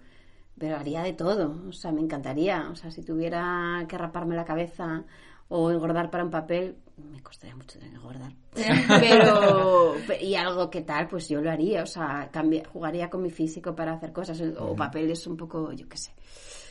pero 0.59 0.77
haría 0.77 1.03
de 1.03 1.13
todo. 1.13 1.57
O 1.69 1.73
sea, 1.73 1.93
me 1.93 2.01
encantaría. 2.01 2.69
O 2.71 2.77
sea, 2.77 2.91
si 2.91 3.03
tuviera 3.03 3.85
que 3.89 3.99
raparme 3.99 4.37
la 4.37 4.45
cabeza 4.45 5.05
o 5.49 5.71
engordar 5.71 6.11
para 6.11 6.25
un 6.25 6.31
papel, 6.31 6.77
me 7.13 7.23
costaría 7.23 7.55
mucho 7.57 7.79
engordar. 7.81 8.33
Pero, 9.01 9.95
y 10.21 10.35
algo 10.37 10.71
que 10.71 10.83
tal, 10.83 11.09
pues 11.09 11.29
yo 11.29 11.41
lo 11.41 11.51
haría. 11.51 11.83
O 11.83 11.87
sea, 11.87 12.29
cambia- 12.33 12.65
jugaría 12.73 13.11
con 13.11 13.23
mi 13.23 13.31
físico 13.31 13.75
para 13.75 13.93
hacer 13.95 14.13
cosas 14.13 14.41
o 14.59 14.75
papeles 14.77 15.27
un 15.27 15.37
poco, 15.37 15.73
yo 15.73 15.89
qué 15.89 15.97
sé. 15.97 16.13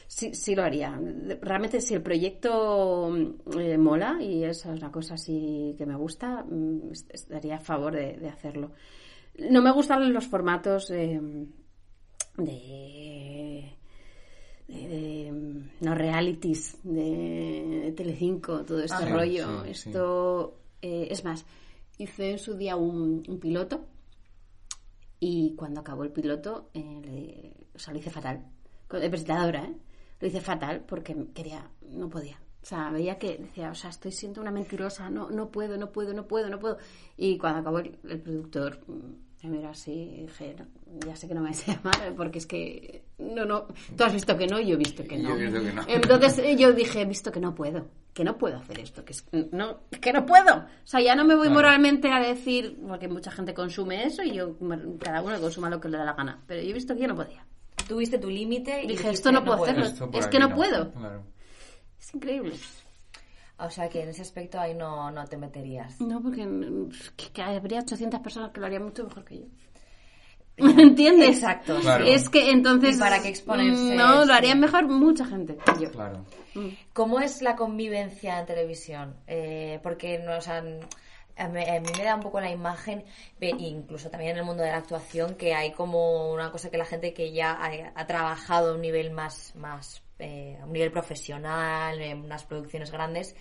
Sí, 0.07 0.33
sí 0.33 0.53
lo 0.55 0.63
haría. 0.63 0.99
Realmente 1.41 1.81
si 1.81 1.93
el 1.95 2.01
proyecto 2.03 3.15
eh, 3.57 3.77
mola 3.77 4.17
y 4.21 4.43
es 4.43 4.63
una 4.65 4.91
cosa 4.91 5.15
así 5.15 5.73
que 5.77 5.85
me 5.85 5.95
gusta, 5.95 6.43
mm, 6.43 6.91
est- 6.91 7.13
estaría 7.13 7.55
a 7.55 7.59
favor 7.59 7.93
de, 7.95 8.17
de 8.17 8.29
hacerlo. 8.29 8.71
No 9.49 9.61
me 9.61 9.71
gustan 9.71 10.13
los 10.13 10.27
formatos 10.27 10.91
eh, 10.91 11.19
de, 12.37 13.71
de- 14.67 14.87
de, 14.87 15.61
no 15.81 15.95
realities 15.95 16.77
de 16.83 17.93
Telecinco, 17.95 18.63
todo 18.63 18.79
este 18.83 19.03
Ah, 19.03 19.09
rollo. 19.09 19.63
sí, 19.65 19.73
sí. 19.73 19.89
Esto 19.89 20.59
eh, 20.81 21.07
es 21.11 21.23
más, 21.23 21.45
hice 21.97 22.31
en 22.31 22.39
su 22.39 22.55
día 22.55 22.75
un, 22.75 23.23
un 23.27 23.39
piloto 23.39 23.85
y 25.19 25.55
cuando 25.55 25.81
acabó 25.81 26.03
el 26.03 26.11
piloto, 26.11 26.69
eh, 26.73 27.01
le- 27.03 27.67
o 27.75 27.79
sea, 27.79 27.93
lo 27.93 27.99
hice 27.99 28.09
fatal. 28.09 28.45
De 28.91 29.09
presentadora, 29.09 29.65
¿eh? 29.65 29.73
Lo 30.19 30.27
hice 30.27 30.39
fatal 30.41 30.83
porque 30.87 31.15
quería, 31.33 31.67
no 31.89 32.09
podía. 32.09 32.39
O 32.61 32.65
sea, 32.65 32.91
veía 32.91 33.17
que 33.17 33.37
decía, 33.37 33.71
o 33.71 33.75
sea, 33.75 33.89
estoy 33.89 34.11
siendo 34.11 34.39
una 34.39 34.51
mentirosa, 34.51 35.09
no, 35.09 35.29
no 35.29 35.49
puedo, 35.49 35.77
no 35.77 35.91
puedo, 35.91 36.13
no 36.13 36.27
puedo, 36.27 36.49
no 36.49 36.59
puedo. 36.59 36.77
Y 37.17 37.37
cuando 37.37 37.59
acabó 37.59 37.79
el, 37.79 37.97
el 38.07 38.21
productor, 38.21 38.79
me 39.43 39.57
miró 39.57 39.69
así 39.69 39.91
y 39.91 40.21
dije, 40.21 40.55
"No, 40.57 40.65
ya 41.07 41.15
sé 41.15 41.27
que 41.27 41.33
no 41.33 41.41
me 41.41 41.47
vais 41.49 41.67
a 41.69 41.73
llamar 41.75 42.13
porque 42.15 42.39
es 42.39 42.45
que, 42.45 43.03
no, 43.17 43.45
no, 43.45 43.67
tú 43.97 44.03
has 44.03 44.13
visto 44.13 44.37
que 44.37 44.47
no, 44.47 44.59
yo 44.59 44.75
he 44.75 44.77
visto 44.77 45.03
que 45.03 45.17
no. 45.17 45.29
Yo 45.29 45.35
he 45.35 45.45
visto 45.47 45.61
que 45.61 45.73
no. 45.73 45.83
Entonces 45.87 46.37
eh, 46.39 46.55
yo 46.55 46.71
dije, 46.73 47.01
he 47.01 47.05
visto 47.05 47.31
que 47.31 47.39
no 47.39 47.53
puedo, 47.53 47.87
que 48.13 48.23
no 48.23 48.37
puedo 48.37 48.57
hacer 48.57 48.79
esto, 48.79 49.03
que, 49.03 49.11
es, 49.13 49.25
no, 49.51 49.79
que 50.01 50.13
no 50.13 50.25
puedo. 50.25 50.55
O 50.55 50.65
sea, 50.85 51.01
ya 51.01 51.15
no 51.15 51.25
me 51.25 51.35
voy 51.35 51.47
Claro. 51.47 51.55
moralmente 51.55 52.09
a 52.11 52.19
decir, 52.19 52.77
porque 52.87 53.07
mucha 53.07 53.31
gente 53.31 53.53
consume 53.53 54.05
eso 54.05 54.23
y 54.23 54.33
yo, 54.33 54.55
cada 54.99 55.21
uno 55.21 55.39
consuma 55.41 55.69
lo 55.69 55.79
que 55.81 55.89
le 55.89 55.97
da 55.97 56.05
la 56.05 56.13
gana. 56.13 56.41
Pero 56.47 56.61
yo 56.61 56.69
he 56.69 56.73
visto 56.73 56.93
que 56.95 57.01
yo 57.01 57.07
no 57.07 57.15
podía. 57.15 57.45
Tuviste 57.87 58.17
tu 58.17 58.29
límite 58.29 58.71
y 58.83 58.87
Dije, 58.87 58.89
dijiste, 58.93 59.09
esto 59.11 59.31
no 59.31 59.43
puedo 59.43 59.63
hacerlo. 59.63 59.85
Es 60.13 60.27
que 60.27 60.39
no 60.39 60.53
puedo. 60.55 60.91
Claro. 60.93 61.23
Es 61.99 62.13
increíble. 62.15 62.53
O 63.65 63.69
sea 63.69 63.87
que 63.89 64.01
en 64.03 64.09
ese 64.09 64.21
aspecto 64.21 64.59
ahí 64.59 64.73
no, 64.73 65.09
no 65.11 65.25
te 65.25 65.37
meterías. 65.37 65.99
No, 66.01 66.21
porque 66.21 66.45
mm, 66.45 66.89
que, 67.15 67.31
que 67.31 67.41
habría 67.41 67.79
800 67.79 68.19
personas 68.19 68.51
que 68.51 68.59
lo 68.59 68.65
harían 68.65 68.83
mucho 68.83 69.03
mejor 69.05 69.23
que 69.23 69.39
yo. 69.39 69.45
¿Entiendes? 70.57 71.37
Exacto. 71.37 71.79
Claro. 71.79 72.05
Es 72.05 72.29
que 72.29 72.51
entonces... 72.51 72.97
¿Y 72.97 72.99
para 72.99 73.21
qué 73.21 73.29
exponerse? 73.29 73.81
mm, 73.81 73.95
No, 73.95 74.25
lo 74.25 74.33
harían 74.33 74.59
mejor 74.59 74.87
mucha 74.87 75.25
gente 75.25 75.55
que 75.57 75.83
yo. 75.85 75.91
Claro. 75.91 76.25
¿Cómo 76.93 77.19
es 77.19 77.41
la 77.41 77.55
convivencia 77.55 78.39
en 78.39 78.45
televisión? 78.45 79.15
Eh, 79.27 79.79
porque 79.81 80.19
nos 80.19 80.47
han... 80.47 80.79
A 81.35 81.47
mí, 81.47 81.63
a 81.63 81.79
mí 81.79 81.87
me 81.97 82.03
da 82.03 82.13
un 82.13 82.21
poco 82.21 82.39
la 82.39 82.51
imagen, 82.51 83.03
incluso 83.41 84.11
también 84.11 84.33
en 84.33 84.37
el 84.37 84.43
mundo 84.43 84.61
de 84.61 84.69
la 84.69 84.77
actuación, 84.77 85.33
que 85.33 85.55
hay 85.55 85.71
como 85.71 86.31
una 86.31 86.51
cosa 86.51 86.69
que 86.69 86.77
la 86.77 86.85
gente 86.85 87.11
que 87.11 87.31
ya 87.31 87.53
ha, 87.53 87.71
ha 87.95 88.05
trabajado 88.05 88.69
a 88.71 88.75
un 88.75 88.81
nivel 88.81 89.09
más, 89.09 89.55
más 89.55 90.02
eh, 90.19 90.57
a 90.61 90.65
un 90.65 90.73
nivel 90.73 90.91
profesional, 90.91 91.99
en 92.01 92.21
unas 92.21 92.43
producciones 92.45 92.91
grandes, 92.91 93.35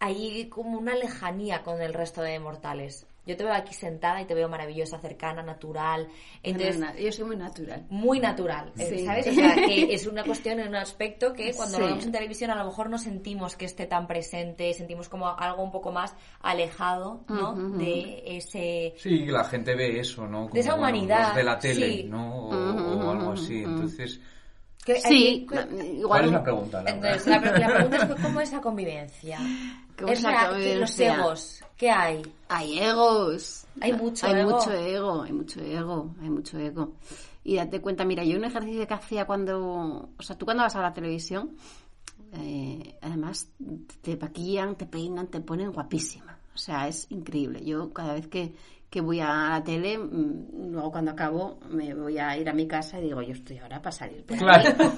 hay 0.00 0.48
como 0.48 0.78
una 0.78 0.94
lejanía 0.94 1.62
con 1.62 1.82
el 1.82 1.92
resto 1.92 2.22
de 2.22 2.38
mortales. 2.38 3.06
Yo 3.26 3.36
te 3.36 3.44
veo 3.44 3.52
aquí 3.52 3.74
sentada 3.74 4.22
y 4.22 4.24
te 4.24 4.32
veo 4.32 4.48
maravillosa, 4.48 4.98
cercana, 5.00 5.42
natural. 5.42 6.08
Entonces, 6.42 6.78
No, 6.78 6.86
no, 6.94 6.98
yo 6.98 7.12
soy 7.12 7.24
muy 7.26 7.36
natural. 7.36 7.84
muy 7.90 8.20
natural, 8.20 8.72
eh, 8.78 8.86
Sí. 8.88 9.04
¿sabes? 9.04 9.26
O 9.26 9.32
sea, 9.34 9.54
que 9.56 9.82
es 9.94 10.06
una 10.06 10.24
cuestión 10.24 10.60
en 10.60 10.68
un 10.68 10.76
aspecto 10.76 11.34
que 11.34 11.52
cuando 11.52 11.76
Sí. 11.76 11.82
lo 11.82 11.88
vemos 11.88 12.06
en 12.06 12.12
televisión 12.12 12.50
a 12.52 12.54
lo 12.54 12.64
mejor 12.64 12.88
no 12.88 12.96
sentimos 12.96 13.54
que 13.56 13.66
esté 13.66 13.84
tan 13.86 14.06
presente, 14.06 14.72
sentimos 14.72 15.10
como 15.10 15.28
algo 15.28 15.62
un 15.62 15.70
poco 15.72 15.92
más 15.92 16.14
alejado, 16.40 17.24
¿no? 17.28 17.50
Ujú, 17.52 17.66
ujú. 17.66 17.76
De 17.78 18.22
ese... 18.38 18.94
Sí, 18.96 19.26
la 19.26 19.44
gente 19.44 19.74
ve 19.74 20.00
eso, 20.00 20.26
¿no? 20.26 20.42
Como, 20.44 20.54
De 20.54 20.60
esa 20.60 20.70
bueno, 20.76 20.84
humanidad, 20.88 21.26
los 21.26 21.34
de 21.36 21.42
la 21.42 21.58
tele, 21.58 21.96
sí. 21.96 22.04
¿no? 22.04 22.34
O, 22.34 22.48
Ujú, 22.48 23.08
o 23.08 23.10
algo 23.10 23.32
así. 23.32 23.58
Entonces, 23.62 24.20
que- 24.94 25.00
Sí, 25.00 25.46
igual... 25.46 26.06
¿cuál 26.06 26.24
es 26.24 26.32
la 26.32 26.42
pregunta? 26.42 26.84
Entonces, 26.86 27.26
la, 27.26 27.40
la 27.40 27.74
pregunta 27.74 27.96
es 27.96 28.20
¿cómo 28.22 28.40
es 28.40 28.52
la 28.52 28.60
convivencia? 28.60 29.38
¿Cómo 29.98 30.12
es 30.12 30.22
la 30.22 30.48
convivencia? 30.48 30.78
Los 30.78 31.00
egos, 31.00 31.64
¿qué 31.76 31.90
hay? 31.90 32.22
Hay 32.48 32.78
egos. 32.78 33.66
Hay 33.80 33.92
mucho 33.92 34.26
hay 34.26 34.40
ego. 34.40 34.50
mucho 34.50 34.72
ego, 34.72 35.22
hay 35.22 35.32
mucho 35.32 35.60
ego, 35.60 36.14
hay 36.20 36.30
mucho 36.30 36.58
ego. 36.58 36.92
Y 37.44 37.56
date 37.56 37.80
cuenta, 37.80 38.04
mira, 38.04 38.24
yo 38.24 38.36
un 38.36 38.44
ejercicio 38.44 38.86
que 38.86 38.94
hacía 38.94 39.24
cuando, 39.26 40.10
o 40.16 40.22
sea, 40.22 40.36
tú 40.36 40.44
cuando 40.44 40.62
vas 40.64 40.76
a 40.76 40.82
la 40.82 40.92
televisión, 40.92 41.56
eh, 42.32 42.96
además 43.00 43.50
te 44.02 44.16
maquillan, 44.16 44.76
te 44.76 44.86
peinan, 44.86 45.28
te 45.28 45.40
ponen 45.40 45.72
guapísima. 45.72 46.38
O 46.54 46.58
sea, 46.58 46.88
es 46.88 47.06
increíble. 47.10 47.64
Yo 47.64 47.92
cada 47.92 48.14
vez 48.14 48.26
que, 48.26 48.52
que 48.90 49.02
voy 49.02 49.20
a 49.20 49.50
la 49.50 49.62
tele, 49.62 49.98
mm, 49.98 50.70
luego 50.72 50.90
cuando 50.90 51.10
acabo 51.10 51.60
me 51.68 51.92
voy 51.92 52.16
a 52.18 52.34
ir 52.38 52.48
a 52.48 52.54
mi 52.54 52.66
casa 52.66 52.98
y 52.98 53.02
digo, 53.02 53.20
yo 53.20 53.32
estoy 53.34 53.58
ahora 53.58 53.82
para 53.82 53.92
salir. 53.92 54.24
por 54.24 54.32
ahí. 54.34 54.38
Claro. 54.40 54.92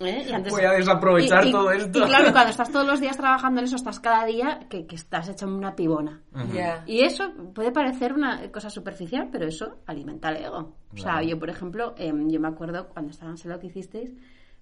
Y, 0.00 0.04
¿eh? 0.04 0.24
y 0.26 0.28
entonces- 0.28 0.52
Voy 0.52 0.64
a 0.64 0.72
desaprovechar 0.72 1.44
y- 1.46 1.48
y- 1.48 1.52
todo 1.52 1.70
esto. 1.72 1.98
Y 2.00 2.02
claro, 2.02 2.32
cuando 2.32 2.50
estás 2.50 2.70
todos 2.70 2.86
los 2.86 3.00
días 3.00 3.16
trabajando 3.16 3.60
en 3.60 3.64
eso, 3.66 3.76
estás 3.76 3.98
cada 4.00 4.26
día 4.26 4.66
que, 4.68 4.86
que 4.86 4.96
estás 4.96 5.26
hecho 5.30 5.46
una 5.46 5.74
pibona. 5.74 6.20
Ya. 6.52 6.82
Y 6.86 7.00
eso 7.00 7.32
puede 7.54 7.72
parecer 7.72 8.12
una 8.12 8.52
cosa 8.52 8.68
superficial, 8.68 9.28
pero 9.32 9.46
eso 9.46 9.78
alimenta 9.86 10.28
el 10.28 10.44
ego. 10.44 10.58
O 10.92 10.96
sea, 10.96 11.12
Claro. 11.12 11.26
yo, 11.26 11.38
por 11.38 11.48
ejemplo, 11.48 11.94
em, 11.96 12.28
yo 12.28 12.40
me 12.40 12.48
acuerdo 12.48 12.88
cuando 12.88 13.10
estaba 13.10 13.32
en 13.32 13.50
lo 13.50 13.58
que 13.58 13.68
hicisteis, 13.68 14.12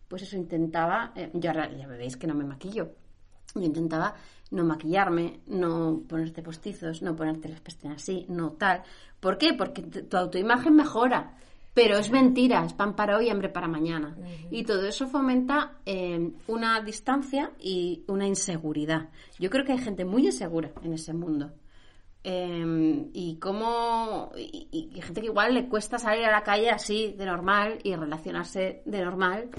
pues 0.07 0.23
eso 0.23 0.37
intentaba, 0.37 1.11
eh, 1.17 1.31
yo 1.35 1.51
ahora 1.51 1.69
ya 1.77 1.89
veis 1.89 2.17
que 2.17 2.29
no 2.29 2.35
me 2.37 2.45
maquillo, 2.45 2.93
yo 3.57 3.63
intentaba 3.63 4.15
no 4.51 4.65
maquillarme, 4.65 5.41
no 5.47 6.03
ponerte 6.09 6.43
postizos, 6.43 7.03
no 7.03 7.17
ponerte 7.17 7.49
las 7.49 7.61
pestañas 7.61 8.03
así, 8.03 8.27
no 8.29 8.53
tal. 8.53 8.83
¿Por 9.21 9.39
qué? 9.39 9.55
Porque 9.55 9.83
tu 9.83 10.17
autoimagen 10.17 10.75
mejora. 10.75 11.37
Pero 11.75 11.99
es 11.99 12.11
mentira, 12.11 12.65
es 12.65 12.73
pan 12.73 12.97
para 12.97 13.19
hoy, 13.19 13.29
hambre 13.29 13.51
para 13.51 13.69
mañana. 13.69 14.17
Y 14.51 14.65
todo 14.65 14.87
eso 14.87 15.09
fomenta 15.09 15.75
eh, 15.85 16.33
una 16.47 16.81
distancia 16.81 17.53
y 17.61 18.03
una 18.07 18.27
inseguridad. 18.27 19.11
Yo 19.39 19.51
creo 19.51 19.63
que 19.63 19.73
hay 19.73 19.79
gente 19.79 20.07
muy 20.07 20.25
insegura 20.25 20.71
en 20.83 20.95
ese 20.95 21.13
mundo. 21.13 21.53
Eh, 22.25 23.11
y 23.13 23.37
cómo 23.37 24.33
y 24.37 24.91
gente 25.03 25.21
que 25.21 25.27
igual 25.27 25.55
le 25.55 25.69
cuesta 25.69 25.99
salir 25.99 26.25
a 26.25 26.33
la 26.33 26.43
calle 26.43 26.71
así 26.71 27.15
de 27.17 27.27
normal 27.27 27.79
y 27.85 27.95
relacionarse 27.95 28.83
de 28.85 29.05
normal 29.05 29.51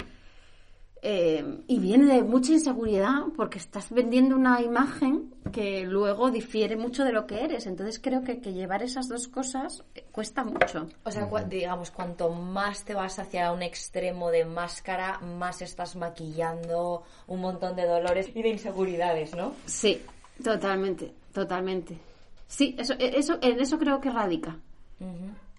eh, 1.02 1.62
y 1.66 1.78
viene 1.78 2.12
de 2.12 2.22
mucha 2.22 2.52
inseguridad 2.52 3.22
porque 3.36 3.58
estás 3.58 3.90
vendiendo 3.90 4.34
una 4.34 4.60
imagen 4.60 5.34
que 5.52 5.84
luego 5.84 6.30
difiere 6.30 6.76
mucho 6.76 7.04
de 7.04 7.12
lo 7.12 7.26
que 7.26 7.44
eres. 7.44 7.66
Entonces 7.66 8.00
creo 8.02 8.22
que, 8.22 8.40
que 8.40 8.52
llevar 8.52 8.82
esas 8.82 9.08
dos 9.08 9.28
cosas 9.28 9.84
eh, 9.94 10.04
cuesta 10.10 10.44
mucho. 10.44 10.88
O 11.04 11.10
sea, 11.10 11.28
digamos, 11.48 11.90
cuanto 11.90 12.30
más 12.30 12.84
te 12.84 12.94
vas 12.94 13.18
hacia 13.18 13.52
un 13.52 13.62
extremo 13.62 14.30
de 14.30 14.44
máscara, 14.44 15.18
más 15.20 15.62
estás 15.62 15.96
maquillando 15.96 17.04
un 17.26 17.40
montón 17.40 17.76
de 17.76 17.86
dolores 17.86 18.30
y 18.34 18.42
de 18.42 18.48
inseguridades, 18.48 19.34
¿no? 19.34 19.52
sí 19.66 20.00
totalmente 20.42 21.12
totalmente. 21.32 21.98
Sí 22.46 22.74
eso 22.78 22.94
eso 22.98 23.38
en 23.42 23.60
eso 23.60 23.78
creo 23.78 24.00
que 24.00 24.10
radica 24.10 24.56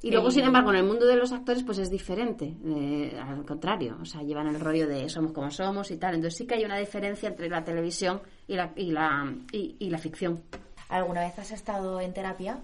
Y 0.01 0.11
luego, 0.11 0.31
sin 0.31 0.45
embargo, 0.45 0.69
en 0.71 0.77
el 0.77 0.85
mundo 0.85 1.05
de 1.05 1.17
los 1.17 1.31
actores, 1.31 1.63
pues 1.63 1.77
es 1.77 1.89
diferente. 1.89 2.55
eh, 2.65 3.19
al 3.21 3.45
contrario, 3.45 3.97
o 4.01 4.05
sea, 4.05 4.21
llevan 4.21 4.47
el 4.47 4.59
rollo 4.59 4.87
de 4.87 5.09
somos 5.09 5.33
como 5.33 5.51
somos 5.51 5.91
y 5.91 5.97
tal. 5.97 6.15
Entonces 6.15 6.37
sí 6.37 6.47
que 6.47 6.55
hay 6.55 6.63
una 6.63 6.77
diferencia 6.77 7.27
entre 7.27 7.49
la 7.49 7.63
televisión 7.63 8.21
y 8.47 8.55
la, 8.55 8.71
y 8.75 8.91
la, 8.91 9.33
y, 9.51 9.75
y 9.79 9.89
la 9.89 9.97
ficción. 9.97 10.41
¿Alguna 10.87 11.21
vez 11.21 11.37
has 11.37 11.51
estado 11.51 11.99
en 11.99 12.13
terapia? 12.13 12.59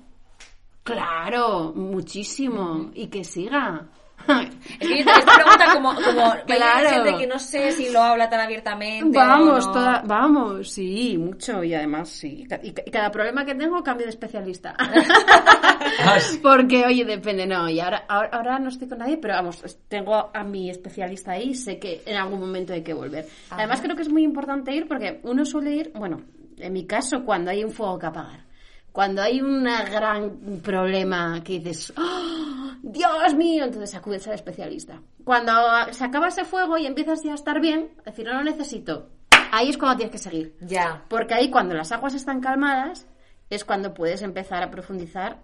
Claro, 0.83 1.73
muchísimo. 1.75 2.91
Y 2.93 3.07
que 3.07 3.23
siga. 3.23 3.89
Es 4.79 4.87
que 4.89 4.97
yo 4.99 5.05
te 5.05 5.11
esta 5.19 5.33
pregunta 5.35 5.65
como, 5.73 5.93
como 5.95 6.33
hay 6.33 6.41
Claro. 6.45 6.89
gente 6.89 7.17
que 7.17 7.27
no 7.27 7.39
sé 7.39 7.71
si 7.71 7.89
lo 7.91 8.01
habla 8.01 8.29
tan 8.29 8.39
abiertamente. 8.41 9.17
Vamos, 9.17 9.63
o 9.65 9.67
no. 9.67 9.73
toda- 9.73 10.01
vamos, 10.05 10.69
sí, 10.71 11.17
mucho. 11.17 11.63
Y 11.63 11.73
además, 11.73 12.09
sí. 12.09 12.45
Y, 12.63 12.71
ca- 12.73 12.81
y 12.85 12.91
cada 12.91 13.09
problema 13.11 13.45
que 13.45 13.55
tengo 13.55 13.81
cambio 13.83 14.05
de 14.05 14.09
especialista. 14.09 14.75
Porque, 16.41 16.85
oye, 16.85 17.05
depende, 17.05 17.45
no. 17.45 17.69
Y 17.69 17.79
ahora, 17.79 18.05
ahora, 18.07 18.29
ahora 18.33 18.59
no 18.59 18.69
estoy 18.69 18.87
con 18.87 18.99
nadie, 18.99 19.17
pero 19.17 19.35
vamos, 19.35 19.63
tengo 19.87 20.29
a 20.33 20.43
mi 20.43 20.69
especialista 20.69 21.31
ahí 21.33 21.49
y 21.51 21.55
sé 21.55 21.79
que 21.79 22.01
en 22.05 22.17
algún 22.17 22.39
momento 22.39 22.73
hay 22.73 22.83
que 22.83 22.93
volver. 22.93 23.25
Además, 23.51 23.81
creo 23.81 23.95
que 23.95 24.01
es 24.03 24.11
muy 24.11 24.23
importante 24.23 24.73
ir 24.73 24.87
porque 24.87 25.19
uno 25.23 25.45
suele 25.45 25.71
ir, 25.75 25.91
bueno, 25.95 26.21
en 26.57 26.73
mi 26.73 26.85
caso, 26.85 27.23
cuando 27.23 27.51
hay 27.51 27.63
un 27.63 27.71
fuego 27.71 27.97
que 27.99 28.05
apagar. 28.07 28.45
Cuando 28.95 29.21
hay 29.21 29.41
un 29.41 29.65
gran 29.65 30.61
problema 30.63 31.43
que 31.43 31.59
dices, 31.59 31.91
¡Oh, 31.97 32.71
Dios 32.81 33.35
mío, 33.35 33.65
entonces 33.65 33.93
acudes 33.93 34.25
al 34.25 34.35
especialista. 34.35 35.01
Cuando 35.25 35.51
se 35.91 36.05
acaba 36.05 36.29
ese 36.29 36.45
fuego 36.45 36.77
y 36.77 36.85
empiezas 36.85 37.21
ya 37.21 37.33
a 37.33 37.35
estar 37.35 37.59
bien, 37.59 37.89
es 37.97 38.05
decir, 38.05 38.25
no 38.25 38.35
lo 38.35 38.43
necesito, 38.45 39.09
ahí 39.51 39.67
es 39.67 39.77
cuando 39.77 39.97
tienes 39.97 40.13
que 40.13 40.17
seguir. 40.17 40.55
Ya. 40.61 41.03
Porque 41.09 41.33
ahí 41.33 41.49
cuando 41.49 41.75
las 41.75 41.91
aguas 41.91 42.13
están 42.13 42.39
calmadas 42.39 43.05
es 43.49 43.65
cuando 43.65 43.93
puedes 43.93 44.21
empezar 44.21 44.63
a 44.63 44.71
profundizar 44.71 45.41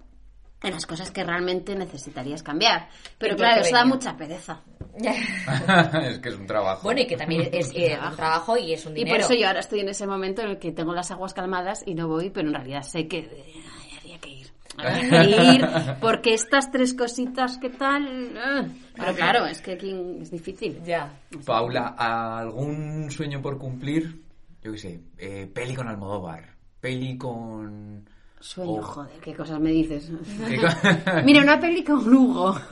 en 0.63 0.71
las 0.71 0.85
cosas 0.85 1.11
que 1.11 1.25
realmente 1.25 1.75
necesitarías 1.75 2.43
cambiar. 2.43 2.87
Pero 3.17 3.35
claro, 3.35 3.63
eso 3.63 3.75
da 3.75 3.83
mucha 3.83 4.15
pereza. 4.15 4.61
es 6.03 6.19
que 6.19 6.29
es 6.29 6.35
un 6.35 6.45
trabajo. 6.47 6.81
Bueno, 6.83 7.01
y 7.01 7.07
que 7.07 7.17
también 7.17 7.49
es 7.51 7.71
eh, 7.75 7.97
un 8.09 8.15
trabajo 8.15 8.57
y 8.57 8.73
es 8.73 8.85
un 8.85 8.91
Y 8.93 8.95
dinero. 9.03 9.15
por 9.17 9.25
eso 9.25 9.33
yo 9.39 9.47
ahora 9.47 9.59
estoy 9.61 9.79
en 9.81 9.89
ese 9.89 10.05
momento 10.07 10.41
en 10.41 10.49
el 10.49 10.59
que 10.59 10.71
tengo 10.71 10.93
las 10.93 11.11
aguas 11.11 11.33
calmadas 11.33 11.83
y 11.85 11.95
no 11.95 12.07
voy, 12.07 12.29
pero 12.29 12.47
en 12.49 12.53
realidad 12.55 12.81
sé 12.83 13.07
que 13.07 13.17
ay, 13.19 13.97
habría 13.97 14.19
que 14.19 14.29
ir. 14.29 14.47
Habría 14.77 15.21
que 15.21 15.53
ir, 15.53 15.67
porque 16.01 16.33
estas 16.33 16.71
tres 16.71 16.93
cositas, 16.93 17.57
¿qué 17.57 17.69
tal? 17.69 18.33
Ah, 18.37 18.65
Pero 18.95 19.13
claro, 19.15 19.45
es 19.45 19.61
que 19.61 19.73
aquí 19.73 19.93
es 20.21 20.31
difícil. 20.31 20.81
Ya. 20.83 21.11
Paula, 21.45 21.95
¿algún 21.97 23.09
sueño 23.11 23.41
por 23.41 23.57
cumplir? 23.57 24.21
Yo 24.63 24.71
qué 24.71 24.77
sé, 24.77 24.99
eh, 25.17 25.49
peli 25.53 25.73
con 25.75 25.87
Almodóvar, 25.87 26.55
peli 26.79 27.17
con... 27.17 28.07
Sueño, 28.41 28.79
Oh. 28.79 28.83
joder, 28.83 29.19
qué 29.21 29.33
cosas 29.35 29.59
me 29.59 29.69
dices. 29.71 30.09
¿Qué 30.49 30.57
co- 30.57 30.67
Mira, 31.23 31.41
una 31.43 31.59
peli 31.59 31.83
con 31.83 31.99
Hugo. 32.13 32.55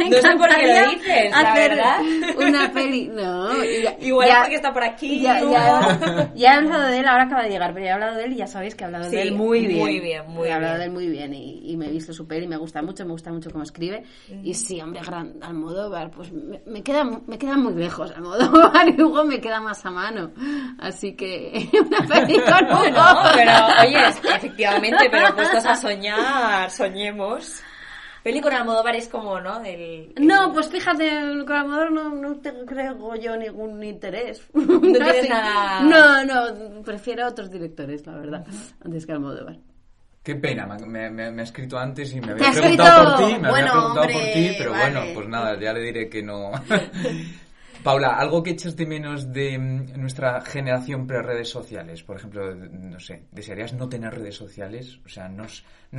No 0.00 0.16
sé 0.16 0.36
por 0.36 0.48
qué 0.48 0.66
lo 0.66 0.90
dices, 0.90 1.30
la 1.30 1.54
verdad. 1.54 2.00
Una 2.38 2.72
peli, 2.72 3.08
no. 3.08 3.52
ya- 3.62 3.96
Igual 4.00 4.28
ya- 4.28 4.38
porque 4.40 4.54
está 4.56 4.72
por 4.72 4.82
aquí. 4.82 5.20
Ya, 5.20 5.42
Hugo. 5.42 5.52
ya- 5.52 6.32
ya 6.34 6.54
he 6.54 6.56
hablado 6.56 6.86
de 6.88 6.98
él, 7.00 7.06
ahora 7.06 7.24
acaba 7.24 7.42
de 7.42 7.50
llegar, 7.50 7.72
pero 7.74 7.84
ya 7.84 7.90
he 7.90 7.94
hablado 7.94 8.16
de 8.16 8.24
él 8.24 8.32
y 8.32 8.36
ya 8.36 8.46
sabéis 8.46 8.74
que 8.74 8.84
he 8.84 8.86
hablado 8.86 9.04
Sí, 9.10 9.16
de 9.16 9.22
él 9.22 9.32
muy 9.34 9.66
bien. 9.66 9.78
muy 9.78 10.00
bien, 10.00 10.22
muy 10.28 10.48
he 10.48 10.52
hablado 10.52 10.74
bien. 10.78 10.80
de 10.80 10.84
él 10.86 10.92
muy 10.92 11.06
bien 11.08 11.34
y, 11.34 11.70
y 11.70 11.76
me 11.76 11.86
he 11.86 11.90
visto 11.90 12.12
su 12.14 12.26
peli, 12.26 12.46
me 12.46 12.56
gusta 12.56 12.80
mucho, 12.82 13.04
me 13.04 13.12
gusta 13.12 13.30
mucho 13.30 13.50
cómo 13.50 13.62
escribe. 13.64 14.02
Y 14.42 14.54
sí, 14.54 14.80
hombre, 14.80 15.02
gran, 15.04 15.34
Almodóvar, 15.42 16.10
pues 16.10 16.32
me, 16.32 16.60
me 16.66 16.82
queda, 16.82 17.04
me 17.04 17.38
queda 17.38 17.56
muy 17.56 17.74
lejos 17.74 18.10
Almodóvar 18.16 18.88
y 18.96 19.02
Hugo 19.02 19.24
me 19.24 19.40
queda 19.40 19.60
más 19.60 19.84
a 19.84 19.90
mano. 19.90 20.30
Así 20.78 21.14
que 21.14 21.68
una 21.86 22.06
peli 22.08 22.40
No, 22.90 23.22
pero 23.34 23.52
oye, 23.82 24.08
efectivamente, 24.36 25.08
pero 25.10 25.34
puestos 25.34 25.64
a 25.66 25.74
soñar, 25.76 26.70
soñemos. 26.70 27.62
Peli 28.22 28.40
con 28.42 28.52
Almodóvar 28.52 28.94
es 28.96 29.08
como, 29.08 29.40
¿no? 29.40 29.60
El, 29.64 30.12
el- 30.14 30.26
No, 30.26 30.52
pues 30.52 30.68
fíjate, 30.68 31.08
con 31.46 31.52
Almodóvar 31.56 31.90
no, 31.90 32.10
no 32.10 32.36
te 32.36 32.52
creo 32.66 33.14
yo 33.16 33.36
ningún 33.36 33.82
interés. 33.82 34.42
No 34.54 34.78
tienes 34.80 35.28
nada- 35.28 35.80
No, 35.80 36.24
no, 36.24 36.82
prefiero 36.82 37.24
a 37.24 37.28
otros 37.28 37.50
directores, 37.50 38.06
la 38.06 38.16
verdad, 38.16 38.44
antes 38.84 39.06
que 39.06 39.12
Almodóvar. 39.12 39.56
Qué 40.22 40.34
pena, 40.36 40.66
me, 40.66 41.08
me- 41.08 41.30
me- 41.30 41.40
ha 41.40 41.44
escrito 41.44 41.78
antes 41.78 42.12
y 42.12 42.20
me 42.20 42.26
¿Te 42.26 42.32
había 42.32 42.48
ha 42.50 42.52
preguntado 42.52 43.16
por 43.16 43.26
ti, 43.26 43.32
me 43.38 43.48
Bueno, 43.48 43.54
había 43.56 43.72
preguntado 43.72 44.06
por 44.12 44.22
ti, 44.34 44.54
pero 44.58 44.70
vale. 44.72 44.84
bueno, 44.92 45.00
pues 45.14 45.28
nada, 45.28 45.58
ya 45.58 45.72
le 45.72 45.80
diré 45.80 46.08
que 46.10 46.22
no. 46.22 46.50
Paula, 47.82 48.16
¿algo 48.18 48.42
que 48.42 48.50
echas 48.50 48.76
de 48.76 48.86
menos 48.86 49.32
de 49.32 49.58
mm, 49.58 49.98
nuestra 50.00 50.40
generación 50.42 51.06
pre-redes 51.06 51.48
sociales? 51.48 52.02
Por 52.02 52.16
ejemplo, 52.16 52.54
no 52.54 53.00
sé, 53.00 53.24
¿desearías 53.32 53.72
no 53.74 53.88
tener 53.88 54.14
redes 54.14 54.36
sociales? 54.36 54.98
O 55.04 55.08
sea, 55.08 55.28
no, 55.28 55.44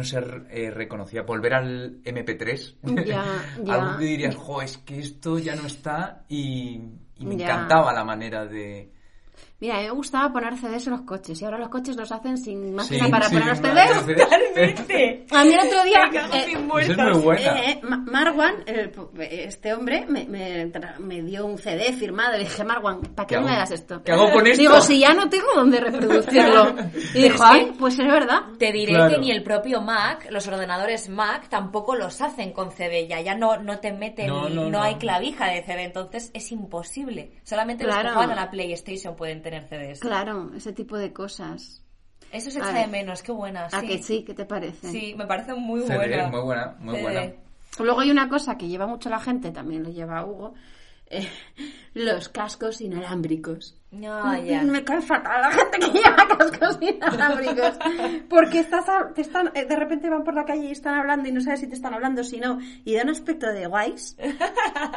ser 0.03 0.45
eh, 0.49 0.69
reconocida, 0.71 1.23
volver 1.23 1.53
al 1.53 2.01
MP3. 2.03 3.05
Ya, 3.05 3.25
ya. 3.63 3.73
Algo 3.73 3.97
que 3.97 4.05
dirías, 4.05 4.35
jo, 4.35 4.61
es 4.61 4.77
que 4.77 4.99
esto 4.99 5.39
ya 5.39 5.55
no 5.55 5.65
está 5.65 6.23
y, 6.29 6.81
y 7.17 7.25
me 7.25 7.37
Ya. 7.37 7.45
encantaba 7.45 7.93
la 7.93 8.03
manera 8.05 8.45
de... 8.45 8.91
Mira, 9.59 9.75
a 9.75 9.77
mí 9.79 9.83
me 9.85 9.91
gustaba 9.91 10.33
poner 10.33 10.57
CDs 10.57 10.87
en 10.87 10.93
los 10.93 11.01
coches 11.01 11.39
y 11.39 11.45
ahora 11.45 11.59
los 11.59 11.69
coches 11.69 11.95
los 11.95 12.11
hacen 12.11 12.35
sin 12.37 12.73
máquina 12.73 13.05
Sí, 13.05 13.11
para 13.11 13.29
sí, 13.29 13.33
poner 13.35 13.49
los 13.49 13.59
CDs. 13.59 14.15
Totalmente. 14.17 15.25
A 15.31 15.43
mí 15.43 15.53
el 15.53 15.59
otro 15.67 15.83
día... 15.83 16.09
Eh, 16.33 16.45
es 16.53 16.59
muy 16.59 17.21
buena. 17.21 17.59
Eh, 17.59 17.71
eh, 17.71 17.79
Ma- 17.83 17.97
Marwan, 18.05 18.55
el- 18.65 18.91
este 19.19 19.73
hombre, 19.73 20.05
me, 20.07 20.25
me, 20.25 20.71
me 20.99 21.21
dio 21.21 21.45
un 21.45 21.57
CD 21.59 21.93
firmado. 21.93 22.33
Le 22.33 22.39
dije, 22.45 22.63
Marwan, 22.63 23.01
¿para 23.01 23.27
qué 23.27 23.35
¿Qué 23.35 23.41
no 23.41 23.47
me 23.47 23.55
das 23.55 23.69
esto? 23.71 24.01
¿Qué 24.03 24.11
hago 24.11 24.31
con 24.31 24.47
esto? 24.47 24.59
Digo, 24.61 24.81
si 24.81 24.99
ya 24.99 25.13
no 25.13 25.29
tengo 25.29 25.47
dónde 25.55 25.79
reproducirlo. 25.79 26.75
Y 27.13 27.23
dijo, 27.23 27.43
ay, 27.43 27.73
pues 27.77 27.99
es 27.99 28.07
verdad. 28.07 28.41
Te 28.57 28.71
diré 28.71 28.93
Claro. 28.93 29.13
que 29.15 29.19
ni 29.21 29.31
el 29.31 29.43
propio 29.43 29.81
Mac, 29.81 30.27
los 30.31 30.47
ordenadores 30.47 31.07
Mac, 31.09 31.47
tampoco 31.49 31.95
los 31.95 32.19
hacen 32.21 32.51
con 32.51 32.71
CD. 32.71 33.07
Ya, 33.07 33.21
ya 33.21 33.35
no, 33.35 33.57
no 33.57 33.79
te 33.79 33.91
meten, 33.93 34.27
No, 34.27 34.49
ni- 34.49 34.55
no, 34.55 34.63
no, 34.63 34.69
no. 34.71 34.81
hay 34.81 34.95
clavija 34.95 35.47
de 35.47 35.61
CD, 35.63 35.83
entonces 35.83 36.31
es 36.33 36.51
imposible. 36.51 37.31
Solamente 37.43 37.83
los 37.85 37.93
Claro. 37.93 38.09
que 38.09 38.15
juegan 38.15 38.37
a 38.37 38.45
la 38.45 38.51
PlayStation 38.51 39.15
pueden 39.21 39.43
tener 39.43 39.67
CDs. 39.69 39.99
Claro, 39.99 40.49
ese 40.57 40.73
tipo 40.73 40.97
de 40.97 41.13
cosas. 41.13 41.83
Eso 42.31 42.49
se 42.49 42.57
A 42.59 42.63
echa 42.63 42.71
ver. 42.73 42.85
de 42.87 42.91
menos, 42.91 43.21
qué 43.21 43.31
buena. 43.31 43.65
¿A 43.67 43.81
sí. 43.81 43.87
que 43.87 44.01
sí? 44.01 44.23
¿Qué 44.23 44.33
te 44.33 44.45
parece? 44.45 44.89
Sí, 44.89 45.13
me 45.15 45.27
parece 45.27 45.53
muy 45.53 45.81
CD, 45.81 45.95
buena. 45.95 46.27
muy 46.29 46.41
buena, 46.41 46.75
muy 46.79 46.95
CD. 46.95 47.03
buena. 47.03 47.33
Luego 47.79 47.99
hay 47.99 48.09
una 48.09 48.27
cosa 48.27 48.57
que 48.57 48.67
lleva 48.67 48.87
mucho 48.87 49.09
la 49.11 49.19
gente, 49.19 49.51
también 49.51 49.83
lo 49.83 49.91
lleva 49.91 50.25
Hugo, 50.25 50.55
eh, 51.05 51.27
los 51.93 52.29
cascos 52.29 52.81
inalámbricos. 52.81 53.77
No, 53.91 54.35
ya. 54.43 54.63
Me 54.63 54.83
cae 54.83 55.01
fatal 55.03 55.39
la 55.39 55.51
gente 55.51 55.77
que 55.77 55.91
lleva 55.99 56.27
cascos 56.35 56.79
inalámbricos. 56.81 57.77
Porque 58.27 58.59
estás 58.61 58.89
a- 58.89 59.13
te 59.13 59.21
están, 59.21 59.51
eh, 59.53 59.65
de 59.65 59.75
repente 59.75 60.09
van 60.09 60.23
por 60.23 60.33
la 60.33 60.45
calle 60.45 60.65
y 60.65 60.71
están 60.71 60.95
hablando 60.95 61.29
y 61.29 61.31
no 61.31 61.41
sabes 61.41 61.59
si 61.59 61.67
te 61.67 61.75
están 61.75 61.93
hablando 61.93 62.21
o 62.21 62.23
si 62.23 62.39
no. 62.39 62.57
Y 62.85 62.95
da 62.95 63.03
un 63.03 63.09
aspecto 63.09 63.45
de 63.53 63.67
guays 63.67 64.17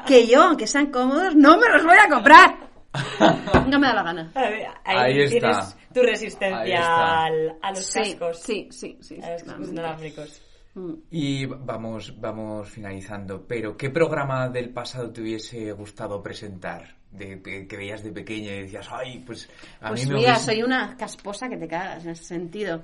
que 0.06 0.26
yo, 0.26 0.44
aunque 0.44 0.66
sean 0.66 0.86
cómodos, 0.86 1.36
no 1.36 1.58
me 1.58 1.68
los 1.68 1.84
voy 1.84 1.98
a 2.02 2.08
comprar. 2.08 2.72
No 3.68 3.78
me 3.78 3.86
da 3.88 3.94
la 3.94 4.02
gana. 4.02 4.32
Ahí, 4.34 4.64
Ahí 4.84 5.18
está. 5.22 5.38
tienes 5.40 5.76
tu 5.92 6.00
Ahí 6.00 6.06
resistencia 6.06 6.74
está. 6.78 7.24
al- 7.24 7.56
a 7.62 7.70
los 7.70 7.84
Sí, 7.86 8.00
cascos. 8.00 8.40
sí, 8.40 8.68
sí, 8.70 8.98
sí. 9.00 9.14
A 9.22 9.32
los 9.32 9.42
cascos 9.42 9.44
claramente. 9.44 9.72
inalámbricos. 9.72 10.42
Mm. 10.74 10.92
Y 11.10 11.46
vamos, 11.46 12.20
vamos 12.20 12.68
finalizando. 12.70 13.46
Pero, 13.46 13.76
¿qué 13.76 13.90
programa 13.90 14.48
del 14.48 14.70
pasado 14.70 15.12
te 15.12 15.20
hubiese 15.22 15.70
gustado 15.72 16.22
presentar? 16.22 16.96
De, 17.10 17.36
de- 17.36 17.66
que 17.68 17.76
veías 17.76 18.02
de 18.02 18.10
pequeña 18.10 18.52
y 18.54 18.62
decías, 18.62 18.88
ay, 18.90 19.20
pues 19.24 19.48
a 19.80 19.90
Pues 19.90 20.00
mí 20.04 20.12
me 20.12 20.18
mira, 20.18 20.32
hubiese- 20.32 20.44
soy 20.46 20.62
una 20.64 20.96
casposa 20.96 21.48
que 21.48 21.56
te 21.56 21.68
cagas 21.68 22.04
en 22.04 22.10
ese 22.10 22.24
sentido. 22.24 22.82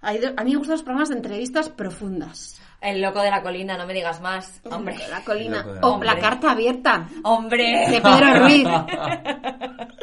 Hay 0.00 0.20
a 0.36 0.44
mí 0.44 0.50
me 0.52 0.56
gustan 0.58 0.74
los 0.74 0.82
programas 0.82 1.08
de 1.08 1.16
entrevistas 1.16 1.68
profundas. 1.68 2.60
El 2.80 3.00
loco 3.00 3.20
de 3.22 3.30
la 3.30 3.42
colina, 3.42 3.76
no 3.78 3.86
me 3.86 3.94
digas 3.94 4.20
más. 4.20 4.60
Hombre. 4.70 4.96
La 5.10 5.22
colina. 5.24 5.58
Loco 5.58 5.72
de 5.74 5.80
la 5.80 5.86
O 5.88 5.92
colina. 5.94 6.14
la 6.14 6.20
carta 6.20 6.50
abierta 6.52 7.08
Hombre. 7.24 7.86
de 7.90 8.00
Pedro 8.00 8.40
Ruiz. 8.44 8.66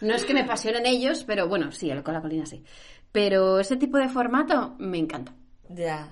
No 0.00 0.14
es 0.14 0.24
que 0.24 0.34
me 0.34 0.40
apasionen 0.40 0.84
ellos, 0.84 1.22
pero 1.24 1.46
bueno, 1.48 1.70
sí, 1.70 1.88
el 1.88 2.02
con 2.02 2.14
la 2.14 2.20
colina 2.20 2.44
sí. 2.44 2.64
Pero 3.12 3.60
ese 3.60 3.76
tipo 3.76 3.98
de 3.98 4.08
formato 4.08 4.74
me 4.80 4.98
encanta. 4.98 5.32
Ya. 5.68 6.08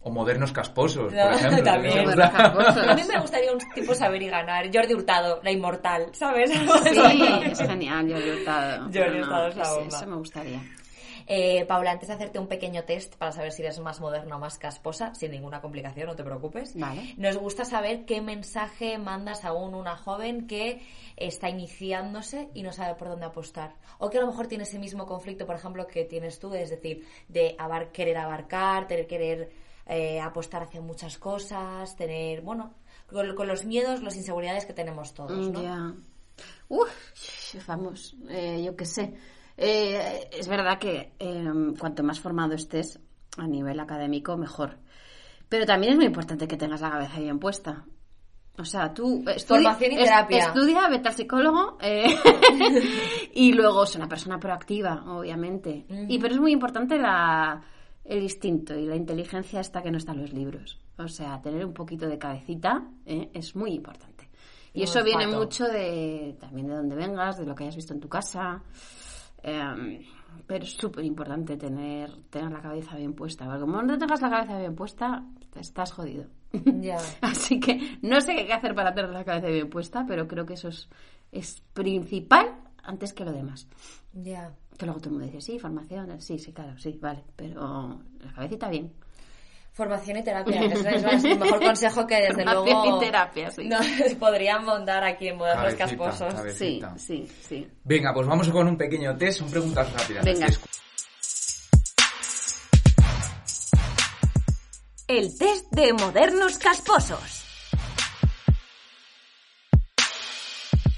O 0.00 0.10
modernos 0.10 0.52
casposos, 0.52 1.10
No, 1.10 1.22
por 1.22 1.32
ejemplo. 1.32 1.62
también. 1.64 2.04
casposos. 2.04 2.86
A 2.86 2.94
mí 2.94 3.02
me 3.10 3.18
gustaría 3.20 3.50
un 3.50 3.58
tipo 3.74 3.94
saber 3.94 4.22
y 4.22 4.28
ganar. 4.28 4.66
Jordi 4.70 4.92
Hurtado, 4.92 5.40
la 5.42 5.50
inmortal, 5.50 6.08
¿sabes? 6.12 6.50
Sí, 6.52 7.22
es 7.50 7.58
genial, 7.60 8.12
Jordi 8.12 8.30
Hurtado. 8.30 8.90
Jordi 8.92 9.20
Hurtado 9.20 9.48
es 9.48 9.56
la 9.56 9.70
bomba. 9.72 9.96
Eso 9.96 10.06
me 10.06 10.16
gustaría. 10.16 10.60
Eh, 11.26 11.64
Paula, 11.66 11.92
antes 11.92 12.08
de 12.08 12.14
hacerte 12.14 12.38
un 12.38 12.46
pequeño 12.48 12.84
test 12.84 13.16
para 13.16 13.32
saber 13.32 13.52
si 13.52 13.62
eres 13.62 13.78
más 13.80 14.00
moderna 14.00 14.36
o 14.36 14.38
más 14.38 14.58
casposa, 14.58 15.14
sin 15.14 15.30
ninguna 15.30 15.60
complicación, 15.60 16.06
no 16.06 16.16
te 16.16 16.22
preocupes, 16.24 16.78
Vale. 16.78 17.14
nos 17.16 17.36
gusta 17.36 17.64
saber 17.64 18.04
qué 18.04 18.20
mensaje 18.20 18.98
mandas 18.98 19.44
a 19.44 19.52
un- 19.52 19.74
una 19.74 19.96
joven 19.96 20.46
que 20.46 20.82
está 21.16 21.48
iniciándose 21.48 22.48
y 22.54 22.62
no 22.62 22.72
sabe 22.72 22.94
por 22.94 23.08
dónde 23.08 23.26
apostar. 23.26 23.74
O 23.98 24.10
que 24.10 24.18
a 24.18 24.20
lo 24.20 24.26
mejor 24.26 24.46
tiene 24.48 24.64
ese 24.64 24.78
mismo 24.78 25.06
conflicto, 25.06 25.46
por 25.46 25.56
ejemplo, 25.56 25.86
que 25.86 26.04
tienes 26.04 26.38
tú, 26.38 26.52
es 26.54 26.70
decir, 26.70 27.06
de 27.28 27.56
abar- 27.58 27.90
querer 27.92 28.16
abarcar, 28.18 28.86
tener 28.86 29.06
querer 29.06 29.50
eh, 29.86 30.18
apostar 30.20 30.62
hacia 30.62 30.80
muchas 30.80 31.18
cosas, 31.18 31.94
tener, 31.94 32.40
bueno, 32.40 32.72
con, 33.06 33.34
con 33.34 33.46
los 33.46 33.66
miedos, 33.66 34.02
las 34.02 34.16
inseguridades 34.16 34.64
que 34.64 34.72
tenemos 34.72 35.12
todos, 35.12 35.50
¿no? 35.50 35.62
Ya. 35.62 35.94
Uf, 36.68 36.88
vamos, 37.66 38.16
eh, 38.30 38.62
yo 38.64 38.74
qué 38.76 38.86
sé. 38.86 39.14
Eh, 39.56 40.28
es 40.32 40.48
verdad 40.48 40.78
que 40.78 41.12
eh, 41.18 41.44
cuanto 41.78 42.02
más 42.02 42.20
formado 42.20 42.54
estés 42.54 42.98
a 43.38 43.46
nivel 43.46 43.78
académico, 43.80 44.36
mejor. 44.36 44.78
Pero 45.48 45.66
también 45.66 45.92
es 45.92 45.96
muy 45.96 46.06
importante 46.06 46.48
que 46.48 46.56
tengas 46.56 46.80
la 46.80 46.90
cabeza 46.90 47.20
bien 47.20 47.38
puesta. 47.38 47.84
O 48.56 48.64
sea, 48.64 48.94
tú 48.94 49.24
estudia, 49.28 49.70
y 49.92 49.96
es- 50.04 50.10
estudia, 50.46 50.88
vete 50.88 51.08
al 51.08 51.14
psicólogo 51.14 51.76
eh, 51.80 52.04
y 53.34 53.52
luego 53.52 53.84
es 53.84 53.96
una 53.96 54.08
persona 54.08 54.38
proactiva, 54.38 55.04
obviamente. 55.16 55.84
Y 56.08 56.18
pero 56.18 56.34
es 56.34 56.40
muy 56.40 56.52
importante 56.52 56.96
la, 56.98 57.60
el 58.04 58.22
instinto 58.22 58.74
y 58.78 58.86
la 58.86 58.96
inteligencia 58.96 59.60
esta 59.60 59.82
que 59.82 59.90
no 59.90 59.98
está 59.98 60.12
en 60.12 60.22
los 60.22 60.32
libros. 60.32 60.78
O 60.98 61.08
sea, 61.08 61.40
tener 61.42 61.64
un 61.66 61.74
poquito 61.74 62.06
de 62.08 62.18
cabecita 62.18 62.84
eh, 63.06 63.30
es 63.34 63.56
muy 63.56 63.72
importante. 63.72 64.28
Y 64.72 64.82
eso 64.84 65.02
viene 65.04 65.24
mucho 65.38 65.64
de 65.66 66.36
también 66.40 66.66
de 66.68 66.74
dónde 66.74 66.96
vengas, 66.96 67.38
de 67.38 67.46
lo 67.46 67.54
que 67.54 67.64
hayas 67.64 67.76
visto 67.76 67.92
en 67.94 68.00
tu 68.00 68.08
casa. 68.08 68.62
Em, 69.44 70.00
pero 70.46 70.64
es 70.64 70.72
súper 70.72 71.04
importante 71.04 71.58
tener, 71.58 72.10
tener 72.30 72.50
la 72.50 72.62
cabeza 72.62 72.96
bien 72.96 73.12
puesta. 73.12 73.44
Porque 73.44 73.60
como 73.60 73.82
no 73.82 73.98
tengas 73.98 74.22
la 74.22 74.30
cabeza 74.30 74.58
bien 74.58 74.74
puesta, 74.74 75.22
te 75.50 75.60
estás 75.60 75.92
jodido. 75.92 76.26
Ya. 76.80 76.98
Así 77.20 77.60
que 77.60 77.98
no 78.00 78.20
sé 78.20 78.34
qué 78.34 78.52
hacer 78.52 78.74
para 78.74 78.94
tener 78.94 79.10
la 79.10 79.24
cabeza 79.24 79.48
bien 79.48 79.68
puesta, 79.68 80.04
pero 80.08 80.26
creo 80.26 80.46
que 80.46 80.54
eso 80.54 80.68
es, 80.68 80.88
es 81.30 81.60
principal 81.74 82.56
antes 82.82 83.12
que 83.12 83.24
lo 83.24 83.32
demás. 83.32 83.68
Ya. 84.14 84.54
Que 84.78 84.86
luego 84.86 85.00
todo 85.00 85.10
el 85.10 85.18
mundo 85.18 85.26
dice, 85.30 85.52
sí, 85.52 85.58
formación, 85.58 86.20
sí, 86.20 86.38
sí, 86.38 86.52
claro, 86.52 86.76
sí, 86.78 86.98
vale, 87.00 87.22
pero 87.36 88.00
la 88.20 88.32
cabecita 88.32 88.68
bien. 88.70 88.92
Formación 89.74 90.18
y 90.18 90.22
terapia. 90.22 90.60
Es, 90.66 90.84
es- 90.84 91.04
es 91.04 91.24
el 91.24 91.38
mejor 91.38 91.62
consejo 91.62 92.06
que 92.06 92.14
desde 92.14 92.34
Formación 92.44 92.64
luego 92.64 92.96
y 92.96 93.04
terapia, 93.04 93.50
sí. 93.50 93.64
nos 93.68 93.84
podríamos 94.20 94.86
dar 94.86 95.02
aquí 95.04 95.28
en 95.28 95.36
Modernos 95.36 95.74
Casposos. 95.74 96.32
cabecita. 96.32 96.96
Sí, 96.96 97.26
sí, 97.28 97.32
sí. 97.48 97.68
Venga, 97.82 98.14
pues 98.14 98.26
vamos 98.26 98.48
con 98.50 98.68
un 98.68 98.76
pequeño 98.78 99.16
test, 99.16 99.40
son 99.40 99.50
preguntas 99.50 99.92
rápidas. 99.92 100.24
Venga. 100.24 100.46
Así 100.46 100.58
El 105.08 105.36
test 105.36 105.66
de 105.72 105.92
modernos 105.92 106.56
casposos. 106.58 107.42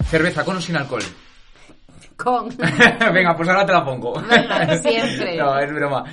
Cerveza 0.09 0.45
con 0.45 0.57
o 0.57 0.61
sin 0.61 0.77
alcohol. 0.77 1.03
Con. 2.17 2.49
Venga, 3.13 3.37
pues 3.37 3.49
ahora 3.49 3.67
te 3.67 3.73
la 3.73 3.85
pongo. 3.85 4.21
Venga, 4.23 4.79
siempre. 4.79 5.37
no, 5.39 5.59
es 5.59 5.73
broma. 5.73 6.05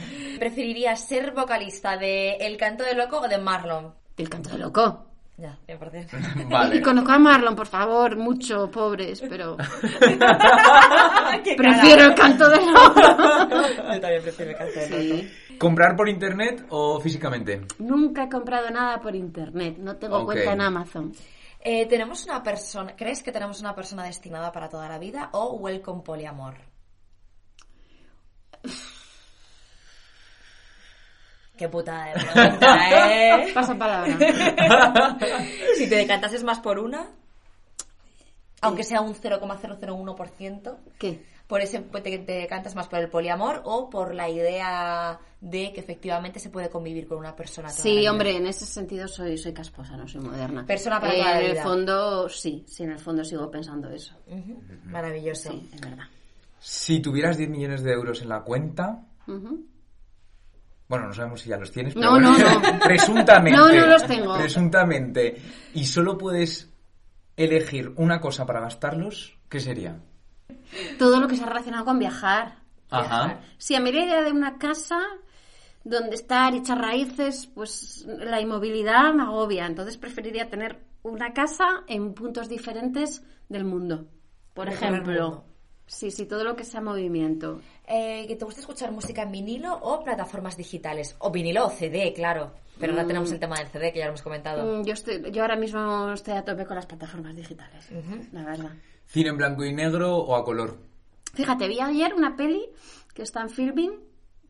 ¿Preferirías 0.44 1.00
ser 1.00 1.32
vocalista 1.32 1.96
de 1.96 2.32
El 2.34 2.58
Canto 2.58 2.84
de 2.84 2.96
Loco 2.96 3.22
o 3.22 3.30
de 3.30 3.38
Marlon? 3.38 3.94
El 4.18 4.28
canto 4.28 4.50
de 4.50 4.58
loco. 4.58 5.06
Ya, 5.38 5.58
me 5.70 5.78
parece. 5.78 6.18
Vale. 6.50 6.76
Y 6.76 6.82
conozco 6.82 7.14
a 7.14 7.18
Marlon, 7.18 7.56
por 7.56 7.68
favor, 7.68 8.18
mucho, 8.18 8.70
pobres, 8.70 9.22
pero 9.22 9.56
prefiero 11.56 12.08
el 12.08 12.16
canto 12.16 12.50
de 12.50 12.58
loco. 12.58 13.02
Yo 13.94 14.02
también 14.02 14.22
prefiero 14.22 14.52
El 14.52 14.58
Canto 14.58 14.80
de 14.82 14.90
Loco. 14.90 15.22
Sí. 15.22 15.58
¿Comprar 15.58 15.96
por 15.96 16.10
internet 16.10 16.66
o 16.72 17.00
físicamente? 17.00 17.62
Nunca 17.80 18.26
he 18.26 18.30
comprado 18.30 18.70
nada 18.70 19.00
por 19.00 19.16
internet, 19.16 19.78
no 19.78 19.96
tengo 19.96 20.26
cuenta 20.26 20.52
en 20.52 20.60
Amazon. 20.60 21.14
Eh, 21.62 21.86
¿Tenemos 21.86 22.26
una 22.26 22.44
persona, 22.44 22.98
crees 22.98 23.24
que 23.24 23.32
tenemos 23.32 23.62
una 23.62 23.74
persona 23.74 24.04
destinada 24.04 24.52
para 24.52 24.68
toda 24.68 24.90
la 24.90 25.00
vida 25.00 25.30
o 25.32 25.54
welcome 25.54 26.02
poliamor? 26.02 26.73
Qué 31.64 31.70
putada 31.70 32.08
de 32.08 32.14
pregunta, 32.20 32.90
¿eh? 33.40 33.52
Pasa 33.54 33.74
palabra. 33.78 34.18
si 35.78 35.88
te 35.88 35.96
decantases 35.96 36.44
más 36.44 36.60
por 36.60 36.78
una, 36.78 37.08
aunque 38.60 38.84
sea 38.84 39.00
un 39.00 39.16
0,001%, 39.16 40.76
¿Qué? 41.00 41.24
por 41.48 41.62
ese 41.62 41.80
pues, 41.80 42.04
te, 42.04 42.18
te 42.18 42.34
decantas 42.34 42.76
más 42.76 42.90
por 42.90 43.00
el 43.00 43.08
poliamor 43.10 43.62
o 43.64 43.90
por 43.90 44.14
la 44.14 44.30
idea 44.30 45.20
de 45.40 45.72
que 45.72 45.80
efectivamente 45.80 46.38
se 46.42 46.50
puede 46.50 46.70
convivir 46.70 47.08
con 47.08 47.18
una 47.18 47.34
persona. 47.34 47.70
toda 47.70 47.78
la 47.78 47.84
Sí, 47.84 47.96
vida. 48.00 48.12
hombre, 48.12 48.36
en 48.36 48.46
ese 48.48 48.66
sentido 48.66 49.08
soy, 49.08 49.38
soy 49.38 49.54
casposa, 49.54 49.96
no 49.96 50.06
soy 50.06 50.20
moderna. 50.20 50.66
Persona 50.66 51.00
para 51.00 51.14
Eh, 51.14 51.18
toda 51.20 51.32
la 51.32 51.40
En 51.40 51.46
el 51.46 51.52
vida. 51.54 51.64
fondo, 51.64 52.28
sí, 52.28 52.66
sí, 52.68 52.84
en 52.84 52.92
el 52.92 53.00
fondo 53.00 53.24
sigo 53.24 53.50
pensando 53.50 53.90
eso. 53.90 54.14
Maravilloso. 54.84 55.50
Sí, 55.50 55.70
es 55.74 55.80
verdad. 55.80 56.08
Si 56.60 57.00
tuvieras 57.00 57.38
10 57.38 57.50
millones 57.50 57.84
de 57.84 57.94
euros 57.94 58.22
en 58.22 58.28
la 58.28 58.42
cuenta, 58.42 59.00
Ujú. 59.28 59.66
Bueno, 60.88 61.08
no 61.08 61.14
sabemos 61.14 61.42
si 61.42 61.50
ya 61.50 61.58
los 61.58 61.72
tienes, 61.72 61.94
pero 61.94 62.06
No, 62.06 62.12
bueno, 62.12 62.38
no, 62.38 62.60
no. 62.60 62.80
presuntamente. 62.80 63.58
No, 63.60 63.72
no 63.72 63.88
los 63.88 64.06
tengo. 64.06 64.38
Presuntamente. 64.38 65.42
Y 65.74 65.86
solo 65.86 66.18
puedes 66.18 66.70
elegir 67.36 67.94
una 67.96 68.22
cosa 68.22 68.46
para 68.46 68.60
gastarlos, 68.60 69.38
¿qué 69.50 69.60
sería? 69.60 70.00
Todo 71.00 71.20
lo 71.20 71.28
que 71.28 71.36
se 71.36 71.44
ha 71.44 71.48
relacionado 71.48 71.86
con 71.86 72.00
viajar. 72.00 72.60
Ajá. 72.90 73.40
Si 73.58 73.76
a 73.76 73.80
mí 73.80 73.92
la 73.92 74.02
idea 74.06 74.22
de 74.22 74.32
una 74.32 74.58
casa 74.60 75.00
donde 75.84 76.16
estar 76.16 76.54
y 76.54 76.58
echar 76.60 76.80
raíces, 76.80 77.48
pues 77.54 78.06
la 78.08 78.40
inmovilidad 78.40 79.14
me 79.14 79.24
agobia. 79.24 79.66
Entonces 79.66 79.98
preferiría 79.98 80.50
tener 80.50 80.84
una 81.02 81.34
casa 81.34 81.84
en 81.88 82.14
puntos 82.14 82.48
diferentes 82.50 83.24
del 83.50 83.66
mundo. 83.66 84.06
Por 84.54 84.70
ejemplo. 84.70 85.46
Sí, 85.86 86.12
sí, 86.12 86.26
todo 86.26 86.44
lo 86.44 86.56
que 86.56 86.64
sea 86.64 86.82
movimiento. 86.82 87.62
Eh, 87.88 88.26
¿Que 88.28 88.36
te 88.36 88.46
gusta 88.46 88.62
escuchar 88.62 88.92
música 88.92 89.24
en 89.24 89.32
vinilo 89.32 89.74
o 89.82 90.04
plataformas 90.04 90.58
digitales? 90.58 91.16
O 91.20 91.32
vinilo 91.32 91.66
o 91.68 91.70
CD, 91.70 92.14
claro. 92.14 92.52
Pero 92.80 92.94
ahora 92.94 93.06
tenemos 93.06 93.32
el 93.32 93.40
tema 93.40 93.58
del 93.58 93.68
CD 93.68 93.92
que 93.94 94.00
ya 94.00 94.06
lo 94.06 94.10
hemos 94.12 94.24
comentado. 94.24 94.80
Mm, 94.82 94.86
Yo, 94.86 94.94
estoy, 94.94 95.32
yo 95.32 95.42
ahora 95.44 95.56
mismo 95.56 96.12
estoy 96.12 96.34
a 96.34 96.44
tope 96.44 96.66
con 96.66 96.76
las 96.76 96.86
plataformas 96.88 97.36
digitales, 97.36 97.88
la 98.32 98.44
verdad. 98.44 98.72
¿Cine 99.06 99.30
en 99.30 99.38
blanco 99.38 99.64
y 99.64 99.74
negro 99.74 100.18
o 100.18 100.36
a 100.36 100.44
color? 100.44 100.78
Fíjate, 101.36 101.68
vi 101.68 101.80
ayer 101.80 102.14
una 102.16 102.36
peli 102.36 102.66
que 103.14 103.22
está 103.22 103.42
en 103.42 103.50
filming, 103.50 103.92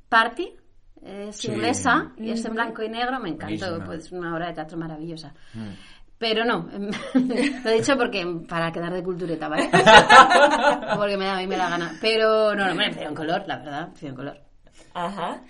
Party, 0.07 0.53
es 1.01 1.35
Sí. 1.35 1.49
inglesa 1.51 2.13
y 2.17 2.29
es 2.31 2.45
en 2.45 2.53
blanco 2.53 2.81
y 2.81 2.87
negro, 2.87 3.19
me 3.19 3.27
encantó, 3.29 3.65
Buenísima. 3.65 3.85
pues 3.85 4.11
una 4.13 4.33
obra 4.33 4.47
de 4.47 4.53
teatro 4.53 4.77
maravillosa. 4.77 5.33
Pero 6.23 6.45
no, 6.45 6.69
lo 7.63 7.69
he 7.69 7.73
dicho 7.73 7.97
porque 7.97 8.25
para 8.47 8.71
quedar 8.71 8.93
de 8.93 9.03
cultureta, 9.03 9.49
¿vale? 9.49 9.69
porque 10.95 11.17
me 11.17 11.25
da, 11.25 11.33
a 11.33 11.37
mí 11.37 11.47
me 11.47 11.57
da 11.57 11.69
gana. 11.69 11.97
Pero 11.99 12.55
no, 12.55 12.65
no, 12.67 12.75
me 12.75 12.85
prefiero 12.85 13.09
en 13.09 13.15
color, 13.15 13.43
la 13.45 13.57
verdad, 13.57 13.89
en 14.01 14.15
color. 14.15 14.39
Ajá. 14.93 15.41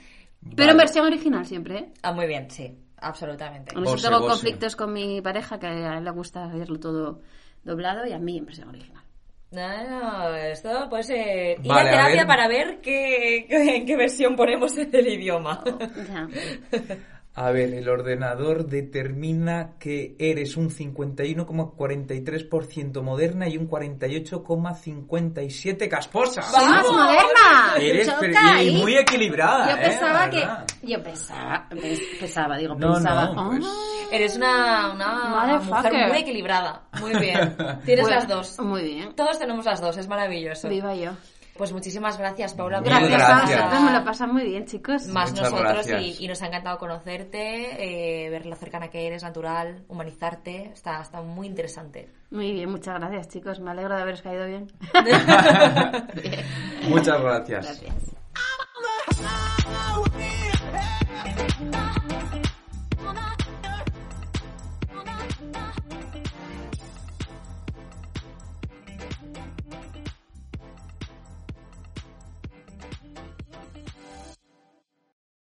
Pero 0.56 0.72
en 0.72 0.78
versión 0.78 1.06
original 1.06 1.46
siempre, 1.46 1.78
¿eh? 1.78 1.94
Ah, 2.02 2.12
muy 2.12 2.26
bien, 2.28 2.50
sí. 2.50 2.76
Absolutamente. 2.98 3.76
A 3.76 3.80
mí 3.80 3.86
Gose, 3.86 4.08
tengo 4.08 4.26
conflictos 4.28 4.76
con 4.76 4.92
mi 4.94 5.22
pareja 5.22 5.60
que 5.60 5.68
a 5.68 5.98
él 5.98 6.04
le 6.06 6.12
gusta 6.12 6.48
verlo 6.48 6.80
todo 6.80 7.22
doblado 7.64 8.06
y 8.08 8.14
a 8.14 8.18
mí 8.20 8.38
en 8.38 8.46
versión 8.46 8.70
original. 8.70 9.04
No, 9.52 9.68
no, 9.90 10.36
esto 10.36 10.90
puede 10.90 11.04
ser... 11.04 11.60
Ir 11.60 11.68
Vale, 11.68 11.90
a 11.90 11.94
a 11.94 11.96
terapia 11.96 12.16
ver. 12.22 12.28
para 12.28 12.48
ver 12.48 12.82
qué, 12.82 13.46
qué- 13.48 13.76
en 13.76 13.86
qué 13.86 13.96
versión 13.96 14.36
ponemos 14.36 14.76
el 14.78 15.08
idioma. 15.08 15.64
A 17.36 17.50
ver, 17.52 17.74
el 17.74 17.90
ordenador 17.90 18.68
determina 18.68 19.72
que 19.80 20.16
eres 20.20 20.56
un 20.56 20.70
51,43% 20.70 23.02
moderna 23.02 23.48
y 23.50 23.58
un 23.58 23.68
48,57 23.68 25.90
casposa. 25.90 26.44
¡Soy 26.44 26.64
más 26.70 26.86
moderna! 26.92 27.74
Eres 27.80 28.08
Choca 28.08 28.28
y 28.32 28.36
ahí. 28.68 28.78
muy 28.80 28.96
equilibrada. 28.98 29.72
Yo 29.72 29.78
¿eh? 29.78 29.80
pensaba 29.90 30.30
que... 30.30 30.48
Yo 30.84 31.02
pensaba... 31.02 31.68
pens- 31.72 32.20
Pensaba, 32.20 32.56
digo, 32.58 32.76
No, 32.76 32.94
pensaba... 32.94 33.26
no, 33.34 33.50
pues- 33.50 33.66
"Ah, 33.66 33.90
Eres 34.12 34.36
una, 34.36 34.92
una 34.94 35.60
mujer 35.60 35.94
muy 36.10 36.18
equilibrada. 36.20 36.84
Muy 37.02 37.16
bien. 37.20 37.56
Tienes 37.86 38.04
pues, 38.06 38.16
las 38.16 38.28
dos. 38.28 38.60
Muy 38.60 38.84
bien. 38.84 39.16
Todos 39.16 39.40
tenemos 39.40 39.66
las 39.66 39.82
dos, 39.82 39.98
es 39.98 40.08
maravilloso. 40.08 40.70
Viva 40.70 40.94
yo. 40.94 41.14
Pues 41.58 41.72
muchísimas 41.72 42.18
gracias, 42.18 42.54
Paula. 42.56 42.82
Gracias, 42.82 43.12
gracias. 43.12 43.84
me 43.84 43.92
lo 43.92 44.04
pasan 44.04 44.34
muy 44.34 44.44
bien, 44.44 44.66
chicos. 44.66 45.08
Más 45.08 45.34
nosotros 45.34 45.88
y, 46.20 46.28
nos 46.28 46.42
ha 46.42 46.48
encantado 46.48 46.78
conocerte, 46.80 48.26
eh, 48.26 48.30
ver 48.30 48.46
lo 48.46 48.56
cercana 48.56 48.90
que 48.90 49.06
eres, 49.06 49.24
natural, 49.24 49.84
humanizarte. 49.88 50.72
Está, 50.74 51.02
está 51.02 51.22
muy 51.22 51.48
interesante. 51.48 52.10
Muy 52.32 52.52
bien, 52.54 52.70
muchas 52.70 53.00
gracias 53.00 53.30
chicos, 53.30 53.60
me 53.60 53.72
alegro 53.72 53.96
de 53.96 54.02
haberos 54.02 54.22
caído 54.22 54.48
bien. 54.48 54.72
muchas 56.90 57.22
gracias. 57.22 57.82
gracias. 57.82 58.14